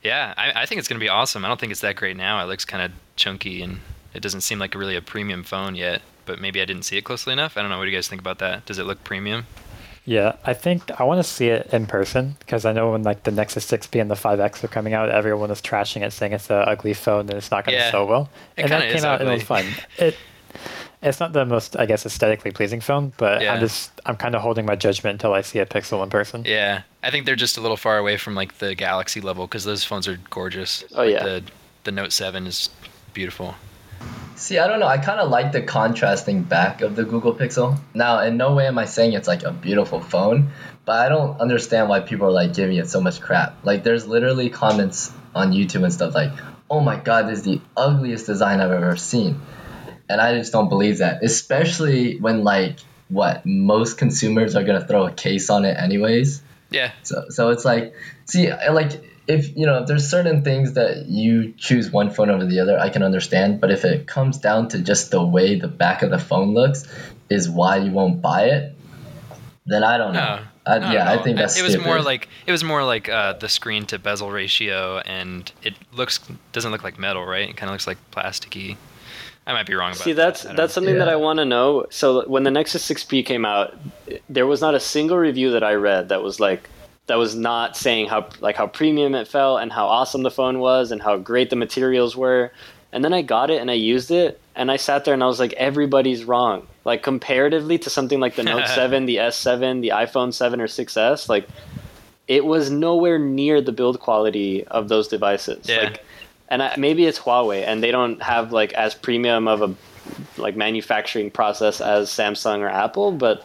yeah, 0.03 0.33
I, 0.37 0.61
I 0.61 0.65
think 0.65 0.79
it's 0.79 0.87
gonna 0.87 0.99
be 0.99 1.09
awesome. 1.09 1.43
I 1.43 1.47
don't 1.47 1.59
think 1.59 1.71
it's 1.71 1.81
that 1.81 1.95
great 1.95 2.15
now. 2.17 2.41
It 2.43 2.47
looks 2.47 2.65
kind 2.65 2.83
of 2.83 2.91
chunky 3.15 3.61
and 3.61 3.79
it 4.13 4.21
doesn't 4.21 4.41
seem 4.41 4.59
like 4.59 4.75
really 4.75 4.95
a 4.95 5.01
premium 5.01 5.43
phone 5.43 5.75
yet. 5.75 6.01
But 6.25 6.39
maybe 6.41 6.61
I 6.61 6.65
didn't 6.65 6.83
see 6.83 6.97
it 6.97 7.03
closely 7.03 7.31
enough. 7.33 7.57
I 7.57 7.61
don't 7.61 7.69
know. 7.71 7.77
What 7.77 7.85
do 7.85 7.91
you 7.91 7.97
guys 7.97 8.07
think 8.09 8.19
about 8.21 8.39
that? 8.39 8.65
Does 8.65 8.79
it 8.79 8.83
look 8.85 9.01
premium? 9.05 9.47
Yeah, 10.03 10.35
I 10.45 10.53
think 10.53 10.89
I 10.99 11.03
want 11.03 11.19
to 11.19 11.23
see 11.29 11.47
it 11.47 11.67
in 11.73 11.85
person 11.85 12.35
because 12.39 12.63
I 12.65 12.71
know 12.71 12.91
when 12.91 13.03
like 13.03 13.23
the 13.23 13.31
Nexus 13.31 13.65
6P 13.69 13.99
and 13.99 14.09
the 14.09 14.15
5X 14.15 14.63
are 14.63 14.69
coming 14.69 14.93
out, 14.93 15.09
everyone 15.09 15.51
is 15.51 15.61
trashing 15.61 16.01
it, 16.05 16.11
saying 16.13 16.31
it's 16.31 16.49
an 16.49 16.63
ugly 16.65 16.93
phone 16.93 17.21
and 17.29 17.33
it's 17.33 17.51
not 17.51 17.65
going 17.65 17.77
to 17.77 17.83
Yeah, 17.83 17.91
sell 17.91 18.07
well. 18.07 18.29
it 18.55 18.63
and 18.63 18.71
that 18.71 18.83
came 18.83 18.95
is 18.95 19.03
out 19.05 19.19
and 19.19 19.29
it 19.29 19.33
was 19.33 19.43
ugly. 19.49 19.71
fun. 19.73 19.83
It 19.97 20.15
it's 21.01 21.19
not 21.19 21.33
the 21.33 21.45
most, 21.45 21.77
I 21.77 21.85
guess, 21.85 22.05
aesthetically 22.05 22.51
pleasing 22.51 22.81
phone, 22.81 23.13
but 23.17 23.41
Yeah. 23.41 23.53
I'm 23.53 23.59
just 23.59 23.91
I'm 24.05 24.15
kind 24.17 24.35
of 24.35 24.41
holding 24.41 24.65
my 24.65 24.75
judgment 24.75 25.13
until 25.13 25.33
I 25.33 25.41
see 25.41 25.59
a 25.59 25.65
Pixel 25.65 26.03
in 26.03 26.09
person. 26.09 26.43
Yeah, 26.45 26.81
I 27.03 27.11
think 27.11 27.25
they're 27.25 27.35
just 27.35 27.57
a 27.57 27.61
little 27.61 27.77
far 27.77 27.97
away 27.97 28.17
from 28.17 28.35
like 28.35 28.57
the 28.57 28.75
Galaxy 28.75 29.21
level 29.21 29.45
because 29.47 29.63
those 29.63 29.83
phones 29.83 30.07
are 30.07 30.17
gorgeous. 30.29 30.83
Oh, 30.93 31.03
Like, 31.03 31.11
yeah. 31.13 31.23
the 31.23 31.43
the 31.83 31.91
Note 31.91 32.11
Seven 32.11 32.47
is 32.47 32.69
beautiful. 33.13 33.55
See, 34.35 34.59
I 34.59 34.67
don't 34.67 34.79
know. 34.79 34.85
I 34.87 34.99
kind 34.99 35.19
of 35.19 35.31
like 35.31 35.51
the 35.51 35.63
contrasting 35.63 36.43
back 36.43 36.81
of 36.81 36.95
the 36.95 37.03
Google 37.03 37.33
Pixel. 37.33 37.77
Now, 37.95 38.19
in 38.19 38.37
no 38.37 38.53
way 38.53 38.67
am 38.67 38.77
I 38.77 38.85
saying 38.85 39.13
it's 39.13 39.27
like 39.27 39.41
a 39.43 39.51
beautiful 39.51 39.99
phone, 39.99 40.49
but 40.85 40.99
I 41.03 41.09
don't 41.09 41.39
understand 41.41 41.89
why 41.89 42.01
people 42.01 42.27
are 42.27 42.31
like 42.31 42.53
giving 42.53 42.77
it 42.77 42.87
so 42.87 43.01
much 43.01 43.19
crap. 43.19 43.55
Like, 43.63 43.83
there's 43.83 44.05
literally 44.05 44.49
comments 44.51 45.11
on 45.33 45.53
YouTube 45.53 45.83
and 45.83 45.91
stuff 45.91 46.13
like, 46.13 46.31
"Oh 46.69 46.81
my 46.81 46.97
God, 46.97 47.27
this 47.27 47.39
is 47.39 47.45
the 47.45 47.61
ugliest 47.75 48.27
design 48.27 48.61
I've 48.61 48.71
ever 48.71 48.95
seen," 48.95 49.41
and 50.09 50.21
I 50.21 50.37
just 50.37 50.51
don't 50.51 50.69
believe 50.69 50.99
that. 50.99 51.23
Especially 51.23 52.19
when 52.19 52.43
like 52.43 52.77
what 53.09 53.45
most 53.45 53.97
consumers 53.97 54.55
are 54.55 54.63
gonna 54.63 54.85
throw 54.85 55.05
a 55.05 55.11
case 55.11 55.49
on 55.49 55.65
it 55.65 55.77
anyways. 55.77 56.41
Yeah, 56.69 56.91
So 57.03 57.25
so 57.29 57.49
it's 57.49 57.63
like, 57.63 57.93
see, 58.25 58.51
like 58.51 59.01
if 59.27 59.55
you 59.55 59.65
know 59.65 59.79
if 59.79 59.87
there's 59.87 60.09
certain 60.09 60.43
things 60.43 60.73
that 60.73 61.05
you 61.05 61.53
choose 61.57 61.91
one 61.91 62.09
phone 62.09 62.29
over 62.29 62.45
the 62.45 62.59
other, 62.59 62.77
I 62.79 62.89
can 62.89 63.03
understand. 63.03 63.61
But 63.61 63.71
if 63.71 63.85
it 63.85 64.07
comes 64.07 64.37
down 64.37 64.69
to 64.69 64.79
just 64.79 65.11
the 65.11 65.23
way 65.23 65.59
the 65.59 65.67
back 65.67 66.01
of 66.01 66.09
the 66.09 66.19
phone 66.19 66.53
looks, 66.53 66.85
is 67.29 67.49
why 67.49 67.77
you 67.77 67.91
won't 67.91 68.21
buy 68.21 68.45
it, 68.45 68.75
then 69.65 69.83
I 69.83 69.97
don't 69.97 70.13
know. 70.13 70.37
no. 70.37 70.43
I, 70.65 70.79
not 70.79 70.93
yeah, 70.93 71.09
I 71.09 71.17
think 71.17 71.37
that's 71.37 71.57
it 71.57 71.63
was 71.63 71.77
more 71.77 72.01
like 72.01 72.27
it 72.45 72.51
was 72.51 72.63
more 72.63 72.83
like 72.83 73.07
uh, 73.07 73.33
the 73.33 73.47
screen 73.47 73.85
to 73.87 73.99
bezel 73.99 74.31
ratio, 74.31 74.99
and 74.99 75.49
it 75.63 75.75
looks 75.93 76.19
doesn't 76.51 76.71
look 76.71 76.83
like 76.83 76.99
metal, 76.99 77.25
right? 77.25 77.49
It 77.49 77.55
kind 77.55 77.69
of 77.69 77.73
looks 77.73 77.87
like 77.87 77.97
plasticky. 78.11 78.75
I 79.47 79.53
might 79.53 79.65
be 79.65 79.73
wrong 79.75 79.91
about 79.91 80.03
See, 80.03 80.11
that. 80.11 80.25
that's 80.25 80.45
I 80.45 80.49
that's 80.49 80.71
know. 80.71 80.81
something 80.81 80.99
that 80.99 81.07
I 81.07 81.15
want 81.15 81.39
to 81.39 81.45
know. 81.45 81.85
So 81.89 82.27
when 82.27 82.43
the 82.43 82.51
Nexus 82.51 82.87
6P 82.87 83.25
came 83.25 83.45
out, 83.45 83.75
there 84.27 84.45
was 84.45 84.59
not 84.59 84.75
a 84.75 84.79
single 84.79 85.17
review 85.17 85.51
that 85.51 85.63
I 85.63 85.73
read 85.75 86.09
that 86.09 86.21
was 86.21 86.41
like 86.41 86.69
that 87.07 87.15
was 87.15 87.33
not 87.33 87.77
saying 87.77 88.07
how 88.07 88.27
like 88.41 88.57
how 88.57 88.67
premium 88.67 89.15
it 89.15 89.25
felt 89.25 89.61
and 89.61 89.71
how 89.71 89.87
awesome 89.87 90.23
the 90.23 90.31
phone 90.31 90.59
was 90.59 90.91
and 90.91 91.01
how 91.01 91.15
great 91.17 91.49
the 91.49 91.55
materials 91.55 92.15
were. 92.17 92.51
And 92.91 93.05
then 93.05 93.13
I 93.13 93.21
got 93.21 93.49
it 93.49 93.61
and 93.61 93.71
I 93.71 93.75
used 93.75 94.11
it 94.11 94.39
and 94.53 94.69
I 94.69 94.75
sat 94.75 95.05
there 95.05 95.13
and 95.13 95.23
I 95.23 95.27
was 95.27 95.39
like, 95.39 95.53
everybody's 95.53 96.25
wrong. 96.25 96.67
Like 96.83 97.01
comparatively 97.01 97.77
to 97.79 97.89
something 97.89 98.19
like 98.19 98.35
the 98.35 98.43
Note 98.51 98.67
7, 98.67 99.05
the 99.05 99.15
S7, 99.15 99.81
the 99.81 99.89
iPhone 99.89 100.33
7 100.33 100.59
or 100.59 100.67
6S, 100.67 101.29
like 101.29 101.47
it 102.27 102.43
was 102.43 102.69
nowhere 102.69 103.17
near 103.17 103.61
the 103.61 103.71
build 103.71 104.01
quality 104.01 104.65
of 104.67 104.89
those 104.89 105.07
devices. 105.07 105.69
Yeah. 105.69 105.83
Like, 105.83 106.03
and 106.49 106.63
I, 106.63 106.75
maybe 106.77 107.05
it's 107.05 107.19
Huawei, 107.19 107.63
and 107.65 107.83
they 107.83 107.91
don't 107.91 108.21
have 108.21 108.51
like 108.51 108.73
as 108.73 108.93
premium 108.93 109.47
of 109.47 109.61
a 109.61 109.75
like 110.37 110.55
manufacturing 110.55 111.29
process 111.31 111.81
as 111.81 112.09
Samsung 112.09 112.59
or 112.59 112.69
Apple. 112.69 113.11
But 113.11 113.41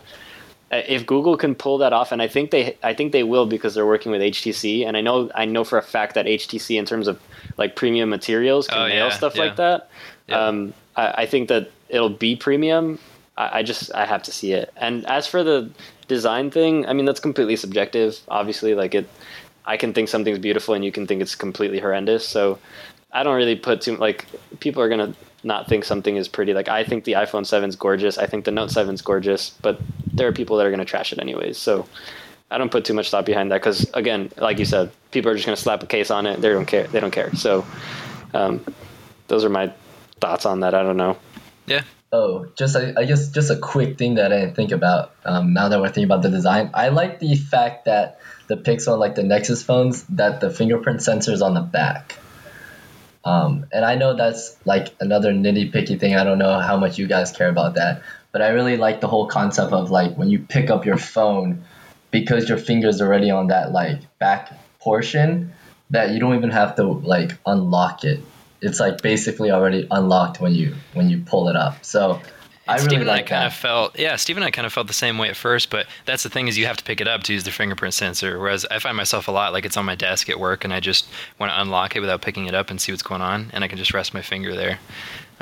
uh, 0.70 0.82
if 0.88 1.06
Google 1.06 1.36
can 1.36 1.54
pull 1.54 1.78
that 1.78 1.92
off, 1.92 2.12
and 2.12 2.22
I 2.22 2.28
think 2.28 2.50
they, 2.50 2.76
I 2.82 2.94
think 2.94 3.12
they 3.12 3.24
will 3.24 3.46
because 3.46 3.74
they're 3.74 3.86
working 3.86 4.12
with 4.12 4.20
HTC, 4.20 4.86
and 4.86 4.96
I 4.96 5.00
know, 5.00 5.30
I 5.34 5.44
know 5.44 5.64
for 5.64 5.78
a 5.78 5.82
fact 5.82 6.14
that 6.14 6.26
HTC, 6.26 6.78
in 6.78 6.84
terms 6.86 7.08
of 7.08 7.20
like 7.56 7.76
premium 7.76 8.08
materials, 8.08 8.68
can 8.68 8.78
Oh, 8.78 8.88
nail 8.88 9.08
yeah, 9.08 9.10
stuff 9.10 9.36
yeah. 9.36 9.42
like 9.42 9.56
that. 9.56 9.90
Yeah. 10.28 10.46
Um, 10.46 10.74
I, 10.96 11.22
I 11.22 11.26
think 11.26 11.48
that 11.48 11.70
it'll 11.88 12.08
be 12.08 12.36
premium. 12.36 12.98
I, 13.36 13.58
I 13.58 13.62
just 13.62 13.92
I 13.94 14.06
have 14.06 14.22
to 14.24 14.32
see 14.32 14.52
it. 14.52 14.72
And 14.76 15.04
as 15.06 15.26
for 15.26 15.42
the 15.42 15.70
design 16.08 16.50
thing, 16.50 16.86
I 16.86 16.92
mean 16.92 17.04
that's 17.06 17.20
completely 17.20 17.56
subjective. 17.56 18.18
Obviously, 18.28 18.74
like 18.74 18.94
it, 18.94 19.08
I 19.66 19.76
can 19.76 19.92
think 19.92 20.08
something's 20.08 20.38
beautiful 20.38 20.74
and 20.74 20.84
you 20.84 20.92
can 20.92 21.06
think 21.06 21.22
it's 21.22 21.34
completely 21.34 21.80
horrendous. 21.80 22.26
So 22.26 22.58
I 23.12 23.22
don't 23.22 23.36
really 23.36 23.56
put 23.56 23.82
too 23.82 23.96
like 23.96 24.26
people 24.60 24.82
are 24.82 24.88
gonna 24.88 25.14
not 25.44 25.68
think 25.68 25.84
something 25.84 26.16
is 26.16 26.28
pretty. 26.28 26.54
Like 26.54 26.68
I 26.68 26.84
think 26.84 27.04
the 27.04 27.12
iPhone 27.12 27.42
7's 27.42 27.76
gorgeous. 27.76 28.16
I 28.18 28.26
think 28.26 28.44
the 28.44 28.50
Note 28.50 28.70
7's 28.70 29.02
gorgeous, 29.02 29.50
but 29.50 29.80
there 30.12 30.28
are 30.28 30.32
people 30.32 30.56
that 30.56 30.66
are 30.66 30.70
gonna 30.70 30.84
trash 30.84 31.12
it 31.12 31.18
anyways. 31.18 31.58
So 31.58 31.86
I 32.50 32.58
don't 32.58 32.70
put 32.70 32.84
too 32.84 32.94
much 32.94 33.10
thought 33.10 33.26
behind 33.26 33.50
that 33.50 33.60
because 33.60 33.90
again, 33.94 34.30
like 34.36 34.58
you 34.58 34.64
said, 34.64 34.92
people 35.10 35.30
are 35.30 35.34
just 35.34 35.46
gonna 35.46 35.56
slap 35.56 35.82
a 35.82 35.86
case 35.86 36.10
on 36.10 36.26
it. 36.26 36.40
They 36.40 36.48
don't 36.48 36.66
care. 36.66 36.86
They 36.86 37.00
don't 37.00 37.10
care. 37.10 37.34
So 37.34 37.66
um, 38.34 38.64
those 39.28 39.44
are 39.44 39.50
my 39.50 39.72
thoughts 40.20 40.46
on 40.46 40.60
that. 40.60 40.74
I 40.74 40.82
don't 40.82 40.96
know. 40.96 41.18
yeah. 41.66 41.82
Oh, 42.14 42.46
just 42.56 42.76
I, 42.76 42.92
I 42.94 43.06
guess 43.06 43.30
just 43.30 43.50
a 43.50 43.56
quick 43.56 43.96
thing 43.96 44.16
that 44.16 44.32
I 44.32 44.40
didn't 44.40 44.54
think 44.54 44.70
about. 44.70 45.14
Um, 45.24 45.54
now 45.54 45.70
that 45.70 45.80
we're 45.80 45.86
thinking 45.86 46.04
about 46.04 46.20
the 46.20 46.28
design, 46.28 46.70
I 46.74 46.88
like 46.90 47.20
the 47.20 47.34
fact 47.36 47.86
that 47.86 48.20
the 48.48 48.56
Pixel, 48.56 48.98
like 48.98 49.14
the 49.14 49.22
Nexus 49.22 49.62
phones, 49.62 50.02
that 50.10 50.42
the 50.42 50.50
fingerprint 50.50 51.02
sensor 51.02 51.32
is 51.32 51.40
on 51.40 51.54
the 51.54 51.62
back. 51.62 52.18
Um, 53.24 53.66
and 53.72 53.84
I 53.84 53.94
know 53.94 54.16
that's 54.16 54.56
like 54.64 54.94
another 55.00 55.32
nitty 55.32 55.72
picky 55.72 55.96
thing. 55.96 56.16
I 56.16 56.24
don't 56.24 56.38
know 56.38 56.58
how 56.58 56.76
much 56.76 56.98
you 56.98 57.06
guys 57.06 57.30
care 57.32 57.48
about 57.48 57.74
that, 57.74 58.02
but 58.32 58.42
I 58.42 58.48
really 58.48 58.76
like 58.76 59.00
the 59.00 59.08
whole 59.08 59.26
concept 59.26 59.72
of 59.72 59.90
like 59.90 60.16
when 60.16 60.28
you 60.28 60.40
pick 60.40 60.70
up 60.70 60.84
your 60.84 60.98
phone, 60.98 61.64
because 62.10 62.48
your 62.48 62.58
finger's 62.58 63.00
already 63.00 63.30
on 63.30 63.48
that 63.48 63.72
like 63.72 64.00
back 64.18 64.52
portion, 64.80 65.52
that 65.90 66.10
you 66.10 66.18
don't 66.18 66.34
even 66.34 66.50
have 66.50 66.76
to 66.76 66.84
like 66.84 67.38
unlock 67.46 68.04
it. 68.04 68.20
It's 68.60 68.80
like 68.80 69.02
basically 69.02 69.50
already 69.50 69.86
unlocked 69.90 70.40
when 70.40 70.54
you 70.54 70.74
when 70.94 71.08
you 71.08 71.22
pull 71.24 71.48
it 71.48 71.56
up. 71.56 71.84
So 71.84 72.20
I 72.68 72.76
really 72.76 72.88
Steve 72.88 73.00
and 73.00 73.10
I 73.10 73.18
kind 73.18 73.42
that. 73.42 73.46
of 73.46 73.54
felt, 73.54 73.98
yeah, 73.98 74.14
Steve 74.14 74.36
and 74.36 74.44
I 74.44 74.50
kind 74.52 74.66
of 74.66 74.72
felt 74.72 74.86
the 74.86 74.92
same 74.92 75.18
way 75.18 75.28
at 75.28 75.36
first, 75.36 75.68
but 75.68 75.86
that's 76.04 76.22
the 76.22 76.28
thing 76.30 76.46
is 76.46 76.56
you 76.56 76.66
have 76.66 76.76
to 76.76 76.84
pick 76.84 77.00
it 77.00 77.08
up 77.08 77.24
to 77.24 77.32
use 77.32 77.42
the 77.42 77.50
fingerprint 77.50 77.92
sensor. 77.92 78.38
Whereas 78.38 78.64
I 78.70 78.78
find 78.78 78.96
myself 78.96 79.26
a 79.26 79.32
lot 79.32 79.52
like 79.52 79.64
it's 79.64 79.76
on 79.76 79.84
my 79.84 79.96
desk 79.96 80.30
at 80.30 80.38
work, 80.38 80.64
and 80.64 80.72
I 80.72 80.78
just 80.78 81.08
want 81.40 81.52
to 81.52 81.60
unlock 81.60 81.96
it 81.96 82.00
without 82.00 82.22
picking 82.22 82.46
it 82.46 82.54
up 82.54 82.70
and 82.70 82.80
see 82.80 82.92
what's 82.92 83.02
going 83.02 83.20
on, 83.20 83.50
and 83.52 83.64
I 83.64 83.68
can 83.68 83.78
just 83.78 83.92
rest 83.92 84.14
my 84.14 84.22
finger 84.22 84.54
there. 84.54 84.78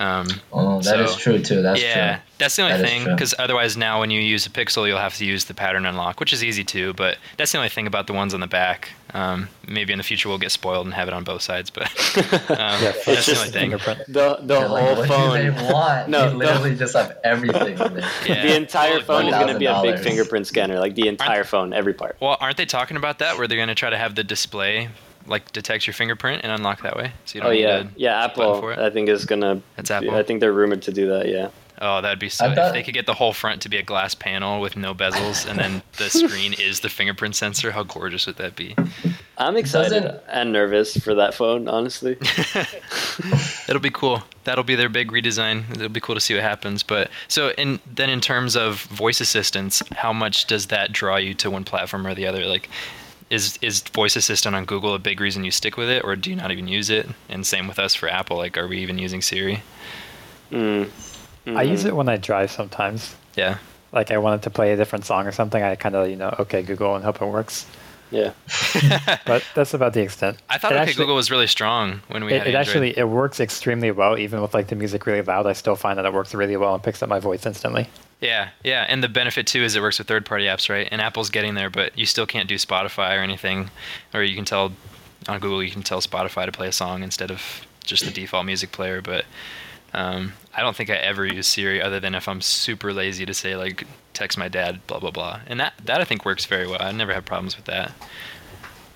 Um, 0.00 0.26
Oh, 0.52 0.80
that 0.80 0.98
is 1.00 1.10
So, 1.12 1.18
true 1.18 1.38
too. 1.38 1.60
That's 1.62 1.80
yeah, 1.82 2.14
true. 2.16 2.22
that's 2.38 2.56
the 2.56 2.62
only 2.62 2.76
That 2.78 2.84
is 2.84 2.90
thing. 2.90 3.04
Because 3.04 3.34
otherwise, 3.38 3.76
now 3.76 4.00
when 4.00 4.10
you 4.10 4.20
use 4.20 4.46
a 4.46 4.50
Pixel, 4.50 4.86
you'll 4.88 4.96
have 4.98 5.14
to 5.16 5.26
use 5.26 5.44
the 5.44 5.52
pattern 5.54 5.84
unlock, 5.84 6.18
which 6.20 6.32
is 6.32 6.42
easy 6.42 6.64
too. 6.64 6.94
But 6.94 7.18
that's 7.36 7.52
the 7.52 7.58
only 7.58 7.68
thing 7.68 7.86
about 7.86 8.06
the 8.06 8.14
ones 8.14 8.32
on 8.32 8.40
the 8.40 8.46
back. 8.46 8.92
Um, 9.12 9.48
maybe 9.68 9.92
in 9.92 9.98
the 9.98 10.02
future 10.04 10.28
we'll 10.28 10.38
get 10.38 10.52
spoiled 10.52 10.86
and 10.86 10.94
have 10.94 11.06
it 11.08 11.12
on 11.14 11.24
both 11.24 11.42
sides, 11.42 11.68
but 11.68 11.82
um, 12.50 12.56
Yeah, 12.58 12.92
that's 12.92 13.04
the 13.04 13.14
just 13.14 13.36
only 13.40 13.50
thing. 13.50 13.70
The 13.72 13.96
the 14.08 14.38
They're 14.42 14.68
like, 14.68 14.84
whole 14.84 14.96
what 14.96 15.08
phone. 15.08 15.36
do 15.36 15.50
they 15.52 15.72
want? 15.72 16.08
No, 16.08 16.24
they 16.26 16.30
the- 16.30 16.36
literally 16.38 16.76
just 16.76 16.96
have 16.96 17.18
everything. 17.22 17.76
Yeah. 17.76 18.42
The 18.46 18.56
entire 18.56 18.92
Well, 18.98 19.00
phone 19.02 19.26
is 19.26 19.34
going 19.34 19.52
to 19.52 19.58
be 19.58 19.66
a 19.66 19.82
big 19.82 19.98
fingerprint 19.98 20.46
scanner, 20.46 20.78
like 20.78 20.94
the 20.94 21.08
entire 21.08 21.44
phone, 21.44 21.72
every 21.74 21.92
part. 21.92 22.16
Well, 22.20 22.36
aren't 22.40 22.56
they 22.56 22.66
talking 22.66 22.96
about 22.96 23.18
that 23.18 23.36
where 23.36 23.46
they're 23.46 23.58
going 23.58 23.68
to 23.68 23.74
try 23.74 23.90
to 23.90 23.98
have 23.98 24.14
the 24.14 24.24
display 24.24 24.88
like 25.30 25.50
detect 25.52 25.86
your 25.86 25.94
fingerprint 25.94 26.42
and 26.44 26.52
unlock 26.52 26.82
that 26.82 26.96
way? 26.96 27.12
So 27.24 27.36
you 27.38 27.40
Oh 27.40 27.44
don't 27.44 27.54
need 27.54 27.62
yeah, 27.62 27.78
a 27.78 27.86
yeah. 27.96 28.24
Apple, 28.24 28.60
for 28.60 28.72
it? 28.72 28.78
I 28.78 28.90
think 28.90 29.08
is 29.08 29.24
gonna. 29.24 29.62
That's 29.76 29.90
Apple. 29.90 30.14
I 30.14 30.22
think 30.22 30.40
they're 30.40 30.52
rumored 30.52 30.82
to 30.82 30.92
do 30.92 31.08
that. 31.08 31.28
Yeah. 31.28 31.48
Oh, 31.82 32.02
that'd 32.02 32.18
be 32.18 32.28
so. 32.28 32.44
I 32.44 32.66
if 32.66 32.72
they 32.74 32.82
could 32.82 32.92
get 32.92 33.06
the 33.06 33.14
whole 33.14 33.32
front 33.32 33.62
to 33.62 33.70
be 33.70 33.78
a 33.78 33.82
glass 33.82 34.14
panel 34.14 34.60
with 34.60 34.76
no 34.76 34.92
bezels, 34.94 35.48
and 35.48 35.58
then 35.58 35.82
the 35.96 36.10
screen 36.10 36.52
is 36.52 36.80
the 36.80 36.90
fingerprint 36.90 37.34
sensor, 37.36 37.70
how 37.70 37.84
gorgeous 37.84 38.26
would 38.26 38.36
that 38.36 38.54
be? 38.54 38.76
I'm 39.38 39.56
excited 39.56 40.02
Doesn't- 40.02 40.20
and 40.28 40.52
nervous 40.52 40.94
for 40.98 41.14
that 41.14 41.32
phone, 41.32 41.68
honestly. 41.68 42.18
It'll 43.68 43.80
be 43.80 43.90
cool. 43.90 44.22
That'll 44.44 44.64
be 44.64 44.74
their 44.74 44.88
big 44.90 45.10
redesign. 45.10 45.70
It'll 45.70 45.88
be 45.88 46.00
cool 46.00 46.14
to 46.14 46.20
see 46.20 46.34
what 46.34 46.42
happens. 46.42 46.82
But 46.82 47.10
so, 47.28 47.50
in 47.52 47.80
then 47.90 48.10
in 48.10 48.20
terms 48.20 48.56
of 48.56 48.82
voice 48.82 49.20
assistance, 49.20 49.82
how 49.92 50.12
much 50.12 50.46
does 50.46 50.66
that 50.66 50.92
draw 50.92 51.16
you 51.16 51.34
to 51.34 51.50
one 51.50 51.64
platform 51.64 52.06
or 52.06 52.14
the 52.14 52.26
other? 52.26 52.44
Like, 52.46 52.68
is 53.30 53.58
is 53.62 53.80
voice 53.80 54.16
assistant 54.16 54.54
on 54.56 54.64
Google 54.64 54.94
a 54.94 54.98
big 54.98 55.20
reason 55.20 55.44
you 55.44 55.50
stick 55.50 55.76
with 55.76 55.88
it, 55.88 56.02
or 56.04 56.16
do 56.16 56.30
you 56.30 56.36
not 56.36 56.50
even 56.50 56.68
use 56.68 56.90
it? 56.90 57.08
And 57.28 57.46
same 57.46 57.68
with 57.68 57.78
us 57.78 57.94
for 57.94 58.08
Apple. 58.08 58.36
Like, 58.36 58.58
are 58.58 58.66
we 58.66 58.78
even 58.80 58.98
using 58.98 59.22
Siri? 59.22 59.62
Mm. 60.50 60.90
I 61.46 61.62
use 61.62 61.84
it 61.84 61.94
when 61.96 62.08
I 62.08 62.16
drive 62.16 62.50
sometimes. 62.50 63.14
Yeah. 63.36 63.58
Like 63.92 64.10
I 64.10 64.18
wanted 64.18 64.42
to 64.42 64.50
play 64.50 64.72
a 64.72 64.76
different 64.76 65.04
song 65.04 65.26
or 65.26 65.32
something. 65.32 65.62
I 65.62 65.74
kind 65.76 65.94
of 65.94 66.08
you 66.10 66.16
know 66.16 66.34
okay 66.40 66.62
Google 66.62 66.94
and 66.96 67.04
hope 67.04 67.20
it 67.22 67.26
works. 67.26 67.66
Yeah. 68.10 68.32
But 69.26 69.44
that's 69.54 69.72
about 69.74 69.92
the 69.92 70.02
extent. 70.02 70.38
I 70.48 70.58
thought 70.58 70.72
It 70.72 70.76
OK 70.76 70.82
actually- 70.82 71.02
Google 71.04 71.14
was 71.16 71.30
really 71.30 71.46
strong 71.46 72.00
when 72.08 72.24
we 72.24 72.32
It, 72.34 72.38
had 72.38 72.46
it 72.48 72.54
actually 72.56 72.96
it 72.98 73.08
works 73.08 73.38
extremely 73.38 73.92
well 73.92 74.18
even 74.18 74.42
with 74.42 74.52
like 74.54 74.66
the 74.66 74.74
music 74.76 75.06
really 75.06 75.22
loud. 75.22 75.46
I 75.46 75.52
still 75.52 75.76
find 75.76 75.96
that 75.98 76.04
it 76.04 76.12
works 76.12 76.34
really 76.34 76.56
well 76.56 76.74
and 76.74 76.82
picks 76.82 77.02
up 77.02 77.08
my 77.08 77.20
voice 77.20 77.46
instantly. 77.46 77.88
Yeah, 78.20 78.50
yeah, 78.62 78.84
and 78.86 79.02
the 79.02 79.08
benefit 79.08 79.46
too 79.46 79.62
is 79.62 79.74
it 79.74 79.80
works 79.80 79.98
with 79.98 80.06
third-party 80.08 80.44
apps, 80.44 80.68
right? 80.68 80.86
And 80.90 81.00
Apple's 81.00 81.30
getting 81.30 81.54
there, 81.54 81.70
but 81.70 81.96
you 81.96 82.04
still 82.04 82.26
can't 82.26 82.48
do 82.48 82.56
Spotify 82.56 83.16
or 83.16 83.22
anything, 83.22 83.70
or 84.12 84.22
you 84.22 84.34
can 84.34 84.44
tell 84.44 84.72
on 85.28 85.40
Google 85.40 85.62
you 85.62 85.70
can 85.70 85.82
tell 85.82 86.00
Spotify 86.00 86.46
to 86.46 86.52
play 86.52 86.68
a 86.68 86.72
song 86.72 87.02
instead 87.02 87.30
of 87.30 87.42
just 87.84 88.04
the 88.04 88.10
default 88.10 88.44
music 88.44 88.72
player. 88.72 89.00
But 89.00 89.24
um, 89.94 90.34
I 90.54 90.60
don't 90.60 90.76
think 90.76 90.90
I 90.90 90.94
ever 90.94 91.26
use 91.26 91.46
Siri 91.46 91.80
other 91.80 91.98
than 91.98 92.14
if 92.14 92.28
I'm 92.28 92.40
super 92.40 92.92
lazy 92.92 93.24
to 93.24 93.34
say 93.34 93.56
like 93.56 93.86
text 94.12 94.36
my 94.36 94.48
dad, 94.48 94.86
blah 94.86 94.98
blah 94.98 95.10
blah, 95.10 95.40
and 95.46 95.58
that 95.60 95.74
that 95.86 96.00
I 96.00 96.04
think 96.04 96.26
works 96.26 96.44
very 96.44 96.66
well. 96.66 96.82
I 96.82 96.92
never 96.92 97.14
have 97.14 97.24
problems 97.24 97.56
with 97.56 97.66
that. 97.66 97.92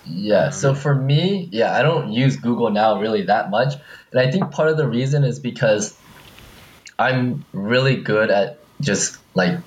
Yeah, 0.06 0.50
so 0.50 0.74
for 0.74 0.94
me, 0.94 1.48
yeah, 1.50 1.74
I 1.74 1.80
don't 1.80 2.12
use 2.12 2.36
Google 2.36 2.68
now 2.70 3.00
really 3.00 3.22
that 3.22 3.48
much. 3.48 3.72
And 4.10 4.20
I 4.20 4.30
think 4.30 4.50
part 4.50 4.68
of 4.68 4.76
the 4.76 4.86
reason 4.86 5.24
is 5.24 5.40
because 5.40 5.98
I'm 6.98 7.44
really 7.52 7.96
good 7.96 8.30
at 8.30 8.58
just 8.84 9.18
like 9.34 9.58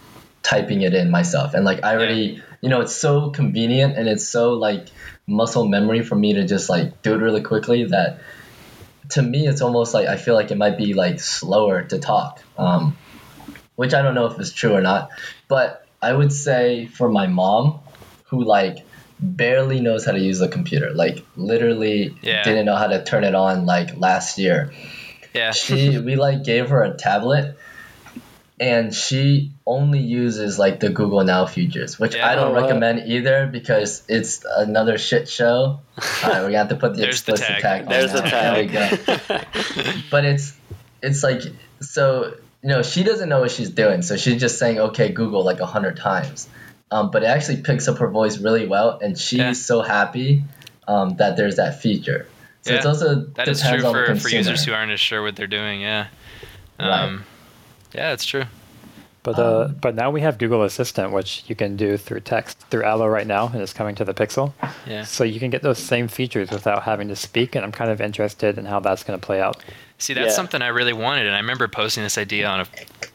typing 0.44 0.82
it 0.82 0.94
in 0.94 1.12
myself. 1.12 1.54
And 1.54 1.66
like 1.66 1.84
I 1.84 1.94
already, 1.96 2.42
you 2.62 2.70
know, 2.70 2.82
it's 2.82 2.96
so 2.96 3.30
convenient 3.32 3.98
and 3.98 4.08
it's 4.08 4.28
so 4.28 4.54
like 4.54 4.88
muscle 5.28 5.68
memory 5.68 6.04
for 6.04 6.16
me 6.16 6.34
to 6.34 6.46
just 6.48 6.70
like 6.70 7.02
do 7.02 7.14
it 7.14 7.18
really 7.18 7.42
quickly 7.42 7.84
that 7.86 8.22
to 9.10 9.22
me 9.22 9.46
it's 9.48 9.62
almost 9.62 9.94
like 9.94 10.08
I 10.08 10.16
feel 10.16 10.36
like 10.36 10.52
it 10.52 10.58
might 10.58 10.78
be 10.78 10.94
like 10.94 11.20
slower 11.20 11.84
to 11.84 12.00
talk. 12.00 12.42
Um, 12.58 12.98
which 13.76 13.94
I 13.94 14.02
don't 14.02 14.16
know 14.16 14.26
if 14.26 14.40
it's 14.40 14.52
true 14.52 14.74
or 14.74 14.82
not. 14.82 15.12
But 15.48 15.86
I 16.02 16.12
would 16.14 16.32
say 16.34 16.88
for 16.88 17.10
my 17.10 17.28
mom, 17.28 17.80
who 18.26 18.44
like 18.44 18.86
barely 19.20 19.80
knows 19.80 20.06
how 20.06 20.12
to 20.12 20.20
use 20.20 20.42
a 20.42 20.48
computer, 20.48 20.92
like 20.94 21.26
literally 21.36 22.16
Yeah. 22.22 22.44
didn't 22.44 22.66
know 22.66 22.76
how 22.76 22.88
to 22.88 23.04
turn 23.04 23.24
it 23.24 23.36
on 23.36 23.66
like 23.66 23.98
last 23.98 24.38
year. 24.38 24.72
Yeah. 25.34 25.52
She 25.52 25.98
we 26.00 26.16
like 26.16 26.44
gave 26.44 26.70
her 26.70 26.84
a 26.84 26.94
tablet 26.96 27.58
and 28.60 28.94
she 28.94 29.52
only 29.66 30.00
uses 30.00 30.58
like 30.58 30.80
the 30.80 30.90
Google 30.90 31.24
Now 31.24 31.46
features, 31.46 32.00
which 32.00 32.16
Yeah. 32.16 32.28
I 32.28 32.36
don't 32.36 32.54
wow. 32.54 32.62
recommend 32.62 33.08
either 33.08 33.46
because 33.48 34.04
it's 34.08 34.44
another 34.58 34.98
shit 34.98 35.30
show. 35.30 35.46
All 35.54 35.80
right, 36.24 36.42
we're 36.42 36.48
gonna 36.48 36.58
have 36.58 36.70
to 36.70 36.76
put 36.76 36.96
the 36.96 37.02
There's 37.04 37.22
the 37.24 37.34
explicit 37.34 37.62
tag. 37.62 37.62
tag. 37.62 37.82
on 37.84 37.90
There's 37.90 38.14
the 38.14 38.22
now. 38.22 38.54
There 38.54 38.64
we 38.64 38.68
tag. 38.70 39.06
go 39.06 39.40
but 40.12 40.26
it's 40.26 40.56
it's 41.04 41.22
like 41.24 41.42
so 41.82 42.34
you 42.64 42.70
know 42.70 42.82
she 42.82 43.04
doesn't 43.04 43.30
know 43.30 43.40
what 43.42 43.52
she's 43.52 43.70
doing 43.70 44.02
so 44.02 44.18
she's 44.18 44.42
just 44.42 44.58
saying 44.58 44.80
okay 44.80 45.10
google 45.10 45.44
like 45.46 45.60
a 45.60 45.66
hundred 45.68 45.96
times 45.98 46.50
um, 46.90 47.12
but 47.12 47.22
it 47.22 47.28
actually 47.28 47.62
picks 47.62 47.88
up 47.88 48.00
her 48.00 48.08
voice 48.10 48.40
really 48.40 48.66
well 48.66 48.98
and 49.00 49.16
she's 49.18 49.38
Yeah. 49.40 49.54
so 49.54 49.82
happy 49.84 50.44
um, 50.88 51.18
that 51.18 51.38
there's 51.38 51.58
that 51.58 51.82
feature 51.82 52.26
so 52.64 52.74
it's 52.74 52.84
Yeah. 52.84 52.90
also 52.90 53.16
That 53.36 53.48
is 53.48 53.60
depends 53.60 53.84
true 53.84 53.88
on 53.90 53.96
the 53.96 54.16
for, 54.16 54.22
for 54.22 54.30
users 54.30 54.64
who 54.66 54.74
aren't 54.74 54.92
as 54.92 55.00
sure 55.00 55.22
what 55.22 55.36
they're 55.36 55.46
doing. 55.48 55.82
Yeah. 55.82 56.08
Right. 56.80 57.20
Yeah, 57.94 58.14
it's 58.14 58.26
true. 58.26 58.44
But 59.24 59.38
uh, 59.40 59.62
Um, 59.66 59.76
but 59.82 59.96
now 59.96 60.10
we 60.10 60.22
have 60.22 60.38
Google 60.38 60.64
Assistant, 60.64 61.12
which 61.12 61.44
you 61.48 61.56
can 61.56 61.76
do 61.76 61.98
through 61.98 62.22
text 62.22 62.60
through 62.70 62.84
Allo 62.84 63.08
right 63.08 63.28
now, 63.28 63.48
and 63.52 63.62
it's 63.62 63.74
coming 63.74 63.94
to 63.96 64.06
the 64.06 64.14
Pixel. 64.14 64.54
Yeah. 64.88 65.04
So 65.04 65.24
you 65.26 65.40
can 65.40 65.50
get 65.50 65.64
those 65.64 65.80
same 65.80 66.08
features 66.08 66.50
without 66.50 66.84
having 66.84 67.10
to 67.10 67.16
speak, 67.16 67.56
and 67.56 67.66
I'm 67.66 67.72
kind 67.74 67.92
of 67.92 68.00
interested 68.00 68.58
in 68.58 68.66
how 68.66 68.80
that's 68.80 69.04
going 69.04 69.20
to 69.20 69.26
play 69.26 69.42
out. 69.42 69.62
See, 69.98 70.14
that's 70.14 70.28
Yeah. 70.28 70.34
something 70.36 70.62
I 70.62 70.68
really 70.68 70.94
wanted, 70.94 71.26
and 71.26 71.36
I 71.36 71.40
remember 71.40 71.68
posting 71.68 72.04
this 72.04 72.18
idea 72.18 72.48
on 72.48 72.62
a 72.62 72.66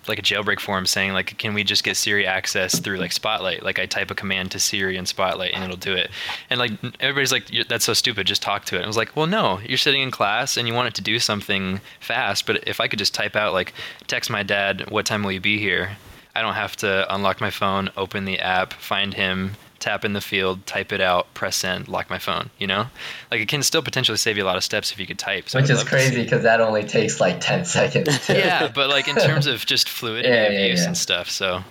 like 0.09 0.19
a 0.19 0.23
jailbreak 0.23 0.61
forum 0.61 0.87
saying 0.87 1.13
like, 1.13 1.39
can 1.39 1.55
we 1.55 1.65
just 1.65 1.85
get 1.85 1.97
Siri 1.97 2.27
access 2.27 2.79
through 2.79 2.99
like 2.99 3.13
Spotlight? 3.13 3.63
Like 3.63 3.79
I 3.79 3.87
type 3.87 4.11
a 4.11 4.15
command 4.15 4.51
to 4.53 4.59
Siri 4.59 4.97
in 4.97 5.07
Spotlight 5.07 5.53
and 5.55 5.63
it'll 5.63 5.77
do 5.77 5.95
it. 5.95 6.11
And 6.51 6.59
like 6.59 6.73
everybody's 7.01 7.33
like, 7.33 7.51
that's 7.69 7.85
so 7.85 7.95
stupid. 7.95 8.27
Just 8.27 8.43
talk 8.43 8.65
to 8.67 8.75
it. 8.75 8.79
And 8.79 8.85
I 8.85 8.89
was 8.89 8.97
like, 8.97 9.15
well, 9.15 9.27
no, 9.27 9.61
you're 9.61 9.79
sitting 9.79 10.03
in 10.03 10.11
class 10.11 10.57
and 10.57 10.67
you 10.67 10.75
want 10.75 10.89
it 10.89 10.95
to 10.95 11.03
do 11.03 11.19
something 11.19 11.81
fast, 12.01 12.47
but 12.47 12.67
if 12.67 12.81
I 12.81 12.89
could 12.89 12.99
just 12.99 13.15
type 13.15 13.37
out 13.37 13.53
like, 13.53 13.73
text 14.07 14.31
my 14.31 14.43
dad, 14.43 14.91
what 14.91 15.07
time 15.07 15.23
will 15.23 15.33
you 15.33 15.41
be 15.41 15.59
here? 15.59 15.97
I 16.35 16.43
don't 16.43 16.55
have 16.55 16.77
to 16.77 17.13
unlock 17.15 17.41
my 17.41 17.51
phone, 17.51 17.91
open 17.97 18.25
the 18.25 18.39
app, 18.39 18.73
find 18.73 19.13
him, 19.15 19.53
tap 19.83 20.05
in 20.05 20.15
the 20.15 20.21
field, 20.23 20.65
type 20.67 20.93
it 20.93 21.01
out, 21.03 21.33
press 21.35 21.57
send, 21.57 21.89
lock 21.89 22.09
my 22.09 22.19
phone. 22.19 22.49
You 22.59 22.67
know, 22.69 22.87
like 23.31 23.41
it 23.41 23.49
can 23.49 23.63
still 23.63 23.83
potentially 23.83 24.17
save 24.17 24.37
you 24.39 24.45
a 24.45 24.47
lot 24.47 24.57
of 24.57 24.65
steps 24.65 24.93
if 24.93 24.99
you 24.99 25.07
could 25.07 25.19
type. 25.19 25.49
So 25.51 25.59
which 25.59 25.65
I'd 25.69 25.73
is 25.75 25.79
love 25.79 25.89
to 25.89 25.91
see- 25.91 26.07
crazy 26.09 26.23
because 26.23 26.43
that 26.45 26.61
only 26.61 26.85
takes 26.85 27.21
like 27.21 27.41
10 27.41 27.65
seconds 27.79 28.27
too. 28.27 28.35
yeah, 28.35 28.69
but 28.75 28.89
like 28.89 29.09
in 29.09 29.17
terms 29.17 29.47
of 29.47 29.67
just 29.67 29.89
fluidity 29.91 30.29
Yeah, 30.29 30.45
of 30.45 30.53
yeah, 30.55 30.67
use 30.67 30.81
yeah. 30.81 30.87
and 30.87 30.97
stuff. 30.97 31.29
So 31.29 31.63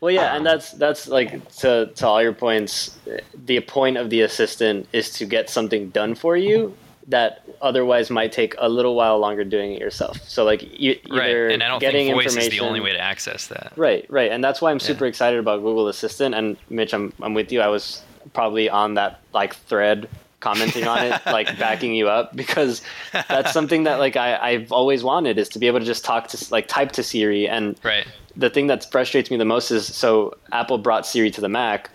Well, 0.00 0.12
yeah, 0.12 0.30
and 0.36 0.38
um, 0.38 0.44
that's 0.44 0.70
that's 0.72 1.08
like 1.08 1.30
to 1.56 1.90
to 1.96 2.06
all 2.06 2.22
your 2.22 2.32
points. 2.32 2.96
The 3.44 3.60
point 3.60 3.96
of 3.98 4.08
the 4.10 4.22
assistant 4.22 4.86
is 4.92 5.10
to 5.18 5.26
get 5.26 5.50
something 5.50 5.90
done 5.90 6.14
for 6.14 6.36
you 6.36 6.74
that 7.08 7.42
otherwise 7.62 8.10
might 8.10 8.32
take 8.32 8.54
a 8.58 8.68
little 8.68 8.94
while 8.94 9.18
longer 9.18 9.42
doing 9.42 9.72
it 9.72 9.80
yourself. 9.80 10.20
So 10.28 10.44
like 10.44 10.62
you, 10.78 10.98
right, 11.10 11.30
either 11.30 11.48
and 11.48 11.62
I 11.62 11.68
don't 11.68 11.80
getting 11.80 12.06
think 12.06 12.16
voice 12.16 12.26
is 12.26 12.36
information. 12.36 12.58
the 12.64 12.66
only 12.68 12.80
way 12.80 12.92
to 12.92 13.00
access 13.00 13.46
that. 13.48 13.72
Right, 13.76 14.04
right, 14.10 14.30
and 14.30 14.44
that's 14.44 14.60
why 14.60 14.70
I'm 14.70 14.80
super 14.80 15.06
excited 15.06 15.38
about 15.40 15.58
Google 15.62 15.88
Assistant. 15.88 16.34
And 16.34 16.56
Mitch, 16.70 16.92
I'm 16.92 17.12
I'm 17.22 17.34
with 17.34 17.50
you. 17.50 17.60
I 17.60 17.68
was 17.68 18.02
probably 18.34 18.68
on 18.68 18.94
that 18.94 19.20
like 19.32 19.54
thread 19.56 20.08
commenting 20.40 20.86
on 20.86 21.04
it, 21.04 21.20
like 21.26 21.58
backing 21.58 21.94
you 21.94 22.08
up 22.08 22.36
because 22.36 22.82
that's 23.12 23.52
something 23.52 23.84
that 23.84 23.98
like 23.98 24.16
I 24.16 24.36
I've 24.36 24.70
always 24.70 25.02
wanted 25.02 25.38
is 25.38 25.48
to 25.50 25.58
be 25.58 25.66
able 25.66 25.80
to 25.80 25.86
just 25.86 26.04
talk 26.04 26.28
to 26.28 26.46
like 26.52 26.68
type 26.68 26.92
to 26.92 27.02
Siri 27.02 27.48
and 27.48 27.78
Right. 27.82 28.06
the 28.36 28.50
thing 28.50 28.66
that 28.68 28.88
frustrates 28.92 29.30
me 29.30 29.36
the 29.38 29.44
most 29.46 29.70
is 29.70 29.86
so 29.86 30.36
Apple 30.52 30.76
brought 30.78 31.06
Siri 31.06 31.30
to 31.32 31.40
the 31.40 31.48
Mac 31.48 31.90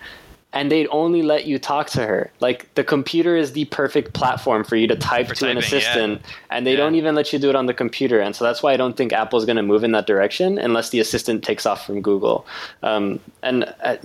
and 0.54 0.72
they'd 0.72 0.88
only 0.92 1.22
let 1.24 1.46
you 1.46 1.58
talk 1.60 1.90
to 1.90 2.06
her. 2.06 2.32
Like 2.40 2.74
the 2.76 2.84
computer 2.84 3.36
is 3.36 3.54
the 3.54 3.66
perfect 3.66 4.14
platform 4.14 4.64
for 4.64 4.76
you 4.76 4.88
to 4.88 4.96
type 4.96 5.28
For 5.28 5.36
to 5.36 5.50
an 5.50 5.56
typing, 5.56 5.72
yeah. 5.72 5.78
assistant 5.80 6.22
and 6.52 6.66
they 6.66 6.72
Yeah. 6.72 6.78
don't 6.78 6.96
even 6.96 7.16
let 7.16 7.34
you 7.34 7.40
do 7.40 7.50
it 7.50 7.56
on 7.56 7.66
the 7.66 7.74
computer. 7.74 8.20
And 8.20 8.36
so 8.36 8.46
that's 8.46 8.62
why 8.62 8.72
I 8.74 8.78
don't 8.78 8.96
think 8.96 9.12
Apple's 9.14 9.46
going 9.46 9.56
to 9.58 9.64
move 9.64 9.84
in 9.84 9.92
that 9.94 10.06
direction 10.08 10.60
unless 10.60 10.92
the 10.92 11.00
assistant 11.00 11.44
takes 11.44 11.66
off 11.66 11.86
from 11.86 12.02
Google. 12.02 12.46
Um, 12.84 13.20
and 13.42 13.66
uh, 13.84 13.98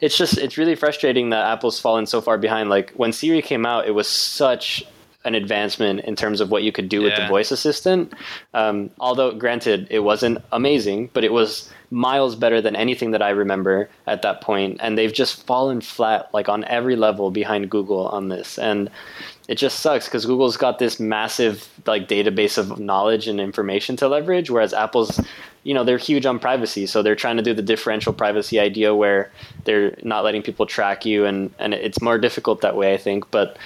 it's 0.00 0.16
just 0.16 0.38
it's 0.38 0.56
really 0.56 0.76
frustrating 0.76 1.30
that 1.30 1.44
Apple's 1.44 1.80
fallen 1.80 2.06
so 2.06 2.20
far 2.20 2.38
behind. 2.38 2.70
Like 2.70 2.92
when 2.92 3.12
Siri 3.12 3.42
came 3.42 3.66
out, 3.66 3.86
it 3.86 3.92
was 3.92 4.08
such 4.08 4.84
an 5.24 5.34
advancement 5.34 6.00
in 6.00 6.16
terms 6.16 6.40
of 6.40 6.50
what 6.50 6.62
you 6.62 6.72
could 6.72 6.88
do 6.88 7.02
with 7.02 7.14
the 7.14 7.26
voice 7.28 7.50
assistant. 7.50 8.12
Um, 8.54 8.90
although, 8.98 9.32
granted, 9.32 9.86
it 9.90 10.00
wasn't 10.00 10.38
amazing, 10.50 11.10
but 11.12 11.24
it 11.24 11.32
was 11.32 11.70
miles 11.90 12.36
better 12.36 12.60
than 12.60 12.76
anything 12.76 13.10
that 13.10 13.20
I 13.20 13.30
remember 13.30 13.90
at 14.06 14.22
that 14.22 14.40
point. 14.40 14.78
And 14.80 14.96
they've 14.96 15.12
just 15.12 15.46
fallen 15.46 15.80
flat, 15.80 16.32
like 16.32 16.48
on 16.48 16.64
every 16.64 16.96
level, 16.96 17.30
behind 17.30 17.70
Google 17.70 18.08
on 18.08 18.28
this. 18.28 18.58
And 18.58 18.90
it 19.48 19.58
just 19.58 19.80
sucks 19.80 20.06
because 20.06 20.24
Google's 20.24 20.56
got 20.56 20.78
this 20.78 21.00
massive 21.00 21.68
like 21.84 22.08
database 22.08 22.56
of 22.56 22.78
knowledge 22.78 23.26
and 23.26 23.40
information 23.40 23.96
to 23.96 24.08
leverage, 24.08 24.48
whereas 24.48 24.72
Apple's, 24.72 25.20
you 25.64 25.74
know, 25.74 25.82
they're 25.82 25.98
huge 25.98 26.24
on 26.24 26.38
privacy, 26.38 26.86
so 26.86 27.02
they're 27.02 27.16
trying 27.16 27.36
to 27.36 27.42
do 27.42 27.52
the 27.52 27.60
differential 27.60 28.12
privacy 28.12 28.60
idea 28.60 28.94
where 28.94 29.30
they're 29.64 29.96
not 30.04 30.22
letting 30.22 30.42
people 30.42 30.66
track 30.66 31.04
you, 31.04 31.26
and 31.26 31.52
and 31.58 31.74
it's 31.74 32.00
more 32.00 32.16
difficult 32.16 32.60
that 32.60 32.76
way, 32.76 32.94
I 32.94 32.96
think. 32.96 33.28
But 33.32 33.58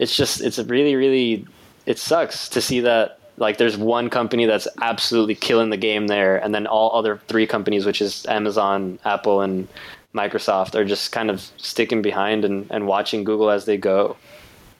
it's 0.00 0.16
just 0.16 0.40
it's 0.40 0.58
a 0.58 0.64
really 0.64 0.96
really 0.96 1.46
it 1.86 1.98
sucks 1.98 2.48
to 2.48 2.60
see 2.60 2.80
that 2.80 3.18
like 3.36 3.56
there's 3.58 3.76
one 3.76 4.10
company 4.10 4.44
that's 4.46 4.66
absolutely 4.82 5.34
killing 5.34 5.70
the 5.70 5.76
game 5.76 6.08
there 6.08 6.36
and 6.42 6.54
then 6.54 6.66
all 6.66 6.90
other 6.98 7.20
three 7.28 7.46
companies 7.46 7.86
which 7.86 8.00
is 8.02 8.26
amazon 8.26 8.98
apple 9.04 9.40
and 9.40 9.68
microsoft 10.14 10.74
are 10.74 10.84
just 10.84 11.12
kind 11.12 11.30
of 11.30 11.40
sticking 11.56 12.02
behind 12.02 12.44
and, 12.44 12.66
and 12.70 12.86
watching 12.86 13.22
google 13.24 13.48
as 13.50 13.64
they 13.66 13.76
go 13.76 14.16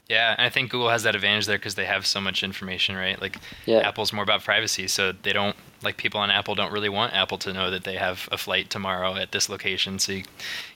Yeah, 0.09 0.35
and 0.37 0.45
I 0.45 0.51
think 0.51 0.73
Google 0.73 0.91
has 0.91 1.05
that 1.05 1.15
advantage 1.15 1.47
there 1.47 1.57
because 1.57 1.77
they 1.77 1.87
have 1.87 2.05
so 2.05 2.21
much 2.21 2.43
information, 2.43 2.97
right? 2.97 3.21
Like 3.23 3.37
Yeah. 3.65 3.87
Apple's 3.89 4.13
more 4.13 4.25
about 4.25 4.43
privacy, 4.43 4.89
so 4.89 5.13
they 5.13 5.33
don't 5.33 5.55
like 5.83 5.97
people 5.97 6.21
on 6.21 6.31
Apple 6.31 6.55
don't 6.55 6.73
really 6.73 6.89
want 6.89 7.15
Apple 7.15 7.39
to 7.39 7.53
know 7.53 7.71
that 7.71 7.85
they 7.85 7.97
have 7.97 8.29
a 8.31 8.39
flight 8.39 8.71
tomorrow 8.71 9.17
at 9.17 9.33
this 9.33 9.49
location. 9.49 9.99
So, 9.99 10.13
you, 10.13 10.25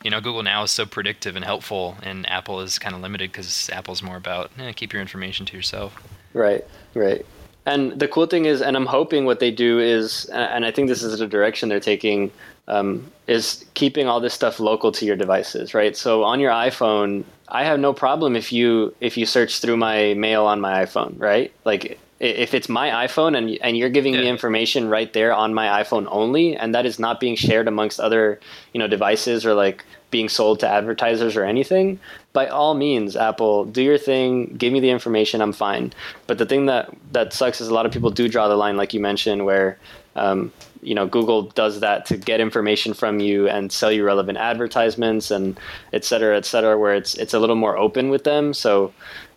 you 0.03 0.11
know, 0.11 0.21
Google 0.21 0.43
now 0.43 0.63
is 0.63 0.71
so 0.71 0.87
predictive 0.87 1.37
and 1.37 1.45
helpful, 1.45 1.97
and 2.03 2.29
Apple 2.29 2.61
is 2.61 2.79
kind 2.79 2.95
of 2.95 3.03
limited 3.03 3.33
because 3.33 3.69
Apple's 3.71 4.03
more 4.03 4.17
about 4.17 4.51
eh, 4.59 4.73
keep 4.73 4.93
your 4.93 5.03
information 5.03 5.47
to 5.47 5.57
yourself. 5.57 5.95
Right, 6.33 6.65
right. 6.95 7.25
And 7.67 7.99
the 7.99 8.09
cool 8.09 8.27
thing 8.27 8.45
is, 8.45 8.61
and 8.61 8.77
I'm 8.77 8.87
hoping 8.87 9.25
what 9.25 9.41
they 9.41 9.51
do 9.51 9.79
is, 9.79 10.27
and 10.27 10.67
I 10.67 10.71
think 10.71 10.89
this 10.89 11.03
is 11.03 11.19
the 11.19 11.27
direction 11.27 11.69
they're 11.69 11.81
taking, 11.81 12.31
um, 12.69 13.11
is 13.27 13.65
keeping 13.75 14.07
all 14.07 14.21
this 14.21 14.35
stuff 14.35 14.61
local 14.61 14.93
to 14.93 15.07
your 15.07 15.17
devices, 15.17 15.73
right? 15.73 15.97
So 15.97 16.25
on 16.25 16.41
your 16.41 16.51
iPhone, 16.51 17.25
I 17.49 17.65
have 17.65 17.81
no 17.81 17.93
problem 17.93 18.37
if 18.37 18.53
you 18.53 18.95
if 19.01 19.17
you 19.17 19.27
search 19.27 19.61
through 19.61 19.77
my 19.77 20.15
mail 20.15 20.45
on 20.45 20.61
my 20.61 20.85
iPhone, 20.85 21.19
right? 21.19 21.53
Like 21.65 21.99
if 22.21 22.55
it's 22.55 22.69
my 22.69 23.07
iPhone 23.07 23.37
and 23.37 23.59
and 23.61 23.77
you're 23.77 23.91
giving 23.91 24.13
me 24.13 24.29
information 24.29 24.89
right 24.89 25.13
there 25.13 25.33
on 25.33 25.53
my 25.53 25.83
iPhone 25.83 26.07
only, 26.11 26.57
and 26.57 26.75
that 26.75 26.87
is 26.87 26.99
not 26.99 27.21
being 27.21 27.37
shared 27.37 27.69
amongst 27.69 28.01
other 28.01 28.41
you 28.73 28.79
know 28.79 28.87
devices 28.87 29.45
or 29.45 29.55
like 29.55 29.85
being 30.11 30.29
sold 30.29 30.61
to 30.61 30.69
advertisers 30.69 31.37
or 31.37 31.45
anything, 31.45 31.99
by 32.33 32.47
all 32.47 32.75
means, 32.75 33.17
Apple, 33.17 33.65
do 33.65 33.83
your 33.83 33.99
thing, 33.99 34.55
give 34.57 34.73
me 34.73 34.79
the 34.79 34.91
information, 34.91 35.41
I'm 35.41 35.53
fine. 35.53 35.93
But 36.29 36.39
the 36.39 36.47
thing 36.47 36.67
that 36.67 36.89
that 37.11 37.33
sucks 37.33 37.61
is 37.61 37.67
a 37.67 37.75
lot 37.75 37.85
of 37.85 37.93
people 37.93 38.11
do 38.11 38.29
draw 38.29 38.47
the 38.47 38.57
line, 38.57 38.77
like 38.77 38.95
you 38.95 39.01
mentioned, 39.01 39.45
where 39.45 39.77
um, 40.15 40.53
you 40.83 40.95
know 40.95 41.07
Google 41.07 41.43
does 41.43 41.81
that 41.81 42.07
to 42.07 42.17
get 42.17 42.41
information 42.41 42.95
from 42.95 43.19
you 43.19 43.49
and 43.49 43.73
sell 43.73 43.91
you 43.91 44.05
relevant 44.05 44.39
advertisements 44.39 45.33
and 45.33 45.59
et 45.93 46.05
cetera, 46.05 46.37
et 46.37 46.45
cetera, 46.45 46.79
where 46.79 46.95
it's 46.95 47.15
it's 47.15 47.35
a 47.35 47.41
little 47.41 47.57
more 47.57 47.77
open 47.77 48.09
with 48.09 48.23
them. 48.23 48.55
So 48.55 48.93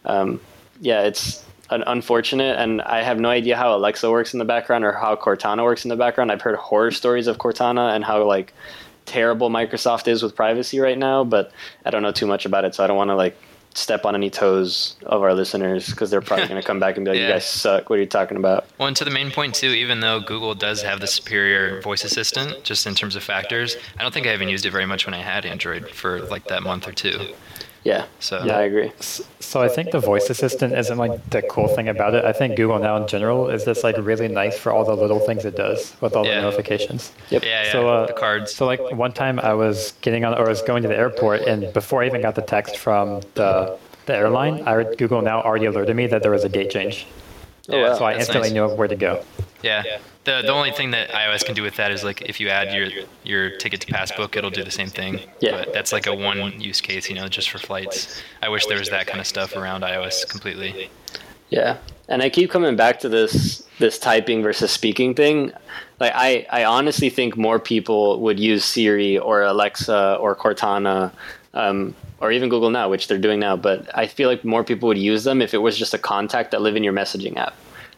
um, 0.06 0.40
yeah, 0.80 1.02
it's 1.02 1.44
un- 1.70 1.84
unfortunate, 1.88 2.60
and 2.60 2.82
I 2.82 3.04
have 3.04 3.20
no 3.20 3.30
idea 3.30 3.56
how 3.58 3.76
Alexa 3.76 4.10
works 4.10 4.34
in 4.34 4.40
the 4.40 4.46
background 4.46 4.84
or 4.84 4.92
how 4.92 5.16
Cortana 5.16 5.64
works 5.64 5.86
in 5.86 5.90
the 5.90 5.96
background. 5.96 6.32
I've 6.32 6.42
heard 6.42 6.56
horror 6.56 6.92
stories 6.92 7.28
of 7.28 7.38
Cortana 7.38 7.96
and 7.96 8.04
how 8.04 8.24
like 8.24 8.54
terrible 9.06 9.50
Microsoft 9.50 10.08
is 10.08 10.22
with 10.22 10.36
privacy 10.36 10.80
right 10.80 10.98
now, 10.98 11.24
but 11.24 11.52
I 11.86 11.90
don't 11.90 12.04
know 12.04 12.12
too 12.12 12.28
much 12.28 12.46
about 12.46 12.66
it, 12.66 12.76
so 12.76 12.84
I 12.84 12.88
don't 12.88 12.98
want 12.98 13.10
to 13.10 13.16
like 13.16 13.38
step 13.74 14.06
on 14.06 14.16
any 14.16 14.30
toes 14.30 14.96
of 15.06 15.22
our 15.22 15.36
listeners 15.36 15.90
because 15.90 16.10
they're 16.10 16.20
probably 16.20 16.48
going 16.48 16.60
to 16.60 16.66
come 16.66 16.80
back 16.80 16.98
and 16.98 17.06
be 17.06 17.12
like, 17.12 17.20
"You 17.20 17.28
guys 17.36 17.46
suck. 17.46 17.90
What 17.90 17.98
are 17.98 18.02
you 18.02 18.08
talking 18.08 18.38
about?" 18.38 18.66
Well, 18.78 18.88
and 18.88 18.98
to 18.98 19.06
the 19.06 19.12
main 19.12 19.32
point 19.32 19.56
too, 19.56 19.70
even 19.70 20.00
though 20.00 20.20
Google 20.20 20.56
does 20.56 20.82
have 20.82 21.00
the 21.00 21.08
superior 21.08 21.82
voice 21.82 22.04
assistant, 22.04 22.64
just 22.64 22.86
in 22.88 22.96
terms 22.96 23.16
of 23.16 23.24
factors, 23.24 23.78
I 23.98 24.02
don't 24.02 24.14
think 24.14 24.28
I 24.28 24.34
even 24.34 24.50
used 24.50 24.66
it 24.66 24.72
very 24.72 24.86
much 24.86 25.06
when 25.06 25.14
I 25.14 25.20
had 25.20 25.46
Android 25.46 25.90
for 25.90 26.22
like 26.22 26.46
that 26.48 26.64
month 26.64 26.88
or 26.88 26.92
two. 26.92 27.34
Yeah. 27.92 28.04
So 28.20 28.34
Yeah, 28.48 28.58
I 28.58 28.64
agree. 28.72 28.92
S- 29.00 29.22
So 29.40 29.58
I 29.68 29.70
think 29.76 29.86
the 29.98 30.04
voice 30.12 30.28
assistant 30.36 30.72
isn't 30.82 30.98
like 31.06 31.16
the 31.36 31.42
cool 31.54 31.70
thing 31.76 31.88
about 31.96 32.14
it. 32.18 32.24
I 32.32 32.34
think 32.40 32.50
Google 32.60 32.80
Now 32.88 32.96
in 33.02 33.06
general 33.16 33.42
is 33.56 33.62
just 33.70 33.82
like 33.88 33.96
really 34.12 34.28
nice 34.42 34.56
for 34.64 34.70
all 34.74 34.84
the 34.92 34.98
little 35.04 35.22
things 35.28 35.42
it 35.52 35.56
does 35.66 35.80
with 36.04 36.14
all 36.18 36.26
Yeah. 36.26 36.36
the 36.36 36.42
notifications. 36.48 37.02
Yep. 37.30 37.44
yeah, 37.44 37.50
yeah, 37.64 37.72
So, 37.72 37.80
uh, 37.94 38.06
the 38.08 38.14
cards. 38.26 38.50
So 38.58 38.66
like 38.74 38.82
one 39.06 39.14
time 39.24 39.36
I 39.52 39.54
was 39.64 39.78
getting 40.06 40.26
on, 40.26 40.32
or 40.40 40.46
I 40.48 40.50
was 40.56 40.62
going 40.70 40.82
to 40.86 40.90
the 40.94 40.98
airport, 41.06 41.40
and 41.52 41.60
before 41.82 42.04
I 42.04 42.08
even 42.12 42.22
got 42.28 42.36
the 42.36 42.48
text 42.56 42.74
from 42.86 43.06
the 43.40 43.52
the 44.08 44.16
airline, 44.24 44.56
I 44.72 44.72
Google 45.02 45.22
Now 45.22 45.38
already 45.48 45.66
alerted 45.72 45.96
me 46.02 46.06
that 46.14 46.22
there 46.24 46.32
was 46.38 46.44
a 46.50 46.50
gate 46.58 46.70
change. 46.78 46.96
Oh, 47.70 47.82
wow. 47.82 47.96
So 47.98 48.04
I 48.06 48.14
That's 48.14 48.24
instantly 48.28 48.50
nice. 48.50 48.56
knew 48.56 48.68
where 48.80 48.88
to 48.96 48.96
go. 49.08 49.14
Yeah. 49.64 50.00
The 50.24 50.42
the 50.42 50.52
only 50.52 50.72
thing 50.72 50.92
that 50.92 51.10
iOS 51.10 51.44
can 51.46 51.56
do 51.56 51.64
with 51.64 51.76
that 51.78 51.92
is 51.92 52.04
like 52.04 52.22
if 52.24 52.40
you 52.40 52.50
add 52.50 52.74
your 52.74 52.90
your 53.24 53.58
ticket 53.58 53.82
to 53.82 53.88
Passbook, 53.88 54.36
it'll 54.36 54.50
do 54.50 54.64
the 54.64 54.72
same 54.72 54.90
thing. 54.90 55.20
Yeah. 55.40 55.52
But 55.64 55.74
that's 55.74 55.92
like 55.92 56.08
a 56.08 56.14
one 56.14 56.60
use 56.60 56.82
case, 56.82 57.10
you 57.10 57.16
know, 57.16 57.28
just 57.28 57.50
for 57.50 57.58
flights. 57.58 58.22
I 58.42 58.50
wish 58.50 58.66
there 58.68 58.80
was 58.80 58.90
that 58.90 59.08
kind 59.08 59.20
of 59.20 59.28
stuff 59.28 59.56
around 59.56 59.82
iOS 59.82 60.28
completely. 60.30 60.90
Yeah, 61.50 61.78
and 62.10 62.22
I 62.22 62.30
keep 62.30 62.52
coming 62.52 62.76
back 62.76 63.00
to 63.00 63.10
this 63.10 63.66
this 63.80 63.98
typing 64.00 64.42
versus 64.44 64.72
speaking 64.72 65.14
thing. 65.14 65.54
Like 66.00 66.12
I, 66.14 66.46
I 66.52 66.66
honestly 66.66 67.10
think 67.10 67.38
more 67.38 67.60
people 67.60 68.20
would 68.22 68.40
use 68.40 68.66
Siri 68.66 69.18
or 69.18 69.44
Alexa 69.44 70.18
or 70.20 70.36
Cortana, 70.36 71.12
um, 71.54 71.96
or 72.20 72.32
even 72.32 72.50
Google 72.50 72.70
Now, 72.70 72.90
which 72.90 73.08
they're 73.08 73.18
doing 73.18 73.40
now. 73.40 73.56
But 73.56 73.90
I 73.98 74.08
feel 74.08 74.30
like 74.30 74.44
more 74.44 74.64
people 74.64 74.88
would 74.88 74.98
use 74.98 75.24
them 75.24 75.42
if 75.42 75.54
it 75.54 75.60
was 75.60 75.78
just 75.78 75.94
a 75.94 75.98
contact 75.98 76.52
that 76.52 76.62
live 76.62 76.76
in 76.76 76.84
your 76.84 76.94
messaging 76.94 77.38
app. 77.38 77.56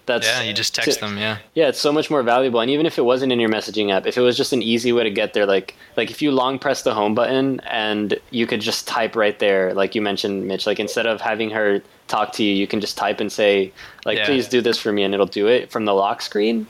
That's 0.10 0.26
Yeah, 0.26 0.42
you 0.42 0.54
just 0.54 0.74
text 0.74 1.00
to- 1.00 1.06
them, 1.06 1.18
yeah. 1.20 1.38
Yeah, 1.54 1.68
it's 1.68 1.80
so 1.80 1.92
much 1.94 2.10
more 2.10 2.24
valuable. 2.24 2.60
And 2.62 2.72
even 2.72 2.88
if 2.88 2.98
it 2.98 3.04
wasn't 3.04 3.32
in 3.32 3.40
your 3.40 3.50
messaging 3.50 3.92
app, 3.92 4.08
if 4.08 4.18
it 4.18 4.22
was 4.22 4.36
just 4.36 4.54
an 4.54 4.64
easy 4.64 4.92
way 4.92 5.04
to 5.04 5.12
get 5.12 5.34
there, 5.34 5.46
like 5.46 5.76
like 5.98 6.10
if 6.10 6.20
you 6.24 6.32
long 6.32 6.58
press 6.58 6.82
the 6.82 6.96
home 6.96 7.14
button 7.14 7.60
and 7.70 8.20
you 8.32 8.48
could 8.48 8.60
just 8.60 8.88
type 8.88 9.16
right 9.16 9.38
there, 9.38 9.74
like 9.76 9.94
you 9.94 10.02
mentioned, 10.02 10.48
Mitch, 10.48 10.66
like 10.66 10.80
instead 10.80 11.06
of 11.06 11.22
having 11.22 11.52
her 11.52 11.82
talk 12.08 12.32
to 12.34 12.44
you, 12.44 12.54
you 12.56 12.66
can 12.66 12.82
just 12.82 12.98
type 12.98 13.20
and 13.22 13.32
say, 13.32 13.72
like, 14.04 14.18
Yeah. 14.18 14.26
please 14.26 14.48
do 14.48 14.62
this 14.62 14.80
for 14.80 14.92
me, 14.92 15.04
and 15.04 15.14
it'll 15.14 15.28
do 15.28 15.48
it 15.48 15.70
from 15.72 15.86
the 15.86 15.94
lock 15.94 16.24
screen. 16.24 16.66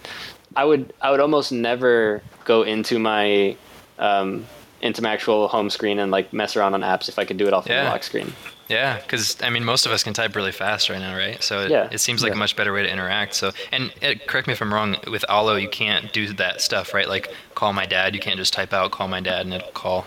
I 0.57 0.65
would 0.65 0.91
I 1.01 1.09
would 1.11 1.21
almost 1.21 1.53
never 1.53 2.21
go 2.43 2.63
into 2.63 2.99
my 2.99 3.55
um, 3.99 4.45
into 4.81 5.01
my 5.01 5.11
actual 5.11 5.47
home 5.47 5.69
screen 5.69 5.99
and 5.99 6.11
like 6.11 6.31
mess 6.33 6.55
around 6.55 6.73
on 6.73 6.81
apps 6.81 7.09
if 7.09 7.19
I 7.19 7.25
could 7.25 7.37
do 7.37 7.47
it 7.47 7.53
off 7.53 7.65
of 7.65 7.71
Yeah. 7.71 7.83
the 7.85 7.89
lock 7.89 8.03
screen. 8.03 8.33
Yeah, 8.67 8.97
because 8.99 9.35
I 9.41 9.49
mean, 9.49 9.63
most 9.63 9.85
of 9.87 9.91
us 9.91 10.03
can 10.03 10.13
type 10.13 10.35
really 10.35 10.51
fast 10.51 10.89
right 10.89 10.99
now, 10.99 11.17
right? 11.17 11.41
So 11.41 11.61
it, 11.61 11.71
Yeah. 11.71 11.87
it 11.91 11.97
seems 11.97 12.21
like 12.21 12.33
a 12.33 12.35
much 12.37 12.55
better 12.55 12.71
way 12.71 12.83
to 12.83 12.89
interact. 12.89 13.33
So, 13.33 13.51
and 13.71 13.91
it, 14.01 14.27
correct 14.27 14.45
me 14.47 14.53
if 14.53 14.61
I'm 14.61 14.71
wrong. 14.73 14.95
With 15.07 15.25
Allo, 15.27 15.55
you 15.55 15.67
can't 15.69 16.13
do 16.13 16.31
that 16.33 16.61
stuff, 16.61 16.93
right? 16.93 17.09
Like 17.09 17.33
call 17.55 17.73
my 17.73 17.85
dad. 17.87 18.13
You 18.13 18.21
can't 18.21 18.37
just 18.37 18.53
type 18.53 18.71
out 18.73 18.91
"call 18.91 19.07
my 19.07 19.21
dad" 19.21 19.45
and 19.45 19.53
it'll 19.55 19.71
call, 19.71 20.05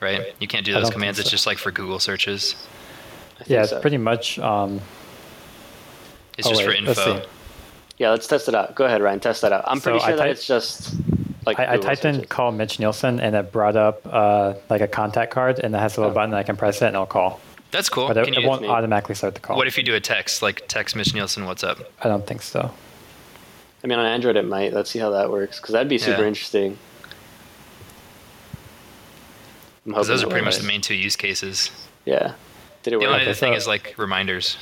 right? 0.00 0.34
You 0.40 0.48
can't 0.48 0.64
do 0.66 0.72
those 0.72 0.82
don't 0.82 0.90
think 0.90 0.94
commands. 0.94 1.18
It's 1.20 1.30
just 1.30 1.46
like 1.46 1.58
for 1.58 1.70
Google 1.70 2.00
searches. 2.00 2.56
I 3.36 3.44
think 3.44 3.50
Yeah, 3.50 3.60
it's 3.62 3.70
so. 3.70 3.80
pretty 3.80 3.98
much. 3.98 4.38
Um, 4.40 4.80
It's 6.38 6.46
Oh, 6.48 6.50
just 6.50 6.66
wait, 6.66 6.78
for 6.80 6.86
let's 6.86 6.98
info. 6.98 7.22
Yeah, 7.98 8.10
let's 8.10 8.26
test 8.26 8.48
it 8.48 8.54
out. 8.54 8.74
Go 8.74 8.84
ahead, 8.86 9.00
Ryan. 9.02 9.20
Test 9.20 9.42
that 9.42 9.52
out. 9.52 9.64
I'm 9.66 9.78
So 9.78 9.90
pretty 9.90 10.00
I 10.00 10.06
sure 10.08 10.16
that 10.16 10.22
type- 10.24 10.32
it's 10.32 10.46
just 10.46 10.94
like 11.46 11.58
I, 11.58 11.64
I 11.64 11.76
Google 11.76 11.88
typed 11.88 12.04
in 12.04 12.24
call 12.26 12.52
Mitch 12.52 12.78
Nielsen 12.78 13.20
and 13.20 13.34
it 13.36 13.52
brought 13.52 13.76
up 13.76 14.00
uh, 14.06 14.54
like 14.70 14.80
a 14.80 14.88
contact 14.88 15.32
card 15.32 15.58
and 15.58 15.74
it 15.74 15.78
has 15.78 15.96
a 15.96 16.00
little 16.00 16.10
Oh. 16.12 16.14
button 16.14 16.30
that 16.30 16.36
I 16.38 16.42
can 16.42 16.56
press 16.56 16.80
it 16.82 16.86
and 16.86 16.94
it'll 16.94 17.06
call. 17.06 17.40
That's 17.70 17.88
cool. 17.88 18.06
But 18.08 18.16
it, 18.18 18.36
it 18.36 18.44
won't 18.46 18.62
me? 18.62 18.68
automatically 18.68 19.14
start 19.14 19.34
the 19.34 19.40
call. 19.40 19.56
what 19.56 19.66
if 19.66 19.76
you 19.78 19.82
do 19.82 19.94
a 19.94 20.00
text, 20.00 20.42
like 20.42 20.66
text 20.68 20.94
Mitch 20.94 21.14
Nielsen, 21.14 21.44
"What's 21.46 21.64
up"? 21.64 21.78
I 22.02 22.08
don't 22.08 22.26
think 22.26 22.42
so. 22.42 22.70
I 23.82 23.86
mean, 23.86 23.98
on 23.98 24.06
Android 24.06 24.36
it 24.36 24.44
might. 24.44 24.72
Let's 24.72 24.90
see 24.90 24.98
how 24.98 25.10
that 25.10 25.30
works 25.30 25.58
because 25.58 25.72
that'd 25.72 25.88
be 25.88 25.98
super 25.98 26.20
Yeah. 26.22 26.28
interesting. 26.28 26.78
Because 29.84 30.06
those 30.06 30.22
are 30.22 30.28
pretty 30.28 30.44
much 30.44 30.58
the 30.58 30.66
main 30.66 30.80
two 30.80 30.94
use 30.94 31.16
cases. 31.16 31.70
Yeah. 32.04 32.34
Did 32.84 32.94
it 32.94 33.00
The 33.00 33.06
only 33.06 33.22
other 33.22 33.34
thing 33.34 33.54
is 33.54 33.66
like 33.66 33.94
reminders. 33.98 34.56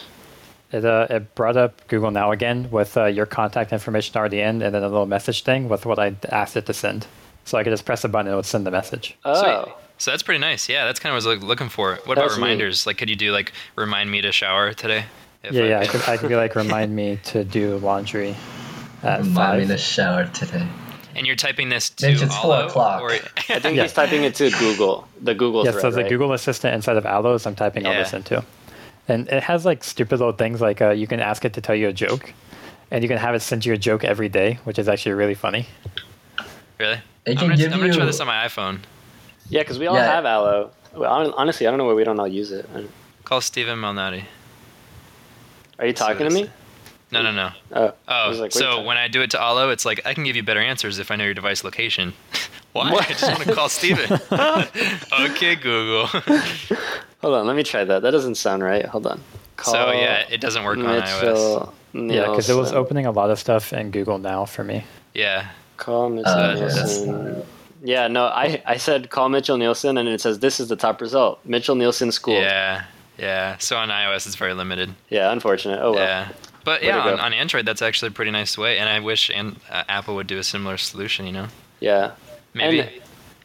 It, 0.73 0.85
uh, 0.85 1.07
it 1.11 1.35
brought 1.35 1.57
up 1.57 1.87
Google 1.89 2.11
Now 2.11 2.31
again 2.33 2.71
with 2.71 2.97
uh, 2.97 3.07
your 3.07 3.27
contact 3.27 3.73
information 3.73 4.17
already 4.17 4.41
in 4.41 4.63
and 4.63 4.75
then 4.75 4.83
a 4.85 4.89
little 4.89 5.07
message 5.07 5.43
thing 5.43 5.69
with 5.69 5.85
what 5.87 5.99
I 5.99 6.15
asked 6.31 6.57
it 6.57 6.67
to 6.67 6.73
send. 6.75 7.07
So 7.45 7.59
I 7.59 7.65
could 7.65 7.71
just 7.71 7.85
press 7.85 8.05
a 8.05 8.09
button 8.09 8.27
and 8.29 8.35
it 8.35 8.37
would 8.37 8.45
send 8.47 8.67
the 8.67 8.71
message. 8.71 9.17
Oh, 9.25 9.43
Sweet. 9.65 9.75
So 9.99 10.11
that's 10.13 10.23
pretty 10.23 10.39
nice. 10.41 10.69
Yeah, 10.69 10.85
that's 10.85 10.99
kind 11.01 11.15
of 11.15 11.23
what 11.25 11.31
I 11.31 11.35
was 11.35 11.45
looking 11.45 11.69
for. 11.69 11.99
What 12.05 12.15
That's 12.15 12.35
about 12.35 12.41
neat. 12.41 12.43
reminders? 12.45 12.87
Like, 12.87 12.97
could 12.99 13.11
you 13.11 13.17
do 13.17 13.33
like 13.33 13.53
remind 13.77 14.11
me 14.11 14.21
to 14.23 14.33
shower 14.33 14.73
today? 14.73 15.05
If 15.43 15.53
yeah, 15.53 15.65
yeah. 15.65 15.81
I 15.81 15.87
could, 15.89 16.03
I 16.09 16.17
could 16.17 16.29
be 16.31 16.37
like, 16.37 16.55
remind 16.55 16.95
me 16.95 17.19
to 17.25 17.45
do 17.45 17.77
laundry 17.79 18.35
at 19.03 19.21
Remind 19.21 19.59
me 19.61 19.67
five. 19.67 19.69
to 19.69 19.79
shower 19.79 20.25
today. 20.27 20.67
And 21.17 21.27
you're 21.27 21.37
typing 21.37 21.69
this 21.71 21.91
to 21.91 22.09
Mitch, 22.13 22.23
it's 22.23 22.37
four 22.37 22.63
o'clock. 22.63 23.03
Or, 23.03 23.11
I 23.51 23.59
think 23.59 23.77
Yeah. 23.77 23.83
he's 23.83 23.93
typing 23.93 24.23
it 24.25 24.35
to 24.37 24.51
Google, 24.53 25.07
the 25.21 25.35
Google 25.35 25.65
Yeah, 25.65 25.73
thread, 25.73 25.83
so 25.83 25.91
the 25.91 26.03
right? 26.03 26.09
Google 26.09 26.33
Assistant 26.33 26.75
inside 26.75 26.97
of 26.97 27.05
Allos, 27.05 27.47
I'm 27.47 27.55
typing 27.57 27.85
all 27.87 27.93
this 27.93 28.13
into. 28.13 28.43
And 29.11 29.29
it 29.29 29.43
has 29.43 29.65
like 29.65 29.83
stupid 29.83 30.21
little 30.21 30.33
things 30.33 30.61
like 30.61 30.81
uh, 30.81 30.91
you 30.91 31.09
can 31.09 31.19
ask 31.19 31.45
it 31.45 31.53
to 31.55 31.61
tell 31.61 31.75
you 31.75 31.89
a 31.89 31.93
joke, 31.93 32.33
and 32.93 33.03
you 33.03 33.09
can 33.09 33.19
have 33.19 33.35
it 33.35 33.41
send 33.41 33.67
you 33.67 33.73
a 33.73 33.77
joke 33.77 34.05
every 34.05 34.29
day, 34.29 34.61
which 34.63 34.79
is 34.79 34.89
actually 34.89 35.13
really 35.13 35.35
funny. 35.35 35.67
really? 36.79 37.01
It 37.27 37.33
I'm 37.33 37.37
can 37.37 37.49
gonna, 37.49 37.65
I'm 37.75 37.81
gonna 37.81 37.93
try 37.93 38.05
this 38.05 38.21
on 38.21 38.29
my 38.29 38.47
iPhone. 38.47 38.79
Yeah, 39.49 39.63
because 39.63 39.81
we 39.81 39.89
all 39.89 39.97
Yeah. 39.97 40.07
have 40.07 40.25
Allo. 40.25 40.71
Well, 40.95 41.35
honestly, 41.37 41.67
I 41.67 41.71
don't 41.71 41.79
know 41.79 41.87
why 41.87 41.95
we 41.95 42.05
don't 42.05 42.21
all 42.21 42.29
use 42.29 42.53
it. 42.53 42.69
Call 43.25 43.41
Steven 43.41 43.79
Malnati. 43.79 44.25
Are 45.81 45.87
you 45.87 45.93
talking 45.93 46.29
to 46.29 46.31
me? 46.31 46.49
No, 47.11 47.23
no, 47.23 47.33
no. 47.33 47.51
Oh, 47.73 47.93
Oh, 48.07 48.31
like, 48.39 48.53
so 48.53 48.83
when 48.83 48.97
I 48.97 49.09
do 49.09 49.23
it 49.23 49.31
to 49.33 49.41
Allo, 49.41 49.71
it's 49.71 49.85
like 49.85 50.01
I 50.07 50.15
can 50.15 50.23
give 50.23 50.37
you 50.37 50.45
better 50.45 50.61
answers 50.61 51.01
if 51.01 51.11
I 51.11 51.17
know 51.17 51.25
your 51.25 51.35
device 51.35 51.65
location. 51.65 52.13
Why? 52.73 52.93
What? 52.93 53.11
I 53.11 53.13
just 53.15 53.25
want 53.25 53.43
to 53.43 53.55
call 53.55 53.69
Steven. 53.69 54.21
okay, 55.33 55.57
Google. 55.57 56.09
Hold 57.21 57.35
on, 57.35 57.47
let 57.47 57.57
me 57.57 57.63
try 57.63 57.85
that. 57.85 58.03
That 58.03 58.11
doesn't 58.11 58.37
sound 58.37 58.63
right. 58.63 58.85
Hold 58.85 59.07
on. 59.07 59.21
so 59.63 59.73
Call 59.73 59.95
yeah, 59.95 60.25
it 60.31 60.41
doesn't 60.41 60.65
work 60.65 60.79
on 60.79 60.85
iOS. 60.85 61.23
Mitchell 61.23 61.75
Yeah, 61.93 62.29
because 62.31 62.49
it 62.49 62.55
was 62.57 62.73
opening 62.73 63.07
a 63.07 63.11
lot 63.11 63.31
of 63.31 63.39
stuff 63.39 63.73
in 63.73 63.91
Google 63.91 64.19
Now 64.19 64.45
for 64.45 64.65
me. 64.65 64.85
Yeah. 65.15 65.49
Call 65.77 66.11
Mitchell 66.11 66.33
Uh, 66.33 66.55
Nielsen. 66.55 67.43
Yeah, 67.83 68.09
no, 68.09 68.27
I, 68.27 68.63
I 68.67 68.77
said 68.77 69.09
call 69.11 69.29
Mitchell 69.31 69.57
Nielsen, 69.57 69.97
and 69.97 70.09
it 70.09 70.21
says 70.21 70.39
this 70.41 70.61
is 70.61 70.69
the 70.69 70.77
top 70.77 71.01
result. 71.01 71.41
Mitchell 71.45 71.75
Nielsen 71.75 72.13
School. 72.13 72.35
Yeah. 72.35 72.85
Yeah. 73.19 73.57
So 73.59 73.77
on 73.77 73.89
iOS, 73.89 74.27
it's 74.27 74.37
very 74.37 74.55
limited. 74.55 74.95
Yeah, 75.09 75.33
unfortunate. 75.33 75.81
Oh 75.83 75.93
well. 75.93 76.01
Yeah. 76.05 76.29
But 76.65 76.83
Way 76.83 76.89
yeah, 76.89 77.01
on, 77.01 77.21
on 77.21 77.33
Android, 77.33 77.65
that's 77.65 77.83
actually 77.83 78.09
a 78.09 78.13
pretty 78.13 78.31
nice 78.31 78.59
way. 78.59 78.79
And 78.79 78.89
I 78.89 79.01
wish 79.01 79.31
and, 79.35 79.59
uh, 79.71 79.85
Apple 79.89 80.15
would 80.17 80.27
do 80.27 80.39
a 80.39 80.45
similar 80.45 80.77
solution, 80.77 81.25
you 81.27 81.33
know? 81.33 81.47
Yeah. 81.81 82.13
Maybe. 82.53 82.81
And, 82.81 82.91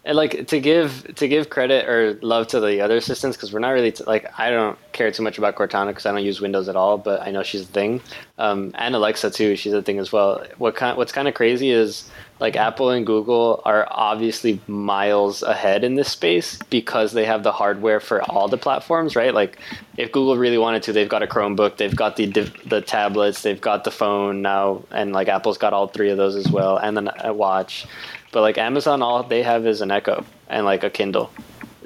and 0.05 0.15
like 0.15 0.47
to 0.47 0.59
give 0.59 1.15
to 1.15 1.27
give 1.27 1.49
credit 1.49 1.89
or 1.89 2.13
love 2.21 2.47
to 2.47 2.59
the 2.59 2.79
other 2.79 2.95
assistants 2.95 3.35
because 3.35 3.51
we're 3.51 3.59
not 3.59 3.71
really 3.71 3.91
t- 3.91 4.03
like 4.03 4.27
I 4.39 4.51
don't 4.51 4.77
care 4.91 5.11
too 5.11 5.23
much 5.23 5.39
about 5.39 5.55
Cortana 5.55 5.87
because 5.87 6.05
I 6.05 6.11
don't 6.11 6.23
use 6.23 6.39
Windows 6.39 6.69
at 6.69 6.75
all, 6.75 6.99
but 6.99 7.21
I 7.21 7.31
know 7.31 7.41
she's 7.41 7.63
a 7.63 7.65
thing. 7.65 8.01
Um, 8.37 8.71
and 8.75 8.93
Alexa 8.93 9.31
too, 9.31 9.55
she's 9.55 9.73
a 9.73 9.81
thing 9.81 9.97
as 9.97 10.11
well. 10.11 10.45
What 10.59 10.75
kind 10.75 10.95
what's 10.95 11.11
kind 11.11 11.27
of 11.27 11.33
crazy 11.33 11.71
is 11.71 12.09
like 12.39 12.55
Apple 12.55 12.91
and 12.91 13.03
Google 13.05 13.61
are 13.65 13.87
obviously 13.89 14.61
miles 14.67 15.41
ahead 15.41 15.83
in 15.83 15.95
this 15.95 16.11
space 16.11 16.59
because 16.69 17.13
they 17.13 17.25
have 17.25 17.41
the 17.41 17.51
hardware 17.51 17.99
for 17.99 18.21
all 18.29 18.47
the 18.47 18.57
platforms, 18.57 19.15
right? 19.15 19.33
Like 19.33 19.57
if 19.97 20.11
Google 20.11 20.37
really 20.37 20.59
wanted 20.59 20.83
to, 20.83 20.93
they've 20.93 21.09
got 21.09 21.23
a 21.23 21.27
Chromebook, 21.27 21.77
they've 21.77 21.95
got 21.95 22.15
the 22.15 22.27
the 22.67 22.81
tablets, 22.81 23.41
they've 23.41 23.61
got 23.61 23.85
the 23.85 23.91
phone 23.91 24.43
now, 24.43 24.83
and 24.91 25.13
like 25.13 25.29
Apple's 25.29 25.57
got 25.57 25.73
all 25.73 25.87
three 25.87 26.11
of 26.11 26.17
those 26.17 26.35
as 26.35 26.51
well, 26.51 26.77
and 26.77 26.95
then 26.95 27.09
a 27.23 27.33
watch. 27.33 27.87
But 28.35 28.41
like 28.41 28.57
Amazon, 28.57 29.01
all 29.01 29.23
they 29.23 29.43
have 29.43 29.65
is 29.65 29.79
an 29.79 29.91
Echo 29.91 30.25
and 30.49 30.65
like 30.65 30.83
a 30.83 30.89
Kindle, 30.89 31.31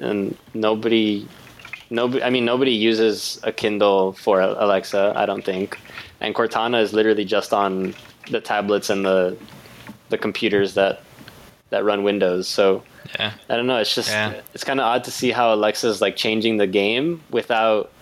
and 0.00 0.36
nobody, 0.52 1.28
nobody. 1.90 2.24
I 2.24 2.30
mean, 2.30 2.44
nobody 2.44 2.72
uses 2.72 3.38
a 3.44 3.52
Kindle 3.52 4.14
for 4.14 4.40
Alexa. 4.40 5.12
I 5.14 5.26
don't 5.26 5.44
think. 5.44 5.78
And 6.20 6.34
Cortana 6.34 6.82
is 6.82 6.92
literally 6.92 7.24
just 7.24 7.52
on 7.52 7.94
the 8.32 8.40
tablets 8.40 8.90
and 8.90 9.04
the 9.06 9.36
the 10.08 10.18
computers 10.18 10.74
that 10.74 11.02
that 11.68 11.84
run 11.84 12.02
Windows. 12.02 12.48
So 12.48 12.82
yeah. 13.16 13.32
I 13.48 13.54
don't 13.54 13.68
know. 13.68 13.76
It's 13.76 13.94
just 13.94 14.10
Yeah. 14.10 14.40
it's 14.52 14.64
kind 14.64 14.80
of 14.80 14.86
odd 14.86 15.04
to 15.04 15.12
see 15.12 15.30
how 15.30 15.54
Alexa's 15.54 16.00
like 16.00 16.16
changing 16.16 16.56
the 16.56 16.66
game 16.66 17.22
without 17.30 17.92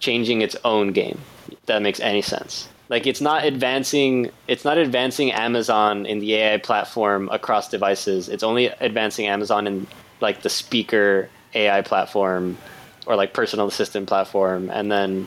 changing 0.00 0.42
its 0.42 0.56
own 0.64 0.90
game. 0.90 1.20
If 1.52 1.66
that 1.66 1.82
makes 1.82 2.00
any 2.00 2.22
sense. 2.22 2.68
Like 2.92 3.06
it's 3.06 3.22
not 3.22 3.46
advancing. 3.46 4.30
It's 4.46 4.66
not 4.66 4.76
advancing 4.76 5.32
Amazon 5.32 6.04
in 6.04 6.18
the 6.18 6.34
AI 6.34 6.58
platform 6.58 7.30
across 7.32 7.70
devices. 7.70 8.28
It's 8.28 8.42
only 8.42 8.66
advancing 8.66 9.26
Amazon 9.28 9.66
in 9.66 9.86
like 10.20 10.42
the 10.42 10.50
speaker 10.50 11.30
AI 11.54 11.80
platform 11.80 12.58
or 13.06 13.16
like 13.16 13.32
personal 13.32 13.66
assistant 13.66 14.08
platform, 14.08 14.68
and 14.68 14.92
then 14.92 15.26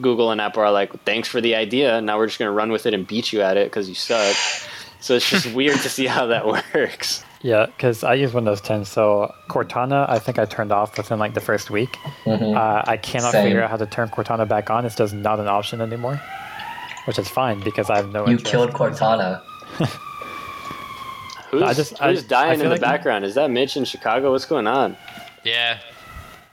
Google 0.00 0.30
and 0.30 0.40
Apple 0.40 0.62
are 0.62 0.72
like, 0.72 1.04
"Thanks 1.04 1.28
for 1.28 1.42
the 1.42 1.54
idea. 1.54 2.00
Now 2.00 2.16
we're 2.16 2.28
just 2.28 2.38
gonna 2.38 2.50
run 2.50 2.72
with 2.72 2.86
it 2.86 2.94
and 2.94 3.06
beat 3.06 3.30
you 3.30 3.42
at 3.42 3.58
it 3.58 3.66
because 3.66 3.90
you 3.90 3.94
suck." 3.94 4.34
So 5.00 5.14
it's 5.14 5.28
just 5.28 5.52
weird 5.54 5.80
to 5.80 5.90
see 5.90 6.06
how 6.06 6.28
that 6.28 6.46
works. 6.46 7.22
Yeah, 7.42 7.66
because 7.66 8.04
I 8.04 8.14
use 8.14 8.32
Windows 8.32 8.62
10, 8.62 8.86
so 8.86 9.34
Cortana 9.50 10.08
I 10.08 10.18
think 10.18 10.38
I 10.38 10.46
turned 10.46 10.72
off 10.72 10.96
within 10.96 11.18
like 11.18 11.34
the 11.34 11.40
first 11.40 11.68
week. 11.68 11.94
Uh, 12.24 12.82
I 12.86 12.96
cannot 12.96 13.32
Same. 13.32 13.44
figure 13.44 13.62
out 13.62 13.68
how 13.68 13.76
to 13.76 13.84
turn 13.84 14.08
Cortana 14.08 14.48
back 14.48 14.70
on. 14.70 14.86
It's 14.86 14.94
just 14.96 15.12
not 15.12 15.40
an 15.40 15.48
option 15.48 15.82
anymore, 15.82 16.22
which 17.06 17.18
is 17.18 17.28
fine 17.28 17.60
because 17.60 17.90
I 17.90 17.96
have 17.96 18.12
no 18.12 18.22
idea. 18.22 18.32
You 18.32 18.38
interest. 18.38 18.52
killed 18.52 18.70
Cortana. 18.72 19.42
Who's, 21.50 21.62
I 21.62 21.74
just- 21.74 22.00
I- 22.02 22.14
dying 22.14 22.52
I 22.52 22.54
feel 22.56 22.64
in 22.64 22.68
the 22.68 22.68
like- 22.70 22.80
background? 22.80 23.24
Is 23.24 23.34
that 23.34 23.50
Mitch 23.50 23.76
in 23.76 23.84
Chicago? 23.84 24.30
What's 24.32 24.46
going 24.46 24.66
on? 24.66 24.96
Yeah. 25.44 25.78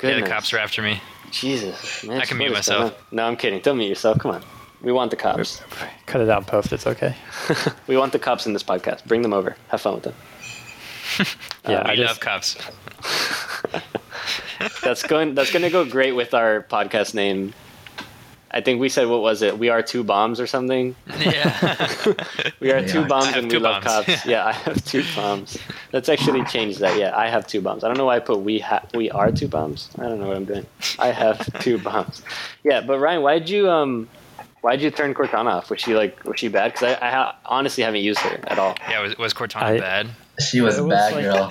Yeah, 0.04 0.20
the 0.20 0.26
cops 0.28 0.54
are 0.54 0.58
after 0.58 0.82
me. 0.82 1.02
Jesus, 1.32 2.04
man. 2.06 2.22
I 2.22 2.26
can 2.26 2.38
what 2.38 2.46
mute 2.46 2.54
myself. 2.54 2.98
No, 3.12 3.26
I'm 3.28 3.36
kidding. 3.36 3.60
Don't 3.62 3.78
mute 3.78 3.90
yourself. 3.90 4.18
Come 4.20 4.32
on. 4.32 4.42
We 4.82 4.92
want 4.94 5.12
the 5.12 5.18
cops. 5.18 5.62
Cut 6.06 6.22
it 6.22 6.30
out 6.30 6.38
and 6.38 6.48
post. 6.48 6.72
It's 6.72 6.88
okay. 6.88 7.14
we 7.88 7.98
want 7.98 8.14
the 8.14 8.20
cops 8.20 8.46
in 8.46 8.54
this 8.54 8.64
podcast. 8.64 9.04
Bring 9.06 9.22
them 9.22 9.34
over. 9.34 9.56
Have 9.68 9.82
fun 9.82 9.96
with 9.96 10.04
them. 10.04 10.16
Yeah, 11.68 11.82
I 11.86 11.92
we 11.92 11.98
just 11.98 12.12
love 12.12 12.20
cops. 12.22 12.56
That's 14.82 15.04
going. 15.04 15.36
That's 15.36 15.52
going 15.52 15.64
to 15.64 15.70
go 15.70 15.84
great 15.86 16.14
with 16.14 16.34
our 16.34 16.64
podcast 16.70 17.14
name. 17.14 17.54
I 18.52 18.62
think 18.62 18.82
we 18.82 18.90
said 18.90 19.08
what 19.08 19.22
was 19.22 19.42
it? 19.44 19.60
We 19.60 19.70
are 19.70 19.82
two 19.84 20.04
bombs 20.04 20.40
or 20.40 20.48
something. 20.48 20.96
Yeah. 21.20 21.88
We 22.60 22.72
are 22.72 22.80
Yeah. 22.80 22.88
two 22.88 23.06
bombs 23.06 23.28
and 23.36 23.50
two 23.50 23.58
we 23.58 23.64
love 23.64 23.84
cops. 23.84 24.26
yeah, 24.26 24.46
I 24.46 24.52
have 24.54 24.84
two 24.86 25.04
bombs. 25.16 25.58
Let's 25.94 26.10
actually 26.10 26.44
change 26.46 26.78
that. 26.80 26.98
Yeah, 26.98 27.16
I 27.16 27.30
have 27.30 27.46
two 27.48 27.62
bombs. 27.62 27.84
I 27.84 27.88
don't 27.88 27.98
know 27.98 28.06
why 28.06 28.16
I 28.18 28.20
put 28.20 28.40
we 28.42 28.60
ha- 28.60 28.84
we 28.94 29.10
are 29.12 29.32
two 29.32 29.48
bombs. 29.48 29.90
I 30.00 30.04
don't 30.04 30.20
know 30.20 30.28
what 30.28 30.36
I'm 30.38 30.46
doing. 30.46 30.66
I 30.98 31.10
have 31.12 31.38
two 31.62 31.78
bombs. 31.90 32.22
Yeah, 32.64 32.82
but 32.82 33.00
Ryan, 33.00 33.22
why 33.22 33.38
did 33.40 33.50
you 33.50 33.70
um 33.70 34.10
why 34.62 34.76
did 34.76 34.82
you 34.84 34.92
turn 34.92 35.14
Cortana 35.14 35.52
off? 35.54 35.70
Was 35.70 35.80
she 35.80 35.94
like 35.96 36.24
was 36.26 36.40
she 36.40 36.48
bad? 36.50 36.74
Because 36.74 36.98
I, 37.02 37.08
I 37.08 37.12
ha- 37.12 37.36
honestly 37.46 37.84
haven't 37.84 38.02
used 38.02 38.20
her 38.20 38.40
at 38.48 38.58
all. 38.60 38.76
yeah. 38.90 39.00
Was, 39.02 39.18
was 39.18 39.34
Cortana 39.34 39.62
I- 39.64 39.80
bad? 39.80 40.08
She 40.40 40.62
was 40.62 40.78
It 40.78 40.86
a 40.86 40.88
bad 40.88 41.14
like- 41.14 41.24
girl. 41.26 41.50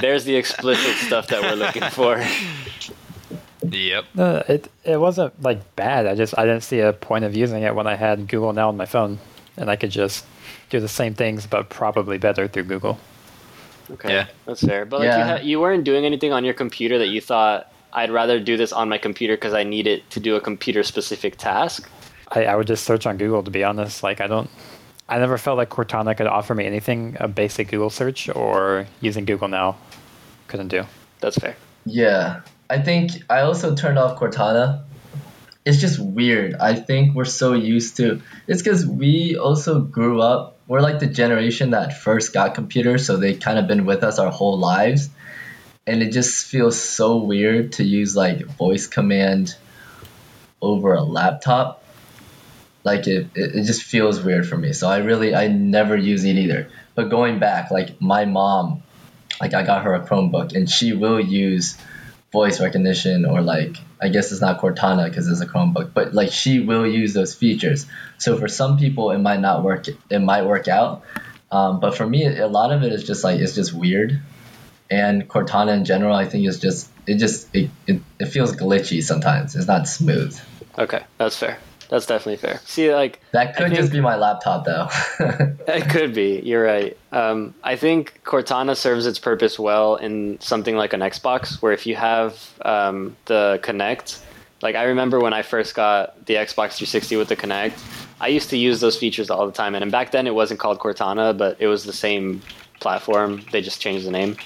There's 0.00 0.24
the 0.24 0.36
explicit 0.36 0.96
stuff 0.96 1.26
that 1.28 1.42
we're 1.42 1.54
looking 1.56 1.82
for. 1.90 2.22
Yep. 3.62 4.04
no, 4.14 4.42
it 4.48 4.70
it 4.84 4.98
wasn't 5.00 5.40
like 5.42 5.74
bad. 5.76 6.06
I 6.06 6.14
just 6.14 6.36
I 6.38 6.44
didn't 6.44 6.62
see 6.62 6.80
a 6.80 6.92
point 6.92 7.24
of 7.24 7.36
using 7.36 7.62
it 7.62 7.74
when 7.74 7.86
I 7.86 7.96
had 7.96 8.28
Google 8.28 8.52
Now 8.52 8.68
on 8.68 8.76
my 8.76 8.86
phone, 8.86 9.18
and 9.56 9.68
I 9.70 9.76
could 9.76 9.90
just 9.90 10.24
do 10.70 10.78
the 10.80 10.88
same 10.88 11.14
things 11.14 11.46
but 11.46 11.68
probably 11.68 12.18
better 12.18 12.46
through 12.46 12.64
Google. 12.64 12.98
Okay, 13.90 14.12
Yeah. 14.12 14.26
that's 14.46 14.60
fair. 14.62 14.84
But 14.84 15.00
like 15.00 15.06
you, 15.18 15.24
ha- 15.24 15.40
you 15.42 15.60
weren't 15.60 15.84
doing 15.84 16.04
anything 16.04 16.32
on 16.32 16.44
your 16.44 16.54
computer 16.54 16.98
that 16.98 17.08
you 17.08 17.20
thought 17.22 17.72
I'd 17.92 18.10
rather 18.10 18.38
do 18.38 18.56
this 18.58 18.70
on 18.72 18.88
my 18.88 18.98
computer 18.98 19.34
because 19.34 19.54
I 19.54 19.62
need 19.64 19.86
it 19.86 20.08
to 20.10 20.20
do 20.20 20.36
a 20.36 20.40
computer 20.40 20.82
specific 20.82 21.36
task. 21.38 21.88
I, 22.28 22.44
I 22.44 22.54
would 22.54 22.66
just 22.66 22.84
search 22.84 23.06
on 23.06 23.16
Google 23.16 23.42
to 23.42 23.50
be 23.50 23.64
honest. 23.64 24.02
Like 24.02 24.20
I 24.20 24.26
don't, 24.26 24.50
I 25.08 25.18
never 25.18 25.38
felt 25.38 25.56
like 25.56 25.70
Cortana 25.70 26.14
could 26.16 26.26
offer 26.26 26.54
me 26.54 26.66
anything 26.66 27.16
a 27.18 27.26
basic 27.28 27.68
Google 27.68 27.88
search 27.90 28.28
or 28.28 28.86
using 29.00 29.24
Google 29.24 29.48
Now 29.48 29.76
couldn't 30.48 30.68
do. 30.68 30.84
That's 31.20 31.38
fair. 31.38 31.56
Yeah, 31.86 32.42
I 32.70 32.80
think 32.80 33.24
I 33.30 33.40
also 33.40 33.74
turned 33.74 33.98
off 33.98 34.18
Cortana. 34.18 34.84
It's 35.64 35.80
just 35.80 35.98
weird. 35.98 36.54
I 36.54 36.74
think 36.74 37.14
we're 37.14 37.24
so 37.24 37.52
used 37.54 37.96
to. 37.96 38.20
It's 38.46 38.62
because 38.62 38.86
we 38.86 39.36
also 39.36 39.80
grew 39.80 40.20
up. 40.20 40.58
We're 40.66 40.80
like 40.80 40.98
the 40.98 41.06
generation 41.06 41.70
that 41.70 41.98
first 41.98 42.34
got 42.34 42.54
computers, 42.54 43.06
so 43.06 43.16
they 43.16 43.34
kind 43.34 43.58
of 43.58 43.66
been 43.66 43.86
with 43.86 44.04
us 44.04 44.18
our 44.18 44.30
whole 44.30 44.58
lives, 44.58 45.08
and 45.86 46.02
it 46.02 46.12
just 46.12 46.46
feels 46.46 46.78
so 46.78 47.16
weird 47.16 47.72
to 47.72 47.84
use 47.84 48.14
like 48.14 48.44
voice 48.44 48.86
command 48.86 49.54
over 50.60 50.94
a 50.94 51.02
laptop. 51.02 51.84
Like 52.84 53.06
it, 53.06 53.28
it, 53.34 53.64
just 53.64 53.82
feels 53.82 54.22
weird 54.22 54.46
for 54.46 54.56
me. 54.56 54.72
So 54.72 54.88
I 54.88 54.98
really, 54.98 55.34
I 55.34 55.48
never 55.48 55.96
use 55.96 56.24
it 56.24 56.36
either. 56.36 56.70
But 56.94 57.10
going 57.10 57.38
back, 57.38 57.70
like 57.70 58.00
my 58.00 58.24
mom, 58.24 58.82
like 59.40 59.54
I 59.54 59.62
got 59.62 59.84
her 59.84 59.94
a 59.94 60.00
Chromebook, 60.00 60.54
and 60.54 60.68
she 60.68 60.92
will 60.92 61.20
use 61.20 61.76
voice 62.30 62.60
recognition 62.60 63.24
or 63.24 63.40
like 63.40 63.76
I 64.00 64.08
guess 64.08 64.30
it's 64.32 64.40
not 64.40 64.60
Cortana 64.60 65.08
because 65.08 65.28
it's 65.28 65.40
a 65.40 65.46
Chromebook, 65.46 65.92
but 65.92 66.14
like 66.14 66.30
she 66.30 66.60
will 66.60 66.86
use 66.86 67.14
those 67.14 67.34
features. 67.34 67.86
So 68.18 68.36
for 68.38 68.48
some 68.48 68.78
people 68.78 69.10
it 69.10 69.18
might 69.18 69.40
not 69.40 69.62
work. 69.62 69.86
It 69.88 70.18
might 70.18 70.44
work 70.44 70.68
out, 70.68 71.02
um, 71.50 71.80
but 71.80 71.96
for 71.96 72.06
me 72.06 72.26
a 72.26 72.46
lot 72.46 72.72
of 72.72 72.82
it 72.82 72.92
is 72.92 73.04
just 73.04 73.24
like 73.24 73.40
it's 73.40 73.54
just 73.54 73.72
weird. 73.72 74.20
And 74.90 75.28
Cortana 75.28 75.76
in 75.76 75.84
general, 75.84 76.14
I 76.14 76.26
think 76.26 76.46
is 76.46 76.58
just 76.58 76.90
it 77.06 77.18
just 77.18 77.54
it, 77.54 77.70
it, 77.86 78.00
it 78.18 78.26
feels 78.26 78.52
glitchy 78.54 79.02
sometimes. 79.02 79.54
It's 79.54 79.66
not 79.66 79.88
smooth. 79.88 80.38
Okay, 80.78 81.02
that's 81.18 81.36
fair. 81.36 81.58
That's 81.88 82.06
definitely 82.06 82.36
fair. 82.36 82.60
See, 82.64 82.94
like 82.94 83.20
That 83.32 83.56
could 83.56 83.72
I 83.72 83.74
just 83.74 83.92
be 83.92 84.00
my 84.00 84.16
laptop 84.16 84.64
though. 84.64 84.88
it 85.66 85.88
could 85.88 86.14
be. 86.14 86.40
You're 86.44 86.64
right. 86.64 86.96
Um, 87.12 87.54
I 87.64 87.76
think 87.76 88.20
Cortana 88.24 88.76
serves 88.76 89.06
its 89.06 89.18
purpose 89.18 89.58
well 89.58 89.96
in 89.96 90.38
something 90.40 90.76
like 90.76 90.92
an 90.92 91.00
Xbox, 91.00 91.62
where 91.62 91.72
if 91.72 91.86
you 91.86 91.96
have 91.96 92.52
um, 92.62 93.16
the 93.24 93.58
Kinect, 93.62 94.20
like 94.60 94.74
I 94.74 94.84
remember 94.84 95.20
when 95.20 95.32
I 95.32 95.42
first 95.42 95.74
got 95.74 96.26
the 96.26 96.34
Xbox 96.34 96.76
360 96.76 97.16
with 97.16 97.28
the 97.28 97.36
Kinect, 97.36 97.80
I 98.20 98.28
used 98.28 98.50
to 98.50 98.58
use 98.58 98.80
those 98.80 98.98
features 98.98 99.30
all 99.30 99.46
the 99.46 99.52
time. 99.52 99.74
And 99.74 99.90
back 99.90 100.10
then 100.10 100.26
it 100.26 100.34
wasn't 100.34 100.60
called 100.60 100.78
Cortana, 100.80 101.36
but 101.36 101.56
it 101.58 101.68
was 101.68 101.84
the 101.84 101.92
same 101.92 102.42
platform. 102.80 103.44
They 103.52 103.62
just 103.62 103.80
changed 103.80 104.06
the 104.06 104.10
name. 104.10 104.36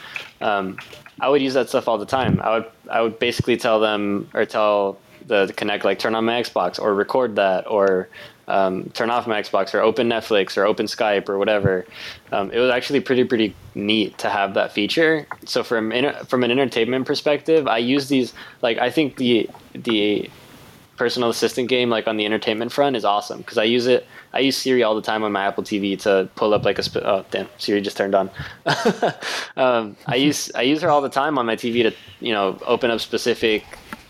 Um, 0.40 0.78
I 1.20 1.28
would 1.28 1.43
use 1.43 1.55
that 1.55 1.68
stuff 1.68 1.88
all 1.88 1.99
the 1.99 2.07
time. 2.07 2.40
I 2.40 2.59
would 2.59 2.66
I 2.90 3.01
would 3.01 3.18
basically 3.18 3.57
tell 3.57 3.80
them 3.80 4.28
or 4.34 4.45
tell 4.45 4.99
the, 5.33 5.53
Kinect 5.53 5.85
like 5.85 5.99
turn 5.99 6.14
on 6.14 6.24
my 6.24 6.41
Xbox 6.43 6.78
or 6.78 6.95
record 6.95 7.37
that 7.37 7.66
or 7.66 8.09
um, 8.49 8.91
turn 8.91 9.11
off 9.11 9.26
my 9.26 9.41
Xbox 9.41 9.72
or 9.74 9.80
open 9.80 10.09
Netflix 10.09 10.57
or 10.57 10.64
open 10.64 10.87
Skype 10.87 11.28
or 11.28 11.39
whatever. 11.39 11.87
Um, 12.33 12.51
it 12.51 12.59
was 12.59 12.70
actually 12.70 13.01
pretty 13.01 13.24
pretty 13.24 13.55
neat 13.74 14.18
to 14.18 14.28
have 14.28 14.55
that 14.55 14.72
feature. 14.72 15.26
So 15.47 15.64
from 15.64 15.93
from 16.26 16.45
an 16.45 16.51
entertainment 16.51 17.07
perspective, 17.07 17.66
I 17.66 17.78
use 17.78 18.09
these 18.09 18.35
like 18.61 18.78
I 18.78 18.91
think 18.91 19.16
the 19.16 19.49
the 19.74 20.30
personal 20.97 21.30
assistant 21.30 21.68
game 21.68 21.89
like 21.89 22.07
on 22.07 22.16
the 22.18 22.26
entertainment 22.26 22.70
front 22.70 22.95
is 22.95 23.05
awesome 23.05 23.39
because 23.39 23.59
I 23.59 23.64
use 23.64 23.87
it. 23.87 24.07
I 24.35 24.41
use 24.41 24.57
Siri 24.57 24.83
all 24.83 24.95
the 24.95 25.03
time 25.03 25.24
on 25.24 25.33
my 25.33 25.45
Apple 25.45 25.64
TV 25.64 25.99
to 26.03 26.28
pull 26.37 26.53
up 26.53 26.64
like 26.64 26.78
a. 26.78 26.83
Sp- 26.85 27.05
oh 27.05 27.24
damn, 27.30 27.49
Siri 27.59 27.80
just 27.80 27.97
turned 27.97 28.14
on. 28.14 28.30
um, 29.57 29.97
I 30.07 30.16
use 30.16 30.51
I 30.55 30.62
use 30.62 30.83
her 30.83 30.91
all 30.91 31.01
the 31.01 31.09
time 31.09 31.39
on 31.39 31.47
my 31.47 31.57
TV 31.57 31.83
to 31.85 31.95
you 32.20 32.33
know 32.35 32.59
open 32.66 32.91
up 32.91 33.01
specific 33.01 33.64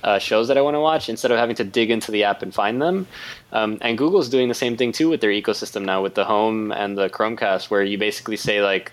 uh, 0.04 0.18
shows 0.18 0.48
that 0.48 0.58
I 0.58 0.60
want 0.60 0.74
to 0.74 0.80
watch 0.80 1.08
instead 1.08 1.30
of 1.30 1.38
having 1.38 1.56
to 1.56 1.64
dig 1.64 1.90
into 1.90 2.10
the 2.10 2.24
app 2.24 2.42
and 2.42 2.52
find 2.54 2.80
them. 2.82 3.06
Um, 3.52 3.78
and 3.80 3.96
Google's 3.98 4.28
doing 4.28 4.48
the 4.48 4.54
same 4.54 4.76
thing 4.76 4.92
too 4.92 5.08
with 5.08 5.20
their 5.20 5.30
ecosystem 5.30 5.84
now 5.84 6.02
with 6.02 6.14
the 6.14 6.24
Home 6.24 6.72
and 6.72 6.96
the 6.98 7.08
Chromecast, 7.08 7.70
where 7.70 7.82
you 7.82 7.98
basically 7.98 8.36
say 8.36 8.62
like 8.62 8.92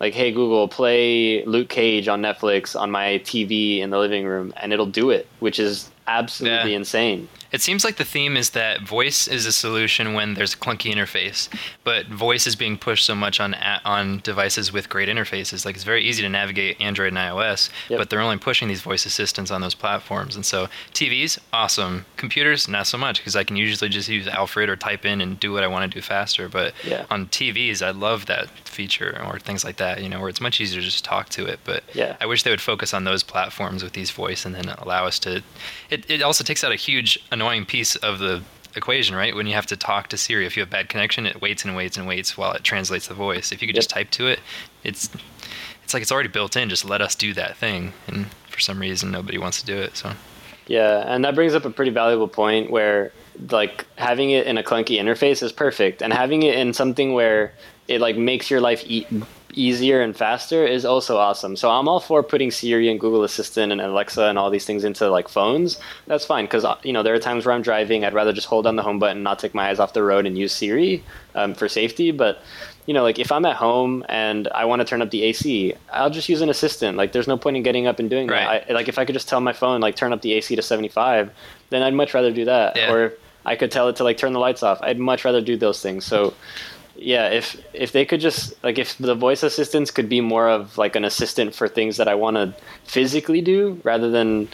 like 0.00 0.14
hey 0.14 0.32
google 0.32 0.66
play 0.66 1.44
luke 1.44 1.68
cage 1.68 2.08
on 2.08 2.22
netflix 2.22 2.74
on 2.74 2.90
my 2.90 3.20
tv 3.22 3.80
in 3.80 3.90
the 3.90 3.98
living 3.98 4.24
room 4.24 4.50
and 4.56 4.72
it'll 4.72 4.86
do 4.86 5.10
it 5.10 5.26
which 5.40 5.58
is 5.60 5.90
absolutely 6.06 6.70
Yeah. 6.70 6.78
insane 6.78 7.28
It 7.52 7.60
seems 7.60 7.84
like 7.84 7.96
the 7.96 8.04
theme 8.04 8.36
is 8.36 8.50
that 8.50 8.82
voice 8.82 9.26
is 9.26 9.44
a 9.46 9.52
solution 9.52 10.14
when 10.14 10.34
there's 10.34 10.54
a 10.54 10.56
clunky 10.56 10.92
interface, 10.94 11.48
but 11.84 12.06
voice 12.06 12.46
is 12.46 12.54
being 12.54 12.78
pushed 12.78 13.04
so 13.04 13.14
much 13.14 13.40
on 13.40 13.54
on 13.84 14.20
devices 14.22 14.72
with 14.72 14.88
great 14.88 15.08
interfaces. 15.08 15.64
Like 15.64 15.74
it's 15.74 15.84
very 15.84 16.04
easy 16.04 16.22
to 16.22 16.28
navigate 16.28 16.80
Android 16.80 17.08
and 17.08 17.16
iOS, 17.18 17.70
Yep. 17.88 17.98
but 17.98 18.10
they're 18.10 18.20
only 18.20 18.38
pushing 18.38 18.68
these 18.68 18.82
voice 18.82 19.04
assistants 19.04 19.50
on 19.50 19.60
those 19.60 19.74
platforms. 19.74 20.36
And 20.36 20.46
so 20.46 20.68
TVs, 20.92 21.38
awesome. 21.52 22.06
Computers, 22.16 22.68
not 22.68 22.86
so 22.86 22.96
much 22.96 23.18
because 23.18 23.34
I 23.36 23.44
can 23.44 23.56
usually 23.56 23.88
just 23.88 24.08
use 24.08 24.28
Alfred 24.28 24.68
or 24.68 24.76
type 24.76 25.04
in 25.04 25.20
and 25.20 25.38
do 25.40 25.52
what 25.52 25.64
I 25.64 25.66
want 25.66 25.90
to 25.90 25.98
do 25.98 26.02
faster. 26.02 26.48
But 26.48 26.72
Yeah. 26.84 27.04
on 27.10 27.26
TVs, 27.26 27.82
I 27.82 27.90
love 27.90 28.26
that 28.26 28.48
feature 28.68 29.20
or 29.26 29.38
things 29.40 29.64
like 29.64 29.76
that. 29.78 30.02
You 30.02 30.08
know, 30.08 30.20
where 30.20 30.28
it's 30.28 30.40
much 30.40 30.60
easier 30.60 30.80
to 30.80 30.84
just 30.86 31.04
talk 31.04 31.28
to 31.30 31.46
it. 31.46 31.58
But 31.64 31.82
Yeah. 31.94 32.16
I 32.20 32.26
wish 32.26 32.42
they 32.44 32.50
would 32.50 32.60
focus 32.60 32.94
on 32.94 33.04
those 33.04 33.22
platforms 33.22 33.82
with 33.82 33.92
these 33.94 34.10
voice 34.10 34.44
and 34.44 34.54
then 34.54 34.68
allow 34.78 35.06
us 35.06 35.18
to. 35.20 35.42
It, 35.90 36.08
it 36.08 36.22
also 36.22 36.44
takes 36.44 36.62
out 36.62 36.70
a 36.72 36.76
huge 36.76 37.18
annoying 37.40 37.64
piece 37.64 37.96
of 37.96 38.18
the 38.18 38.42
equation, 38.76 39.16
right? 39.16 39.34
When 39.34 39.46
you 39.46 39.54
have 39.54 39.66
to 39.66 39.76
talk 39.76 40.08
to 40.08 40.18
Siri, 40.18 40.44
if 40.44 40.56
you 40.56 40.62
have 40.62 40.68
bad 40.68 40.90
connection, 40.90 41.24
it 41.24 41.40
waits 41.40 41.64
and 41.64 41.74
waits 41.74 41.96
and 41.96 42.06
waits 42.06 42.36
while 42.36 42.52
it 42.52 42.62
translates 42.62 43.08
the 43.08 43.14
voice. 43.14 43.50
If 43.50 43.62
you 43.62 43.68
could 43.68 43.76
just 43.76 43.88
type 43.88 44.10
to 44.10 44.26
it, 44.26 44.40
it's 44.84 45.08
it's 45.82 45.94
like 45.94 46.02
it's 46.02 46.12
already 46.12 46.28
built 46.28 46.54
in. 46.54 46.68
Just 46.68 46.84
let 46.84 47.00
us 47.00 47.14
do 47.14 47.32
that 47.34 47.56
thing, 47.56 47.94
and 48.06 48.26
for 48.48 48.60
some 48.60 48.78
reason 48.78 49.10
nobody 49.10 49.38
wants 49.38 49.60
to 49.60 49.66
do 49.66 49.78
it. 49.78 49.96
So 49.96 50.12
Yeah, 50.66 51.02
and 51.06 51.24
that 51.24 51.34
brings 51.34 51.54
up 51.54 51.64
a 51.64 51.70
pretty 51.70 51.90
valuable 51.90 52.28
point 52.28 52.70
where 52.70 53.10
like 53.50 53.86
having 53.96 54.30
it 54.30 54.46
in 54.46 54.58
a 54.58 54.62
clunky 54.62 55.00
interface 55.00 55.42
is 55.42 55.50
perfect, 55.50 56.02
and 56.02 56.12
having 56.12 56.42
it 56.42 56.56
in 56.56 56.74
something 56.74 57.14
where 57.14 57.54
it 57.88 58.02
like 58.02 58.16
makes 58.16 58.50
your 58.50 58.60
life 58.60 58.84
e- 58.86 59.06
easier 59.54 60.00
and 60.00 60.16
faster 60.16 60.66
is 60.66 60.84
also 60.84 61.16
awesome. 61.16 61.56
So 61.56 61.70
I'm 61.70 61.88
all 61.88 62.00
for 62.00 62.22
putting 62.22 62.50
Siri 62.50 62.88
and 62.90 62.98
Google 63.00 63.24
Assistant 63.24 63.72
and 63.72 63.80
Alexa 63.80 64.24
and 64.24 64.38
all 64.38 64.50
these 64.50 64.64
things 64.64 64.84
into 64.84 65.10
like 65.10 65.28
phones. 65.28 65.78
That's 66.06 66.24
fine 66.24 66.44
because 66.44 66.64
you 66.82 66.92
know 66.92 67.02
there 67.02 67.14
are 67.14 67.18
times 67.18 67.46
where 67.46 67.54
I'm 67.54 67.62
driving, 67.62 68.04
I'd 68.04 68.14
rather 68.14 68.32
just 68.32 68.46
hold 68.46 68.64
down 68.64 68.76
the 68.76 68.82
home 68.82 68.98
button, 68.98 69.22
not 69.22 69.38
take 69.38 69.54
my 69.54 69.68
eyes 69.70 69.78
off 69.78 69.92
the 69.92 70.02
road, 70.02 70.26
and 70.26 70.36
use 70.38 70.52
Siri 70.52 71.02
um, 71.34 71.54
for 71.54 71.68
safety. 71.68 72.10
But 72.10 72.40
you 72.86 72.94
know, 72.94 73.02
like 73.02 73.18
if 73.18 73.30
I'm 73.30 73.44
at 73.44 73.56
home 73.56 74.04
and 74.08 74.48
I 74.48 74.64
want 74.64 74.80
to 74.80 74.84
turn 74.84 75.02
up 75.02 75.10
the 75.10 75.22
AC, 75.22 75.74
I'll 75.92 76.10
just 76.10 76.28
use 76.28 76.40
an 76.40 76.48
assistant. 76.48 76.96
Like 76.96 77.12
there's 77.12 77.28
no 77.28 77.36
point 77.36 77.56
in 77.56 77.62
getting 77.62 77.86
up 77.86 77.98
and 77.98 78.08
doing 78.10 78.26
Right. 78.28 78.66
that. 78.66 78.70
I, 78.70 78.74
like 78.74 78.88
if 78.88 78.98
I 78.98 79.04
could 79.04 79.14
just 79.14 79.28
tell 79.28 79.40
my 79.40 79.52
phone 79.52 79.80
like 79.80 79.96
turn 79.96 80.12
up 80.12 80.22
the 80.22 80.32
AC 80.32 80.56
to 80.56 80.62
75, 80.62 81.30
then 81.70 81.82
I'd 81.82 81.94
much 81.94 82.14
rather 82.14 82.32
do 82.32 82.44
that. 82.46 82.76
Yeah. 82.76 82.92
Or 82.92 83.12
I 83.46 83.56
could 83.56 83.70
tell 83.70 83.88
it 83.88 83.96
to 83.96 84.04
like 84.04 84.16
turn 84.18 84.32
the 84.32 84.40
lights 84.40 84.62
off. 84.62 84.80
I'd 84.82 84.98
much 84.98 85.24
rather 85.24 85.40
do 85.40 85.56
those 85.56 85.80
things. 85.80 86.04
So 86.04 86.34
yeah, 87.02 87.28
if 87.30 87.56
if 87.72 87.92
they 87.92 88.04
could 88.04 88.20
just 88.20 88.62
like 88.62 88.78
if 88.78 88.96
the 88.98 89.14
voice 89.14 89.42
assistants 89.42 89.90
could 89.90 90.08
be 90.08 90.20
more 90.20 90.48
of 90.48 90.76
like 90.76 90.96
an 90.96 91.04
assistant 91.04 91.54
for 91.54 91.66
things 91.66 91.96
that 91.96 92.08
I 92.08 92.14
want 92.14 92.36
to 92.36 92.54
physically 92.84 93.40
do 93.40 93.80
rather 93.84 94.10
than 94.10 94.48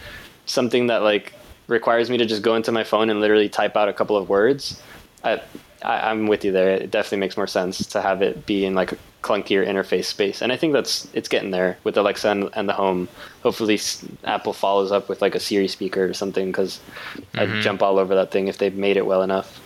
something 0.46 0.86
that 0.86 1.02
like 1.02 1.32
requires 1.66 2.08
me 2.08 2.16
to 2.18 2.24
just 2.24 2.42
go 2.42 2.54
into 2.54 2.70
my 2.70 2.84
phone 2.84 3.10
and 3.10 3.20
literally 3.20 3.48
type 3.48 3.76
out 3.76 3.88
a 3.88 3.92
couple 3.92 4.16
of 4.16 4.28
words. 4.28 4.80
I, 5.24 5.40
I 5.82 6.10
I'm 6.10 6.28
with 6.28 6.44
you 6.44 6.52
there. 6.52 6.70
It 6.70 6.92
definitely 6.92 7.18
makes 7.18 7.36
more 7.36 7.48
sense 7.48 7.84
to 7.88 8.00
have 8.00 8.22
it 8.22 8.46
be 8.46 8.64
in 8.64 8.74
like 8.76 8.92
a 8.92 8.96
clunkier 9.22 9.66
interface 9.66 10.04
space. 10.04 10.40
And 10.40 10.52
I 10.52 10.56
think 10.56 10.72
that's 10.72 11.08
it's 11.14 11.28
getting 11.28 11.50
there 11.50 11.78
with 11.82 11.96
Alexa 11.96 12.30
and, 12.30 12.48
and 12.54 12.68
the 12.68 12.74
Home. 12.74 13.08
Hopefully, 13.42 13.80
Apple 14.22 14.52
follows 14.52 14.92
up 14.92 15.08
with 15.08 15.20
like 15.20 15.34
a 15.34 15.40
Siri 15.40 15.66
speaker 15.66 16.04
or 16.04 16.14
something 16.14 16.46
because 16.52 16.78
I'd 17.34 17.48
Mhm. 17.48 17.60
jump 17.62 17.82
all 17.82 17.98
over 17.98 18.14
that 18.14 18.30
thing 18.30 18.46
if 18.46 18.58
they've 18.58 18.76
made 18.76 18.96
it 18.96 19.04
well 19.04 19.22
enough. 19.22 19.60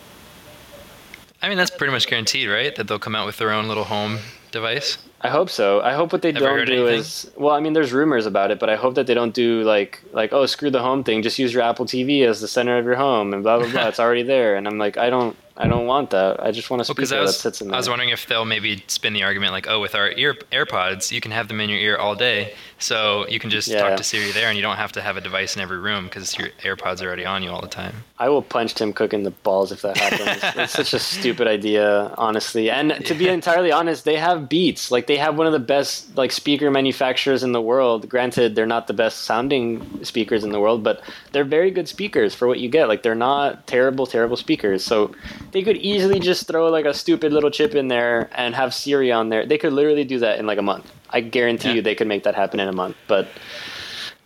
I 1.41 1.49
mean, 1.49 1.57
that's 1.57 1.71
pretty 1.71 1.91
much 1.91 2.07
guaranteed, 2.07 2.49
right? 2.49 2.75
That 2.75 2.87
they'll 2.87 2.99
come 2.99 3.15
out 3.15 3.25
with 3.25 3.37
their 3.37 3.51
own 3.51 3.67
little 3.67 3.83
home 3.83 4.19
device. 4.51 4.97
I 5.21 5.29
hope 5.29 5.49
so. 5.49 5.81
I 5.81 5.93
hope 5.93 6.11
what 6.11 6.21
they 6.21 6.29
Ever 6.29 6.39
don't 6.39 6.65
do 6.65 6.87
anything? 6.87 6.99
is 6.99 7.31
well. 7.35 7.55
I 7.55 7.59
mean, 7.59 7.73
there's 7.73 7.93
rumors 7.93 8.25
about 8.25 8.51
it, 8.51 8.59
but 8.59 8.69
I 8.69 8.75
hope 8.75 8.95
that 8.95 9.07
they 9.07 9.13
don't 9.13 9.33
do 9.33 9.63
like 9.63 10.01
like 10.13 10.33
oh 10.33 10.45
screw 10.45 10.69
the 10.71 10.81
home 10.81 11.03
thing. 11.03 11.21
Just 11.21 11.37
use 11.39 11.53
your 11.53 11.63
Apple 11.63 11.85
TV 11.85 12.25
as 12.27 12.41
the 12.41 12.47
center 12.47 12.77
of 12.77 12.85
your 12.85 12.95
home 12.95 13.33
and 13.33 13.43
blah 13.43 13.59
blah 13.59 13.69
blah. 13.71 13.87
it's 13.89 13.99
already 13.99 14.23
there, 14.23 14.55
and 14.55 14.67
I'm 14.67 14.77
like 14.77 14.97
I 14.97 15.09
don't 15.09 15.35
I 15.57 15.67
don't 15.67 15.85
want 15.85 16.11
that. 16.11 16.41
I 16.41 16.51
just 16.51 16.69
want 16.69 16.79
a 16.79 16.85
Well, 16.87 16.95
speaker 16.95 17.15
I 17.15 17.17
that 17.19 17.21
was, 17.25 17.39
sits 17.39 17.61
in 17.61 17.67
there. 17.67 17.75
I 17.75 17.77
was 17.77 17.89
wondering 17.89 18.09
if 18.09 18.25
they'll 18.27 18.45
maybe 18.45 18.83
spin 18.87 19.13
the 19.13 19.23
argument 19.23 19.51
like, 19.51 19.67
oh, 19.67 19.79
with 19.81 19.95
our 19.95 20.11
ear 20.11 20.35
AirPods, 20.51 21.11
you 21.11 21.19
can 21.21 21.31
have 21.31 21.47
them 21.49 21.59
in 21.59 21.69
your 21.69 21.79
ear 21.79 21.97
all 21.97 22.15
day, 22.15 22.53
so 22.79 23.27
you 23.27 23.39
can 23.39 23.49
just 23.49 23.67
Yeah. 23.67 23.81
talk 23.81 23.97
to 23.97 24.03
Siri 24.03 24.31
there, 24.31 24.47
and 24.47 24.55
you 24.55 24.61
don't 24.61 24.77
have 24.77 24.93
to 24.93 25.01
have 25.01 25.17
a 25.17 25.21
device 25.21 25.55
in 25.55 25.61
every 25.61 25.77
room 25.77 26.05
because 26.05 26.37
your 26.37 26.49
AirPods 26.63 27.01
are 27.01 27.07
already 27.07 27.25
on 27.25 27.43
you 27.43 27.49
all 27.49 27.61
the 27.61 27.67
time. 27.67 28.03
I 28.17 28.29
will 28.29 28.41
punch 28.41 28.75
Tim 28.75 28.93
Cook 28.93 29.13
in 29.13 29.23
the 29.23 29.31
balls 29.31 29.71
if 29.71 29.81
that 29.81 29.97
happens. 29.97 30.41
it's 30.55 30.73
such 30.73 30.93
a 30.93 30.99
stupid 30.99 31.47
idea, 31.47 32.13
honestly. 32.17 32.69
And 32.69 32.91
to 33.05 33.13
be 33.13 33.27
entirely 33.27 33.71
honest, 33.71 34.05
they 34.05 34.17
have 34.17 34.47
Beats. 34.47 34.91
Like 34.91 35.07
they 35.07 35.17
have 35.17 35.37
one 35.37 35.47
of 35.47 35.53
the 35.53 35.59
best 35.59 36.15
like 36.15 36.31
speaker 36.31 36.69
manufacturers 36.71 37.43
in 37.43 37.51
the 37.51 37.61
world. 37.61 38.07
Granted, 38.07 38.55
they're 38.55 38.65
not 38.65 38.87
the 38.87 38.93
best 38.93 39.23
sounding 39.23 40.03
speakers 40.03 40.43
in 40.43 40.51
the 40.51 40.59
world, 40.59 40.83
but 40.83 41.01
they're 41.31 41.43
very 41.43 41.71
good 41.71 41.87
speakers 41.87 42.33
for 42.35 42.47
what 42.47 42.59
you 42.59 42.69
get. 42.69 42.87
Like 42.87 43.03
they're 43.03 43.15
not 43.15 43.65
terrible, 43.67 44.05
terrible 44.05 44.37
speakers. 44.37 44.83
So 44.85 45.13
they 45.51 45.63
could 45.63 45.77
easily 45.77 46.19
just 46.19 46.47
throw 46.47 46.69
like 46.69 46.85
a 46.85 46.93
stupid 46.93 47.33
little 47.33 47.51
chip 47.51 47.75
in 47.75 47.87
there 47.87 48.29
and 48.35 48.55
have 48.55 48.73
Siri 48.73 49.11
on 49.11 49.29
there. 49.29 49.45
They 49.45 49.57
could 49.57 49.73
literally 49.73 50.03
do 50.03 50.19
that 50.19 50.39
in 50.39 50.45
like 50.47 50.57
a 50.57 50.61
month. 50.61 50.91
I 51.09 51.21
guarantee 51.21 51.69
Yeah. 51.69 51.73
you 51.75 51.81
they 51.81 51.95
could 51.95 52.07
make 52.07 52.23
that 52.23 52.35
happen 52.35 52.59
in 52.59 52.67
a 52.67 52.73
month. 52.73 52.95
But 53.07 53.27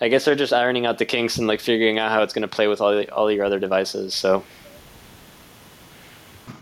I 0.02 0.08
guess 0.10 0.26
they're 0.26 0.36
just 0.36 0.54
ironing 0.54 0.86
out 0.86 0.98
the 1.00 1.06
kinks 1.06 1.38
and 1.38 1.48
like 1.48 1.60
figuring 1.62 1.98
out 2.00 2.12
how 2.12 2.22
it's 2.24 2.34
going 2.34 2.44
to 2.44 2.48
play 2.48 2.68
with 2.68 2.80
all 2.82 2.92
the, 2.96 3.10
all 3.12 3.32
your 3.32 3.46
other 3.46 3.60
devices. 3.60 4.14
So 4.14 4.44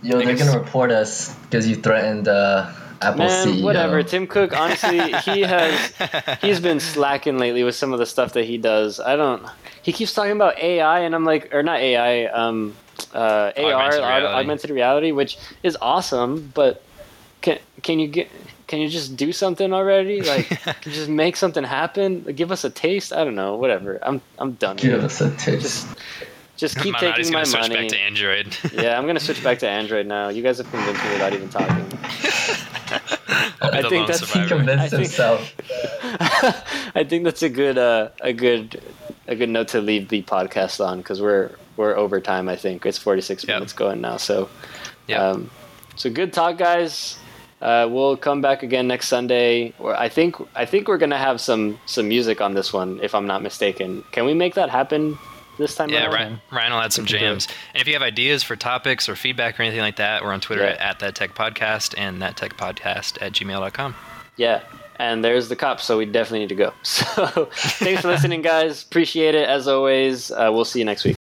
Yo, 0.02 0.20
they're 0.22 0.36
gonna 0.36 0.58
report 0.60 0.92
us 0.92 1.34
because 1.44 1.68
you 1.68 1.76
threatened 1.76 2.28
uh, 2.28 2.72
Apple 3.02 3.20
man, 3.20 3.48
CEO. 3.48 3.64
whatever. 3.64 4.04
Tim 4.04 4.28
Cook, 4.28 4.56
honestly, 4.58 4.98
he 5.22 5.42
has 5.42 5.94
he's 6.42 6.60
been 6.60 6.80
slacking 6.80 7.38
lately 7.38 7.64
with 7.64 7.76
some 7.76 7.94
of 7.94 8.00
the 8.00 8.06
stuff 8.06 8.34
that 8.34 8.46
he 8.46 8.58
does. 8.58 9.00
I 9.00 9.16
don't. 9.16 9.46
He 9.82 9.92
keeps 9.94 10.14
talking 10.14 10.34
about 10.34 10.58
AI, 10.60 11.00
and 11.00 11.14
I'm 11.16 11.26
like, 11.26 11.54
or 11.54 11.64
not 11.64 11.80
AI, 11.80 12.26
um, 12.26 12.76
uh, 13.14 13.52
AR, 13.56 13.74
Augmented 13.74 14.00
reality. 14.00 14.26
augmented 14.36 14.70
reality, 14.70 15.12
which 15.12 15.38
is 15.64 15.78
awesome. 15.82 16.52
But 16.54 16.82
can 17.42 17.60
can 17.82 18.00
you 18.00 18.08
get? 18.08 18.30
Can 18.68 18.80
you 18.80 18.88
just 18.90 19.16
do 19.18 19.32
something 19.34 19.74
already? 19.74 20.22
Like, 20.26 20.48
can 20.50 20.76
you 20.86 20.92
just 20.92 21.10
make 21.10 21.36
something 21.36 21.64
happen? 21.64 22.24
Like, 22.26 22.36
give 22.36 22.52
us 22.52 22.64
a 22.64 22.70
taste. 22.70 23.12
I 23.14 23.24
don't 23.24 23.36
know. 23.36 23.56
Whatever. 23.58 24.00
I'm 24.02 24.22
I'm 24.40 24.54
done. 24.54 24.76
with 24.78 24.84
Give 24.84 24.94
it. 24.94 25.04
us 25.04 25.22
a 25.22 25.30
taste. 25.36 25.62
Just 25.62 25.88
just 26.58 26.78
keep 26.84 26.96
Malnati's 26.96 27.28
taking 27.28 27.34
my 27.34 27.40
gonna 27.40 27.46
switch 27.46 27.62
money. 27.70 27.76
back 27.76 27.88
to 27.90 28.00
Android. 28.00 28.58
yeah, 28.74 28.98
I'm 28.98 29.06
gonna 29.06 29.20
switch 29.20 29.44
back 29.44 29.60
to 29.60 29.68
Android 29.70 30.08
now. 30.08 30.30
You 30.30 30.42
guys 30.42 30.58
have 30.60 30.70
convinced 30.72 31.04
me 31.04 31.12
without 31.12 31.34
even 31.34 31.50
talking. 31.50 31.86
I'll 33.62 33.72
be 33.72 33.78
I 33.78 33.82
the 33.82 33.90
think 33.90 33.92
lone 33.92 34.08
that's- 34.08 34.34
he 34.34 34.48
convinced 34.48 34.84
I 34.86 34.90
think- 34.90 35.02
himself. 35.04 35.54
I 36.96 37.04
think 37.04 37.24
that's 37.26 37.44
a 37.44 37.50
good 37.50 37.78
uh, 37.78 38.10
a 38.22 38.34
good 38.34 38.82
a 39.28 39.36
good 39.36 39.50
note 39.50 39.70
to 39.70 39.82
leave 39.82 40.10
the 40.10 40.22
podcast 40.24 40.84
on 40.86 41.00
because 41.00 41.22
we're 41.22 41.52
we're 41.78 41.96
over 41.96 42.20
time. 42.22 42.48
I 42.50 42.56
think 42.56 42.86
it's 42.86 42.98
46 42.98 43.44
Yep. 43.48 43.56
minutes 43.56 43.74
going 43.74 44.02
now. 44.02 44.18
So, 44.18 44.50
Yep. 45.08 45.20
um, 45.20 45.50
so 45.96 46.10
good 46.10 46.34
talk, 46.34 46.58
guys. 46.58 47.18
Uh, 47.62 47.88
we'll 47.90 48.18
come 48.18 48.42
back 48.42 48.62
again 48.64 48.88
next 48.88 49.08
Sunday. 49.08 49.74
Or 49.80 49.96
I 49.96 50.10
think 50.10 50.36
I 50.56 50.66
think 50.66 50.88
we're 50.88 50.98
gonna 50.98 51.18
have 51.18 51.40
some 51.40 51.80
some 51.86 52.08
music 52.10 52.42
on 52.42 52.54
this 52.54 52.74
one, 52.74 53.00
if 53.02 53.16
I'm 53.16 53.26
not 53.28 53.42
mistaken. 53.42 54.04
Can 54.12 54.26
we 54.26 54.34
make 54.34 54.56
that 54.56 54.70
happen 54.70 55.18
this 55.58 55.74
time? 55.76 55.90
Yeah, 55.90 56.04
around? 56.06 56.14
Ryan, 56.14 56.42
Ryan 56.52 56.74
will 56.74 56.80
add 56.82 56.92
some 56.94 57.06
We 57.06 57.12
can 57.12 57.20
do 57.20 57.26
it. 57.26 57.30
jams. 57.30 57.48
And 57.74 57.82
if 57.82 57.88
you 57.88 57.94
have 57.94 58.02
ideas 58.02 58.44
for 58.44 58.56
topics 58.58 59.08
or 59.08 59.16
feedback 59.16 59.58
or 59.60 59.64
anything 59.64 59.80
like 59.82 59.96
that, 59.96 60.24
we're 60.24 60.34
on 60.34 60.42
Twitter 60.42 60.64
Yeah. 60.64 60.72
at, 60.72 60.82
at 60.82 61.00
that 61.00 61.16
tech 61.16 61.36
podcast 61.36 61.94
and 61.98 62.22
that 62.22 62.36
tech 62.36 62.58
podcast 62.58 63.18
at 63.22 63.32
gmail.com. 63.32 63.96
Yeah. 64.36 64.62
And 65.00 65.24
there's 65.24 65.48
the 65.50 65.56
cops, 65.56 65.86
so 65.86 65.98
we 65.98 66.06
definitely 66.06 66.40
need 66.40 66.50
to 66.50 66.56
go. 66.56 66.74
So 66.84 67.46
thanks 67.54 68.02
for 68.02 68.10
listening, 68.10 68.42
guys. 68.42 68.84
Appreciate 68.84 69.36
it 69.36 69.48
as 69.48 69.68
always. 69.70 70.32
Uh, 70.32 70.50
we'll 70.52 70.66
see 70.66 70.80
you 70.80 70.86
next 70.86 71.04
week. 71.06 71.16